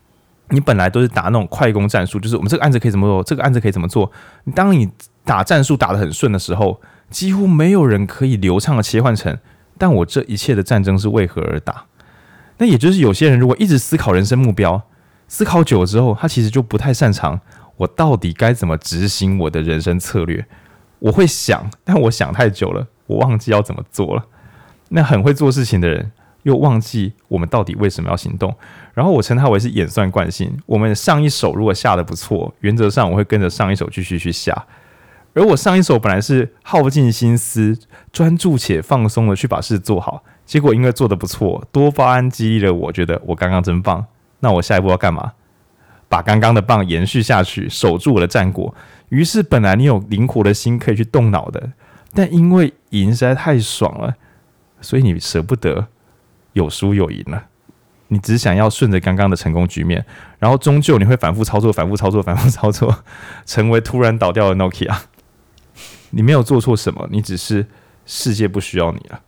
[0.50, 4.12] 你本来都是打那种快攻战术，就是我们这个案子可以怎么做，这个案子可以怎么做。
[4.54, 4.90] 当你
[5.24, 6.80] 打战术打得很顺的时候。
[7.10, 9.36] 几乎没有人可以流畅的切换成，
[9.80, 11.86] 但我这一切的战争是为何而打？
[12.60, 14.84] 那也就是有些人如果一直思考人生目标，
[15.28, 17.42] 思考久了之后，他其实就不太擅长
[17.78, 20.46] 我到底该怎么执行我的人生策略。
[21.00, 24.26] 我会想，但我想太久了，我忘记要怎么做了。
[24.90, 26.12] 那很会做事情的人
[26.44, 28.54] 又忘记我们到底为什么要行动。
[28.94, 30.60] 然后我称它为是演算惯性。
[30.66, 34.66] 我们上一手如果下得不错，原则上我会跟着上一手继续去下。
[35.34, 37.78] 而我上一手本来是耗尽心思、
[38.12, 44.04] 专注且放松的去把事做好，结果因为做的不错，多巴胺激励了我，觉得我刚刚真棒。
[44.40, 45.34] 那我下一步要干嘛？
[46.08, 48.74] 把刚刚的棒延续下去，守住我的战果。
[49.10, 51.74] 于是本来你有灵活的心可以去动脑的，
[52.16, 54.16] 但因为赢实在太爽了，
[54.82, 55.86] 所以你舍不得
[56.54, 57.44] 有输有赢了。
[58.08, 60.04] 你只想要顺着刚刚的成功局面，
[60.40, 63.04] 然后终究你会反复操作、反复操作、反复操作，
[63.46, 64.98] 成为突然倒掉的 Nokia。
[66.10, 67.68] 你没有做错什么，你只是
[68.08, 69.22] 世界不需要你了，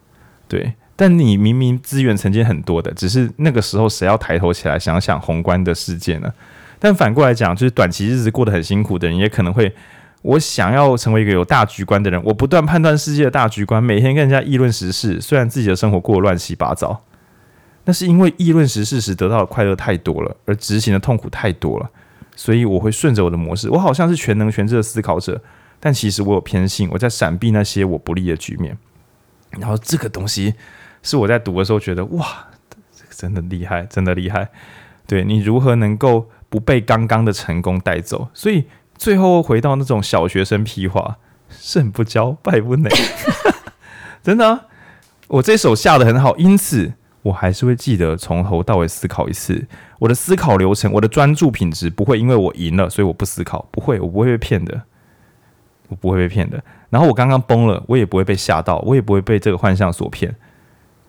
[0.47, 0.73] 对。
[0.95, 6.31] 但你明明资源曾经很多的，只是那个时候谁要抬头起来想想宏观的世界呢？
[6.79, 9.73] 但反过来讲，就是短期日子过得很辛苦的人，也可能会，
[10.21, 17.03] 我想要成为一个有大局观的人，我不断判断世界的大局观，每天跟人家议论时事，虽然自己的生活过得乱七八糟，
[17.85, 21.89] 那是因为议论时事时得到的快乐太多了，而执行的痛苦太多了，
[22.35, 25.41] 所以我会顺着我的模式，我好像是全能全智的思考者。
[25.79, 28.77] 但其实我有偏性，我在闪避那些我不利的局面。
[29.59, 30.53] 然后这个东西
[31.03, 32.47] 是我在读的时候觉得，哇，
[32.91, 34.49] 这个真的厉害，真的厉害。
[35.07, 38.29] 对，你如何能够不被刚刚的成功带走？
[38.33, 38.65] 所以
[38.95, 41.17] 最后回到那种小学生屁话：
[41.49, 42.89] 胜不骄，败不馁。
[44.23, 44.65] 真的，
[45.27, 49.67] 我这手下得很好，因此我还是会记得从头到尾思考一次。
[49.99, 54.83] 我的思考流程，我的专注品质不会因为我赢了，所以我不思考，不会，我不会被骗的。
[55.89, 56.63] 我不会被骗的。
[56.89, 60.33] 然后我刚刚崩了，我也不会被吓到，我也不会被这个幻象所骗。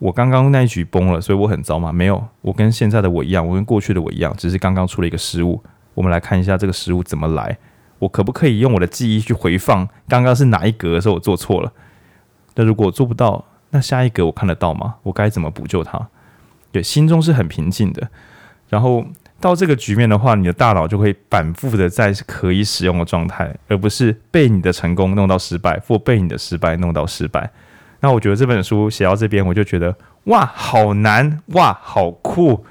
[0.03, 1.93] 我刚刚那一局崩了，所以我很糟吗？
[1.93, 5.62] 没有，我跟现在的我一样，我跟过去的我一样，只是刚刚出了一个失误。
[5.95, 7.57] 我们来看一下这个失误怎么来。
[8.01, 11.73] 我可不可以用我的记忆去回放刚刚是哪一格的时候我做错了？
[12.57, 14.97] 那如果我做不到，那下一格我看得到吗？
[15.05, 16.09] 我该怎么补救它？
[16.73, 18.09] 对，心中是很平静的。
[18.69, 19.05] 然后。
[19.41, 27.51] 到这个局面的话，你的大脑就会反复的在可以使用的状态，而不是被你的成功弄到失败，或被你的失败弄到失败。
[28.03, 32.66] 那我觉得这本书写到这边，我就觉得哇，好难，哇，好酷，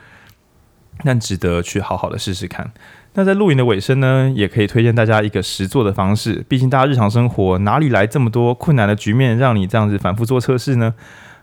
[1.03, 2.71] 但值得去好好的试试看。
[3.13, 6.45] 那在录影的尾声呢，也可以推荐大家一个实作的方式。
[6.47, 10.93] 毕竟大家日常生活哪里来这么多困难的局面，让你这样子反复做测试呢？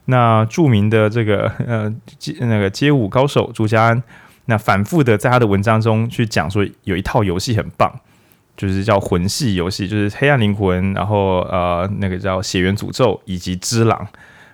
[0.06, 4.02] 那著名的这个呃街那个街舞高手朱家安，
[4.47, 8.01] 那反复的在他的文章中去讲说，有一套游戏很棒，
[8.59, 14.06] 就是叫魂系游戏，就是黑暗灵魂，然后呃那个叫血缘诅咒以及之狼，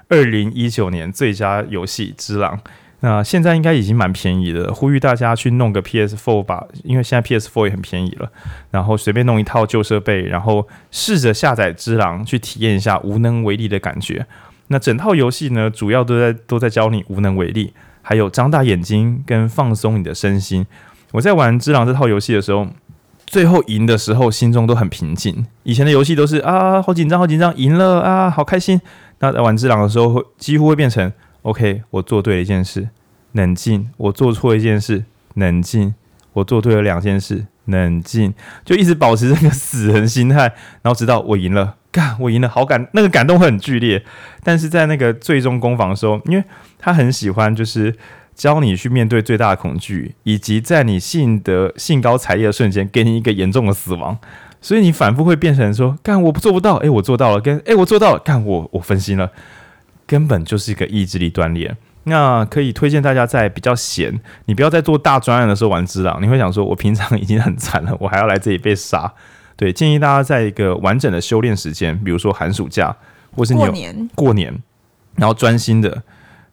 [0.09, 2.61] 二零一九年最佳游戏之狼。
[3.01, 8.31] 那现在应该已经蛮便宜的，呼吁大家去弄个 PS4 吧，因为现在 PS4 也很便宜了。
[8.71, 14.27] 然后随便弄一套旧设备，然后试着下载《之狼》去体验一下无能为力的感觉。
[14.69, 20.67] 那整套游戏呢，主要都在都在教你无能为力，还有张大眼睛跟放松你的身心。
[21.13, 22.67] 我在玩《之狼》这套游戏的时候，
[23.27, 25.47] 最后赢的时候心中都很平静。
[25.63, 28.81] 以前的游戏都是啊，好紧张，好紧张，赢了啊，好开心。
[29.21, 31.13] 那在玩《只狼》的时候，会几乎会变成。
[31.43, 32.89] OK，我做对了一件事，
[33.33, 35.93] 冷静；我做错一件事，冷静；
[36.33, 38.33] 我做对了两件事，冷静。
[38.65, 40.53] 就一直保持这个死人心态，
[40.83, 44.03] 然后直到我赢了，干，我赢了，好感，那个感动会很剧烈。
[44.43, 46.45] 但是在那个最终攻防的时候，因为
[46.79, 47.95] 他很喜欢，就是
[48.35, 54.19] 教你去面对最大的恐惧，以及在你幸得兴高采烈的瞬间，给你一个严重的死亡，
[54.61, 59.31] 所以你反复会变成说，干，我做不到，诶，我做到了，跟，诶，我做到了，干，我我分心了。
[60.07, 61.77] 根本就是一个意志力锻炼。
[62.05, 66.23] 那可以推荐大家在比较闲，你不要在做大专案的时候玩只狼。
[66.23, 69.11] 你会想说，我平常已经很惨了，我还要来这里被杀。
[69.57, 72.95] 对，建议大家在一个完整的修炼时间，比如说寒暑假，
[73.35, 74.63] 或是你有过年，过年，
[75.15, 76.03] 然后专心的，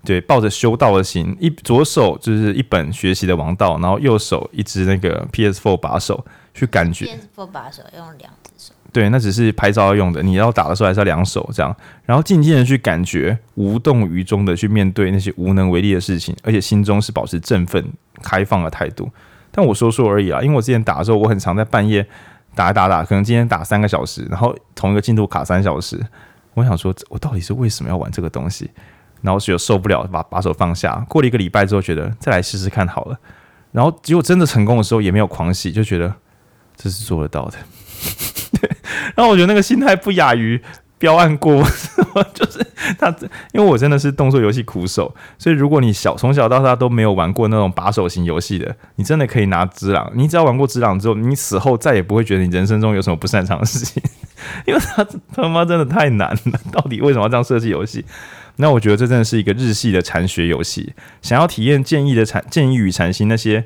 [0.03, 7.05] 对，抱着修道的心，一左手就是一本学习的王道，然后右手一只那个 PS4 把手，去感觉
[7.35, 8.73] PS4 把手用两只手。
[8.91, 10.21] 对，那只是拍照要用的。
[10.23, 17.85] 你要打的时候还是要两手这样，然后静静的去感觉，无动于衷的去面对那些无能为力的事情，而且心中是保持振奋、
[18.21, 19.09] 开放的态度。
[19.51, 22.05] 但我说说而已啦，因为我之前打的时候，我很常在半夜
[22.55, 26.03] 打打打，可能今天打三个小时，然后同一个进度卡三小时。
[26.53, 28.69] 我想说，我到底是为什么要玩这个东西？
[29.21, 31.05] 然后觉得受不了，把把手放下。
[31.07, 33.17] 过了一个礼拜之后，觉得再来试试看好了。
[33.71, 36.13] 然后结果真的成功的时候，也没有狂喜，就觉得
[36.75, 37.57] 这是做得到的。
[38.59, 38.69] 对
[39.15, 40.61] 然后我觉得那个心态不亚于
[40.97, 41.63] 标案过，
[42.33, 42.59] 就是
[42.99, 43.09] 他，
[43.53, 50.11] 因为我真的是动作游戏苦手，所以如果你小从小到大都没有玩过那种把手型游戏的，你真的可以拿只狼。
[50.15, 54.03] 你只要玩过只狼之后，你死后再也不会觉得你人生中有什么不擅长的事情，
[54.67, 56.59] 因为他他妈真的太难了。
[56.71, 58.05] 到底为什么要这样设计游戏？
[58.61, 60.93] 那我觉得这真的是一个日系的禅学游戏。
[61.21, 63.65] 想要体验剑意的禅剑意与禅心那些，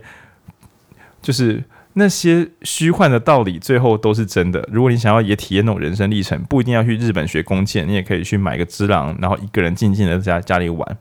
[1.22, 1.64] 就是。
[1.98, 4.68] 那些虚幻的道理，最后都是真的。
[4.70, 10.98] 如果你想要也体验那种人生历程，不一定要去日本学弓箭，你也可以去买个只狼，然后一个人静静的在家里玩。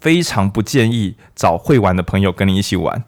[0.00, 3.04] 非常不建议找会玩的朋友跟你一起玩，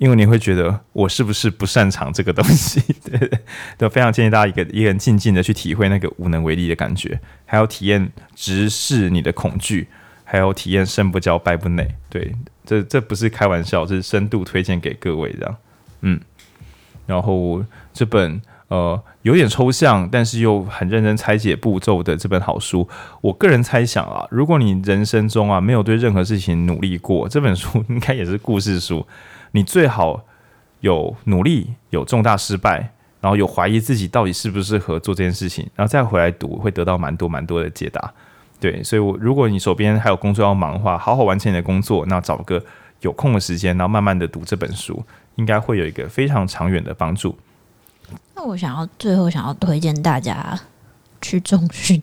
[0.00, 2.80] 因为你会觉得我是不是不擅长这个东西？
[3.04, 3.38] 对 对，
[3.76, 9.88] 都非常建议大家一个一个人静静的去体会那个无能为力的感觉，还要体验直视你的恐惧，
[10.24, 11.86] 还有体验胜不骄败不馁。
[12.08, 15.56] 对，这这不是开玩笑，这是深度推荐给各位这样。
[16.00, 16.18] 嗯，
[17.04, 17.62] 然后
[17.92, 22.88] 这本呃有点抽象，但是又很认真拆解步骤的这本好书，
[23.20, 29.06] 我个人猜想啊，如果你人生中啊没有对任何事情努力过，这本书应该也是故事书。
[29.52, 30.24] 你最好
[30.80, 38.12] 有努力，有重大失败，然后有怀疑自己到底适不适合做这件事情，然后再回来读，会得到蛮多蛮多的解答。
[38.58, 42.62] 对，所以我如果你手边还有工作要忙的话，好好完成你的工作，那找个
[43.00, 45.04] 有空的时间，然后慢慢的读这本书。
[45.36, 47.34] 应该会有一个非常长远的帮助。
[48.34, 50.58] 那我想要最后想要推荐大家
[51.22, 52.02] 去重训，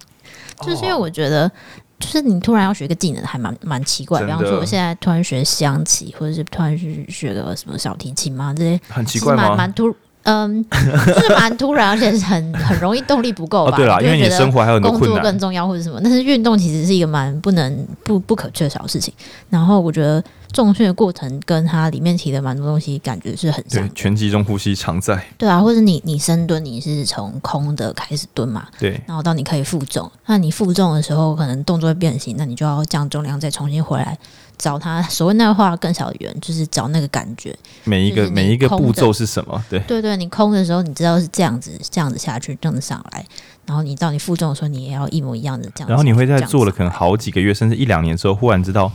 [0.61, 1.51] 就是因为我觉得，
[1.99, 4.23] 就是你突然要学一个技能，还蛮蛮奇怪。
[4.23, 9.49] 比方说，我现在突然学象棋，或者是突然去学个什么小提琴嘛，这些很奇怪吗？
[9.49, 9.95] 蛮蛮突。
[10.29, 13.71] 嗯，就是蛮突然，而且是很 很容易动力不够吧？
[13.71, 16.01] 哦、对啦，因为你生活还有工作更重要或者什么。
[16.03, 19.13] 但是运动其实是一个蛮不能不不可缺少的事情。
[19.49, 20.21] 然后我觉得
[20.53, 23.89] 重训的过程跟它里面提的蛮多东西，感觉是很像。
[23.93, 25.23] 全集中呼吸常在。
[25.37, 28.67] 对啊，或者你你深蹲，你是从空的开始蹲嘛？
[28.79, 28.99] 对。
[29.05, 34.17] 然后到你可以负重，那你负重的时候，可能动作会变形，那你就要降重量，再重新回来。
[34.57, 37.55] 找它所谓那个画更小的圆，就是找那个感觉。
[37.83, 39.63] 每一个每一个步骤是什么？
[39.69, 43.23] 对对对，你空的时候，你知道是这样子，这样子下去，这样子上来。
[43.67, 45.89] 然后你到你负重的时候，你也要一模一样的这样。
[45.89, 48.91] 然后你会在做了可能好几个月，甚至一两年之后，忽然知道，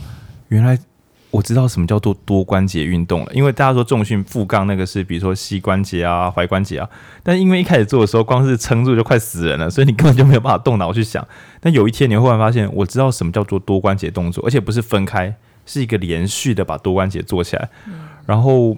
[0.49, 0.77] 原来
[1.33, 3.31] 我知道什么叫做多关节运动了。
[3.33, 6.89] 因为大家说重训负杠那个是，比如说膝关节啊、踝关节啊，
[7.23, 11.27] 但因为一开始做的时候，光是撑住就快死人了，所以你根本就没有办法动脑去想。
[11.59, 15.35] 但有一天，你会忽然发现，我知道什么叫做多关节动作，而且不是分开。
[15.65, 17.69] 是一个连续的把多关节做起来，
[18.25, 18.75] 然后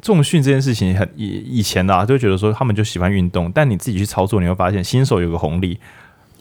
[0.00, 5.78] 重训这件事情很以以前的啊，就觉得说他们就喜欢运动，但你自己去操作，你会发现新手有个红利，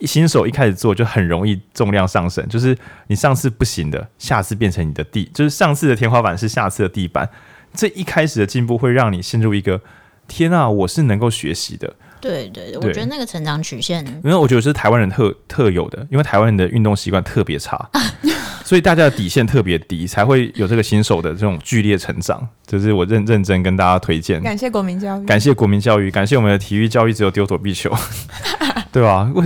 [0.06, 7.30] 新手一开始做就很容易重量上升，就是你上次不行的，下次变成你的地，就是上次的天花板是下次的地板。
[7.74, 9.82] 这一开始的进步会让你陷入一个
[10.28, 11.95] 天啊，我是能够学习的。
[12.19, 17.89] 对对，对，我觉得那个成长曲线，因为我觉得是台湾人特特有的，因为台湾人的运动习惯特别差，
[18.65, 22.48] 所以大家的底线特别低，才会有这个新手的这种剧烈成长。
[22.65, 27.89] 就是我认认真跟大家推荐，感谢国民教育，感谢国民教育，感谢我们的体育教育，只有丢躲避球，
[28.91, 29.31] 对吧？
[29.34, 29.41] 我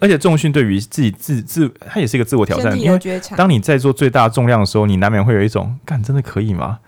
[0.00, 2.98] 而且重训对于自己自自，它也是一个自我挑战，因为
[3.36, 6.78] 当你在做最大重量的时候，你难免会有一种，干真的可以吗？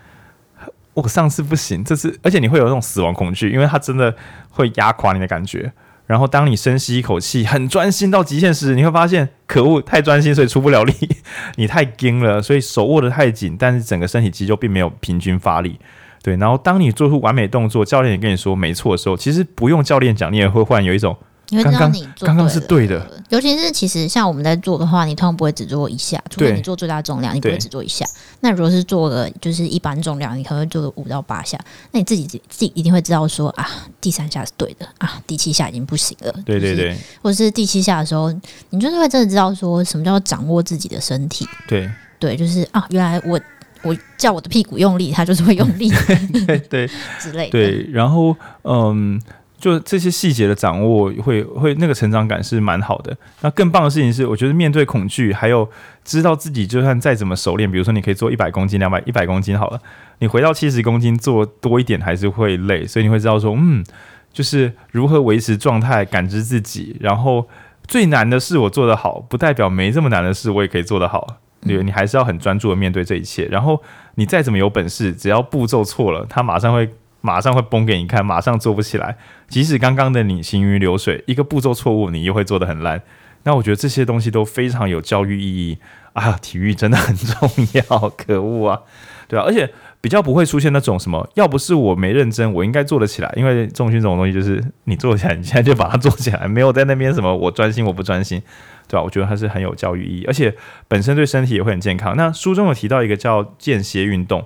[0.96, 4.16] 我上次不行，这次，而且你会有那种死亡恐惧，因为它真的
[4.50, 5.72] 会压垮你的感觉。
[6.06, 10.92] 然后当你深吸一口气，很专心到极限时，你会发现，可恶，太专心，所以出不了力，
[11.56, 15.78] 你太惊了，所以手握得太紧，但是整个身体肌肉并没有平均发力。
[16.22, 21.16] 对，然后当你做出完美动作，教练也跟你说没错的时候，其实不用教练讲，你也会忽然有一种。
[21.50, 28.04] 你会知道你做刚刚是对的，尤其是其实像我们在做的话，你通常不会只做一下，除非你做最大重量，你不会只做一下。
[28.40, 31.56] 那如果是做个就是一般重量，你可能会做个五到八下，
[31.92, 33.68] 那你自己自己一定会知道说啊，
[34.00, 36.32] 第三下是对的啊，第七下已经不行了。
[36.44, 38.32] 对对对，就是、或者是第七下的时候，
[38.70, 41.48] 你就是会真的知道说什么叫做掌握自己的身体。
[41.68, 43.40] 对对，就是啊，原来我
[43.82, 45.92] 我叫我的屁股用力，它就是会用力。
[46.44, 46.90] 对对
[47.20, 47.50] 之类的。
[47.52, 49.20] 对，然后嗯。
[49.58, 53.16] 就这些细节的掌握会，会会那个成长感是蛮好的。
[53.40, 55.66] 那更棒的事情是，我觉得面对恐惧，还有
[56.04, 59.80] 知道自己就算再怎么熟练，比如说你可以做一百公斤、两百、一百公斤好了，
[60.18, 63.82] 你回到七十公斤做多一点还是会累，所以你会知道说，嗯，
[64.30, 66.94] 就是如何维持状态，感知自己。
[67.00, 67.48] 然后
[67.86, 71.38] 最难的事我做得好，不代表没这么难的事我也可以做得好。
[71.66, 73.46] 对，你还是要很专注的面对这一切。
[73.46, 73.82] 然后
[74.16, 76.90] 你再怎么有本事，只要步骤错了，他马上会。
[77.26, 79.16] 马上会崩给你看，马上做不起来。
[79.48, 83.02] 即使刚刚的你行云流水，一个步骤错误，你又会做得很烂。
[83.42, 85.78] 那我觉得这些东西都非常有教育意义
[86.14, 86.38] 啊！
[86.40, 88.82] 体育真的很重要，可恶啊，
[89.28, 89.68] 对啊，而且
[90.00, 93.32] 比较不会出现那种什么，要不是我没认真，我应该做得起来。
[93.36, 98.40] 因为重训这种东西，就是你做起来，你现在就把它做起来，没有在那边什么我专心我不专心，
[98.88, 99.02] 对吧？
[99.02, 100.52] 我觉得它是很有教育意义，而且
[100.88, 102.16] 本身对身体也会很健康。
[102.16, 104.44] 那书中有提到一个叫间歇运动，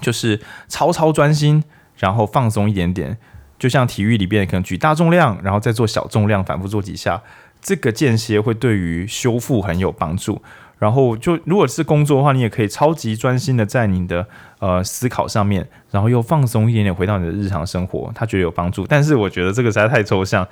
[0.00, 1.64] 就是超超专心。
[2.00, 3.16] 然后放松一点点，
[3.56, 7.22] 就像体育里边可能举大重量，然后再做小重量，反复做几下，
[7.62, 10.42] 这个间歇会对于修复很有帮助。
[10.78, 14.26] 然后就如果是工作的话，你也可以超级专心的在你的
[14.60, 18.86] 呃思考上面，然后又放松一点点，回到你的日常生活，他觉得有帮助。
[18.86, 20.46] 但是我觉得这个实在太抽象。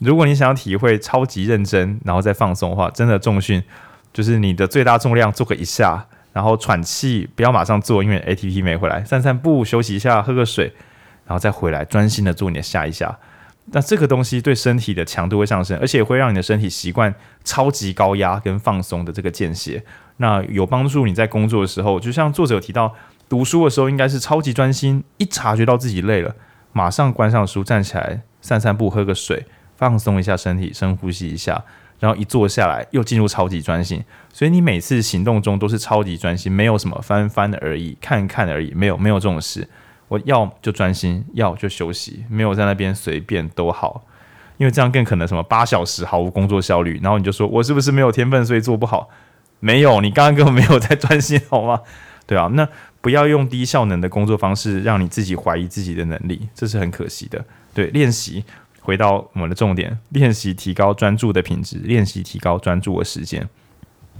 [0.00, 3.62] 如果你想要体会超级认真，然后再放松的话，真的重训
[4.12, 10.74] 就是你的最大重量做个一下，然后喘气，不要马上做，因为 ATP 没回来，散散步，休息一下，喝个水。
[11.30, 13.16] 然后再回来专心的做你的下一下，
[13.66, 19.80] 那这个东西对身体的强度会上升，而且会让你的身体习惯超级高压跟放松的这个间歇，
[20.16, 22.92] 那有帮助你在工作的时候，就像作者提到，
[23.28, 26.34] 读书的时候应该是超级专心，一察觉到自己累了，
[26.72, 29.46] 马上关上书，站起来散散步，喝个水，
[29.76, 31.62] 放松一下身体，深呼吸一下，
[32.00, 34.02] 然后一坐下来又进入超级专心，
[34.32, 39.68] 所以你每次行动中都是超级专心，没有什么翻翻而已，看看而已，没有没有这种事。
[40.10, 44.04] 我要就专心，要就休息，没有在那边随便都好，
[44.56, 49.08] 因为这样更可能什么八小时毫无工作效率，然后你就说我是不是没有天分，所以做不好？
[49.60, 51.82] 没有，你刚刚根本没有在专心，好吗？
[52.26, 52.68] 对啊，那
[53.00, 57.44] 不要用低效能的工作方式让你自己怀疑自己的能力，这是很可惜的。
[57.72, 58.44] 对，练习
[58.80, 63.48] 回到我们的重点，练习提高专注的品质，练习提高专注的时间，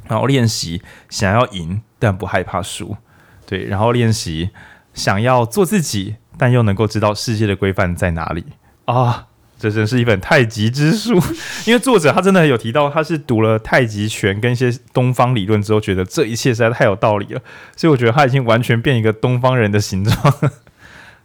[0.07, 2.97] 然后练习想要赢但不害怕输，
[3.45, 4.51] 对，然后练习。
[4.95, 8.45] 想要做自己，但又能够知道世界的规范在哪里
[8.87, 9.27] 啊！
[9.59, 11.21] 这真是一本太极之书。
[11.67, 17.43] 因为作者他真的有提到，他是读了太极拳跟一些东方理论之后，觉得这一切实在太有道理了，
[17.77, 20.17] 所以我觉得他已经完全变一个东方人的形状。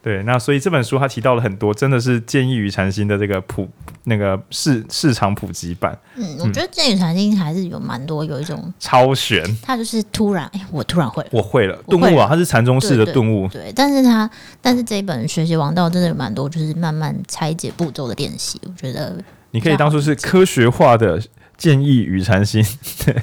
[0.06, 3.68] 对，那所以这本书他提到了很多，真的是建议与禅心的这个普
[4.03, 5.98] 那个市市场普及版。
[6.14, 13.48] 嗯，我觉得建议禅心还是有蛮多，有一种超玄，他就是突然，哎，我突然会了，我会了顿悟啊，他是禅宗式的顿悟。
[13.48, 14.30] 对，但是他
[14.61, 19.18] 但是这一本学习王道真的有蛮多，就是慢慢拆解步骤的练习，我觉得
[19.49, 21.19] 你可以当做是科学化的
[21.57, 22.64] 建议与禅心。
[23.03, 23.15] 对。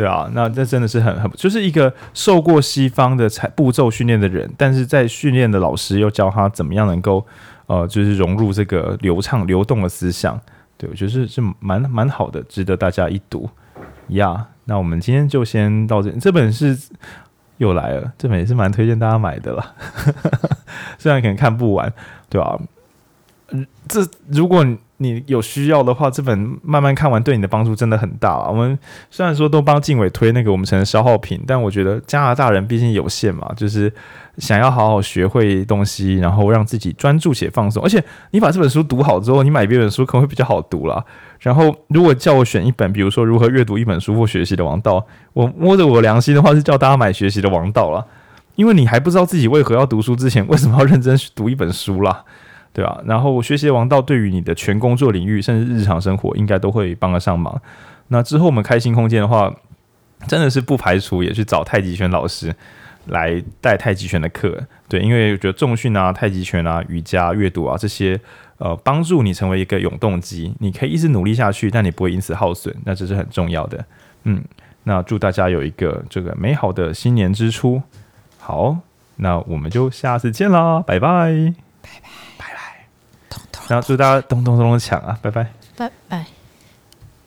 [0.00, 7.22] 对啊，那这真的是很很，就是一个受过西方的才步骤训练的人，但是在训练的老师又教他怎么样能够
[7.66, 10.40] 呃，就是融入这个流畅流动的思想。
[10.78, 13.46] 对，我觉得是是蛮蛮好的，值得大家一读
[14.08, 14.46] 呀。
[14.64, 16.74] 那我们今天就先到这，这本是
[17.58, 19.74] 又来了，这本也是蛮推荐大家买的了。
[20.96, 21.92] 虽然可能看不完，
[22.30, 22.58] 对吧？
[23.50, 24.66] 嗯，这如果
[25.02, 28.46] 你有需要的话，这本慢慢看完对你的帮助真的很大。
[28.46, 28.78] 我们
[29.10, 33.90] 虽然说都帮静伟推那个我们成了消耗品，但我觉得加拿大人毕竟有限嘛，就是
[34.36, 37.82] 想要好好学会东西，然后让自己专注且放松。
[37.82, 41.02] 而且你把这本书读好之后，你买别本书可能会比较好读啦。
[41.38, 45.02] 然后如果叫我选一本，比如说如何阅读一本书或学习的王道，
[45.32, 48.04] 我摸着我良心的话是叫大家买学习的王道啦，
[48.56, 52.22] 因为你还不知道自己为何要读书之前，为什么要认真读一本书啦？
[52.72, 57.60] 对啊，然后学习王道对于你的全工作领域，甚至日常生活，应该都会帮得上忙。
[58.08, 59.52] 那之后我们开心空间的话，
[60.28, 62.54] 真的是不排除也去找太极拳老师
[63.06, 64.62] 来带太极拳的课。
[64.88, 68.20] 对，因为我觉得重训啊、太极拳啊、瑜伽、阅读啊这些，
[68.58, 73.84] 呃，帮助你成为一个永动机，你可以一直努力下去，但你不会因此耗损，那这是很重要的。
[74.24, 74.42] 嗯，
[74.84, 77.82] 那祝大家有一个这个美好的新年之初。
[78.38, 78.76] 好，
[79.16, 81.69] 那我们就下次见啦，拜拜。
[83.70, 85.16] 然后祝大家咚咚咚咚抢啊！
[85.22, 86.39] 拜拜，拜拜。